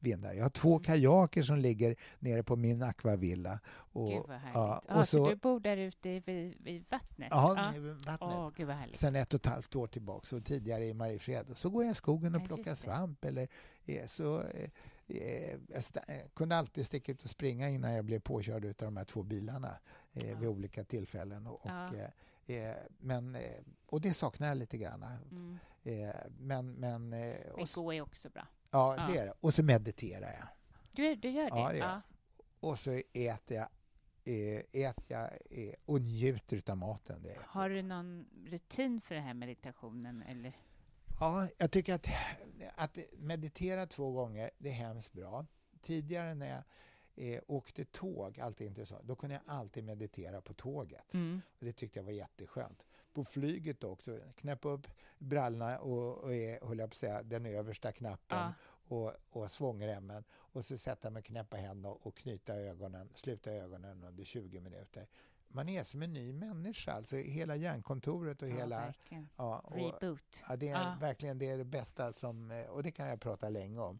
vindar. 0.00 0.32
Jag 0.34 0.42
har 0.42 0.50
två 0.50 0.72
mm. 0.72 0.82
kajaker 0.82 1.42
som 1.42 1.56
ligger 1.56 1.96
nere 2.18 2.42
på 2.42 2.56
min 2.56 2.82
akvavilla. 2.82 3.60
Och, 3.68 4.08
gud 4.08 4.22
vad 4.28 4.36
härligt. 4.36 4.54
Ja, 4.54 4.78
och 4.78 4.96
ah, 4.96 5.06
så, 5.06 5.06
så, 5.06 5.30
du 5.30 5.36
bor 5.36 5.60
där 5.60 5.76
ute 5.76 6.20
vid, 6.20 6.54
vid 6.62 6.84
vattnet? 6.90 7.28
Ja, 7.30 7.72
vid 7.74 7.82
vattnet. 7.82 8.20
Oh, 8.20 8.50
gud 8.56 8.66
vad 8.66 8.76
härligt. 8.76 8.96
Sen 8.96 9.16
ett 9.16 9.34
och 9.34 9.40
ett 9.40 9.52
halvt 9.52 9.76
år 9.76 9.86
tillbaka 9.86 10.36
och 10.36 10.44
tidigare 10.44 10.84
i 10.84 10.94
Mariefred. 10.94 11.50
Och 11.50 11.58
så 11.58 11.70
går 11.70 11.84
jag 11.84 11.92
i 11.92 11.94
skogen 11.94 12.34
och 12.34 12.44
plockar 12.44 12.74
svamp 12.74 13.24
eller 13.24 13.48
eh, 13.86 14.06
så 14.06 14.40
eh, 14.40 14.46
Eh, 14.50 14.70
jag 15.08 16.34
kunde 16.34 16.56
alltid 16.56 16.86
sticka 16.86 17.12
ut 17.12 17.22
och 17.22 17.30
springa 17.30 17.68
innan 17.68 17.92
jag 17.92 18.04
blev 18.04 18.20
påkörd 18.20 18.64
av 18.64 18.74
de 18.74 18.96
här 18.96 19.04
två 19.04 19.22
bilarna 19.22 19.78
eh, 20.12 20.30
ja. 20.30 20.38
vid 20.38 20.48
olika 20.48 20.84
tillfällen. 20.84 21.46
Och, 21.46 21.60
ja. 21.64 21.94
Eh, 21.94 22.56
eh, 22.56 22.76
men, 22.98 23.34
eh, 23.34 23.62
och 23.86 24.00
det 24.00 24.14
saknar 24.14 24.48
jag 24.48 24.56
lite 24.56 24.78
grann. 24.78 25.02
Mm. 25.02 25.58
Eh, 25.82 26.14
men, 26.38 26.72
men, 26.72 27.08
men 27.08 27.36
gå 27.74 27.92
är 27.92 28.00
också 28.00 28.30
bra. 28.30 28.46
Ja, 28.70 28.96
ja, 28.96 29.06
det 29.08 29.18
är 29.18 29.26
det. 29.26 29.34
Och 29.40 29.54
så 29.54 29.62
mediterar 29.62 30.32
jag. 30.32 30.48
Du, 30.92 31.14
du 31.14 31.30
gör 31.30 31.50
det? 31.50 31.58
Ja, 31.58 31.68
det 31.72 31.78
ja. 31.78 32.02
Och 32.60 32.78
så 32.78 33.02
äter 33.12 33.56
jag 33.56 33.68
äter 34.72 35.04
jag 35.08 35.30
och 35.84 36.00
njuter 36.00 36.62
av 36.70 36.76
maten. 36.76 37.22
Det 37.22 37.38
Har 37.46 37.70
du 37.70 37.82
någon 37.82 38.26
rutin 38.46 39.00
för 39.00 39.14
den 39.14 39.24
här 39.24 39.34
meditationen? 39.34 40.22
Eller? 40.22 40.52
Ja, 41.20 41.48
jag 41.58 41.70
tycker 41.70 41.94
att, 41.94 42.06
att 42.74 42.98
meditera 43.18 43.86
två 43.86 44.12
gånger, 44.12 44.50
det 44.58 44.68
är 44.68 44.72
hemskt 44.72 45.12
bra. 45.12 45.46
Tidigare 45.80 46.34
när 46.34 46.48
jag 46.48 46.62
eh, 47.34 47.40
åkte 47.46 47.84
tåg, 47.84 48.40
alltid 48.40 48.66
intressant, 48.66 49.04
då 49.04 49.16
kunde 49.16 49.34
jag 49.34 49.54
alltid 49.54 49.84
meditera 49.84 50.40
på 50.40 50.54
tåget. 50.54 51.14
Mm. 51.14 51.40
Och 51.58 51.64
Det 51.64 51.72
tyckte 51.72 51.98
jag 51.98 52.04
var 52.04 52.12
jätteskönt. 52.12 52.86
På 53.12 53.24
flyget 53.24 53.84
också, 53.84 54.18
knäppa 54.36 54.68
upp 54.68 54.86
brallorna 55.18 55.78
och, 55.78 56.18
och 56.18 56.30
höll 56.68 56.78
jag 56.78 56.90
på 56.90 56.94
att 56.94 56.94
säga, 56.94 57.22
den 57.22 57.46
översta 57.46 57.92
knappen 57.92 58.38
ja. 58.38 58.52
och, 58.96 59.12
och 59.30 59.50
svångremmen 59.50 60.24
och 60.30 60.64
så 60.64 60.78
sätta 60.78 61.10
mig, 61.10 61.22
knäppa 61.22 61.56
händerna 61.56 61.94
och 61.94 62.16
knyta 62.16 62.54
ögonen, 62.54 63.08
sluta 63.14 63.52
ögonen 63.52 64.04
under 64.04 64.24
20 64.24 64.60
minuter 64.60 65.06
man 65.48 65.68
är 65.68 65.84
som 65.84 66.02
en 66.02 66.12
ny 66.12 66.32
människa. 66.32 66.92
Alltså 66.92 67.16
hela 67.16 67.56
hjärnkontoret 67.56 68.42
och 68.42 68.48
ja, 68.48 68.54
hela... 68.54 68.80
Verkligen. 68.80 69.28
Ja, 69.36 69.58
och, 69.58 69.76
Reboot. 69.76 70.44
Ja, 70.48 70.56
det 70.56 70.68
är 70.68 70.80
ja. 70.80 70.96
verkligen 71.00 71.38
det, 71.38 71.48
är 71.50 71.58
det 71.58 71.64
bästa 71.64 72.12
som... 72.12 72.50
Eh, 72.50 72.66
och 72.66 72.82
det 72.82 72.90
kan 72.90 73.08
jag 73.08 73.20
prata 73.20 73.48
länge 73.48 73.80
om. 73.80 73.98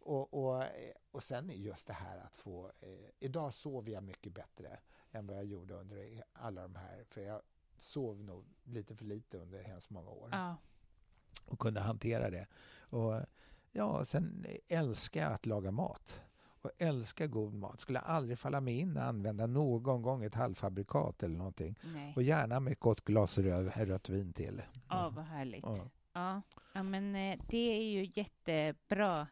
Och, 0.00 0.34
och, 0.34 0.62
eh, 0.62 0.94
och 1.10 1.22
sen 1.22 1.50
just 1.54 1.86
det 1.86 1.92
här 1.92 2.18
att 2.18 2.36
få... 2.36 2.72
Eh, 2.80 2.88
idag 3.18 3.54
sover 3.54 3.92
jag 3.92 4.02
mycket 4.02 4.32
bättre 4.32 4.78
än 5.10 5.26
vad 5.26 5.36
jag 5.36 5.44
gjorde 5.44 5.74
under 5.74 6.24
alla 6.32 6.62
de 6.62 6.74
här... 6.74 7.04
För 7.08 7.20
jag 7.20 7.42
sov 7.78 8.24
nog 8.24 8.44
lite 8.64 8.96
för 8.96 9.04
lite 9.04 9.38
under 9.38 9.62
hemskt 9.62 9.90
många 9.90 10.10
år. 10.10 10.28
Ja. 10.32 10.56
Och 11.46 11.58
kunde 11.58 11.80
hantera 11.80 12.30
det. 12.30 12.46
Och 12.80 13.20
ja, 13.72 14.04
sen 14.04 14.46
älskar 14.68 15.20
jag 15.20 15.32
att 15.32 15.46
laga 15.46 15.70
mat 15.70 16.22
och 16.62 16.70
älskar 16.78 17.26
god 17.26 17.54
mat. 17.54 17.80
Skulle 17.80 17.98
aldrig 17.98 18.38
falla 18.38 18.60
mig 18.60 18.78
in 18.78 18.96
att 18.96 19.08
använda 19.08 19.46
någon 19.46 20.02
gång 20.02 20.24
ett 20.24 20.34
halvfabrikat 20.34 21.22
eller 21.22 21.36
någonting. 21.36 21.78
Nej. 21.82 22.12
Och 22.16 22.22
gärna 22.22 22.60
med 22.60 22.72
ett 22.72 22.80
gott 22.80 23.04
glas 23.04 23.38
röd, 23.38 23.72
rött 23.76 24.08
vin 24.08 24.32
till. 24.32 24.62
Ja, 24.88 25.12
vad 25.16 25.24
härligt. 25.24 25.64
Ja. 25.64 25.88
Ja. 26.12 26.42
ja, 26.72 26.82
men 26.82 27.16
eh, 27.16 27.40
det 27.48 27.76
är 27.76 27.82
ju 27.82 28.10
jättebra 28.14 29.28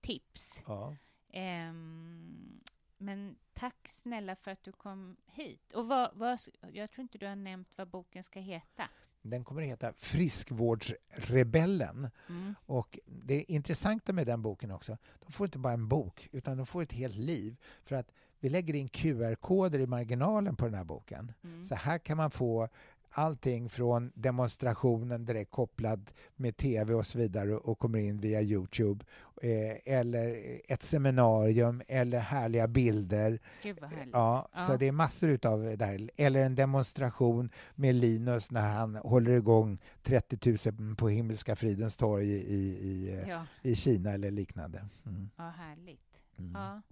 tips. 0.00 0.62
Ja. 0.66 0.96
Um, 1.34 2.60
men 2.98 3.36
tack 3.52 3.88
snälla 3.88 4.36
för 4.36 4.50
att 4.50 4.62
du 4.62 4.72
kom 4.72 5.16
hit. 5.26 5.72
Och 5.72 5.88
vad, 5.88 6.10
vad, 6.14 6.40
jag 6.72 6.90
tror 6.90 7.02
inte 7.02 7.18
du 7.18 7.26
har 7.26 7.36
nämnt 7.36 7.68
vad 7.76 7.88
boken 7.88 8.24
ska 8.24 8.40
heta. 8.40 8.88
Den 9.22 9.44
kommer 9.44 9.62
att 9.62 9.68
heta 9.68 9.92
Friskvårdsrebellen. 9.92 12.08
Mm. 12.28 12.54
Och 12.66 12.98
det 13.06 13.52
intressanta 13.52 14.12
med 14.12 14.26
den 14.26 14.42
boken 14.42 14.70
också, 14.70 14.98
de 15.26 15.32
får 15.32 15.46
inte 15.46 15.58
bara 15.58 15.72
en 15.72 15.88
bok, 15.88 16.28
utan 16.32 16.56
de 16.56 16.66
får 16.66 16.82
ett 16.82 16.92
helt 16.92 17.16
liv. 17.16 17.56
För 17.84 17.96
att 17.96 18.12
vi 18.40 18.48
lägger 18.48 18.74
in 18.74 18.88
QR-koder 18.88 19.78
i 19.78 19.86
marginalen 19.86 20.56
på 20.56 20.64
den 20.64 20.74
här 20.74 20.84
boken. 20.84 21.32
Mm. 21.44 21.64
Så 21.64 21.74
här 21.74 21.98
kan 21.98 22.16
man 22.16 22.30
få 22.30 22.68
allting 23.10 23.68
från 23.68 24.12
demonstrationen 24.14 25.24
direkt 25.24 25.50
kopplad 25.50 26.10
med 26.36 26.56
tv 26.56 26.94
och 26.94 27.06
så 27.06 27.18
vidare 27.18 27.56
och 27.56 27.78
kommer 27.78 27.98
in 27.98 28.20
via 28.20 28.42
Youtube. 28.42 29.04
Eh, 29.42 29.94
eller 29.94 30.58
ett 30.68 30.82
seminarium 30.82 31.82
eller 31.88 32.18
härliga 32.18 32.68
bilder. 32.68 33.40
Gud 33.62 33.78
vad 33.80 33.90
härligt. 33.90 34.14
Ja, 34.14 34.48
så 34.66 34.76
det 34.76 34.88
är 34.88 34.92
massor 34.92 35.28
utav 35.28 35.76
det 35.76 35.84
här. 35.84 36.10
Eller 36.16 36.44
en 36.44 36.54
demonstration 36.54 37.50
med 37.74 37.94
Linus 37.94 38.50
när 38.50 38.68
han 38.68 38.96
håller 38.96 39.32
igång 39.32 39.78
30 40.02 40.70
000 40.70 40.96
på 40.96 41.08
Himmelska 41.08 41.56
fridens 41.56 41.96
torg 41.96 42.30
i, 42.30 42.36
i, 42.36 42.60
i, 42.90 43.24
ja. 43.28 43.46
i 43.62 43.74
Kina 43.74 44.12
eller 44.12 44.30
liknande. 44.30 44.86
Mm. 45.06 45.30
ja, 45.36 45.50
härligt. 45.50 46.00
Mm. 46.38 46.52
Ja. 46.54 46.82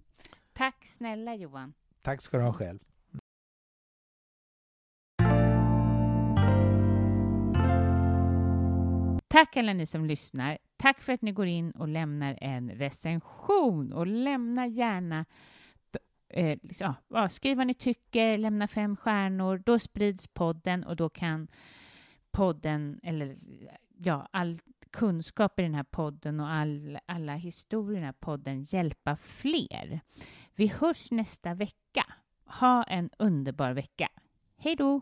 Tack 0.53 0.85
snälla 0.85 1.35
Johan. 1.35 1.73
Tack 2.01 2.21
ska 2.21 2.37
du 2.37 2.43
ha 2.43 2.53
själv. 2.53 2.79
Tack 9.29 9.57
alla 9.57 9.73
ni 9.73 9.85
som 9.85 10.05
lyssnar. 10.05 10.57
Tack 10.77 11.01
för 11.01 11.13
att 11.13 11.21
ni 11.21 11.31
går 11.31 11.47
in 11.47 11.71
och 11.71 11.87
lämnar 11.87 12.37
en 12.41 12.69
recension 12.69 13.93
och 13.93 14.07
lämna 14.07 14.67
gärna 14.67 15.25
eh, 16.29 16.59
liksom, 16.61 16.93
ja, 17.07 17.29
skriv 17.29 17.57
vad 17.57 17.67
ni 17.67 17.73
tycker, 17.73 18.37
lämna 18.37 18.67
fem 18.67 18.95
stjärnor. 18.95 19.63
Då 19.65 19.79
sprids 19.79 20.27
podden 20.27 20.83
och 20.83 20.95
då 20.95 21.09
kan 21.09 21.47
podden, 22.31 22.99
eller 23.03 23.37
ja, 23.97 24.27
all 24.31 24.59
kunskap 24.91 25.59
i 25.59 25.61
den 25.61 25.75
här 25.75 25.83
podden 25.83 26.39
och 26.39 26.49
all, 26.49 26.99
alla 27.05 27.35
historier 27.35 27.97
i 27.97 27.99
den 27.99 28.05
här 28.05 28.11
podden 28.11 28.61
hjälpa 28.61 29.17
fler. 29.17 29.99
Vi 30.55 30.67
hörs 30.67 31.11
nästa 31.11 31.53
vecka. 31.53 32.05
Ha 32.45 32.83
en 32.83 33.09
underbar 33.17 33.73
vecka. 33.73 34.09
Hej 34.57 34.75
då! 34.75 35.01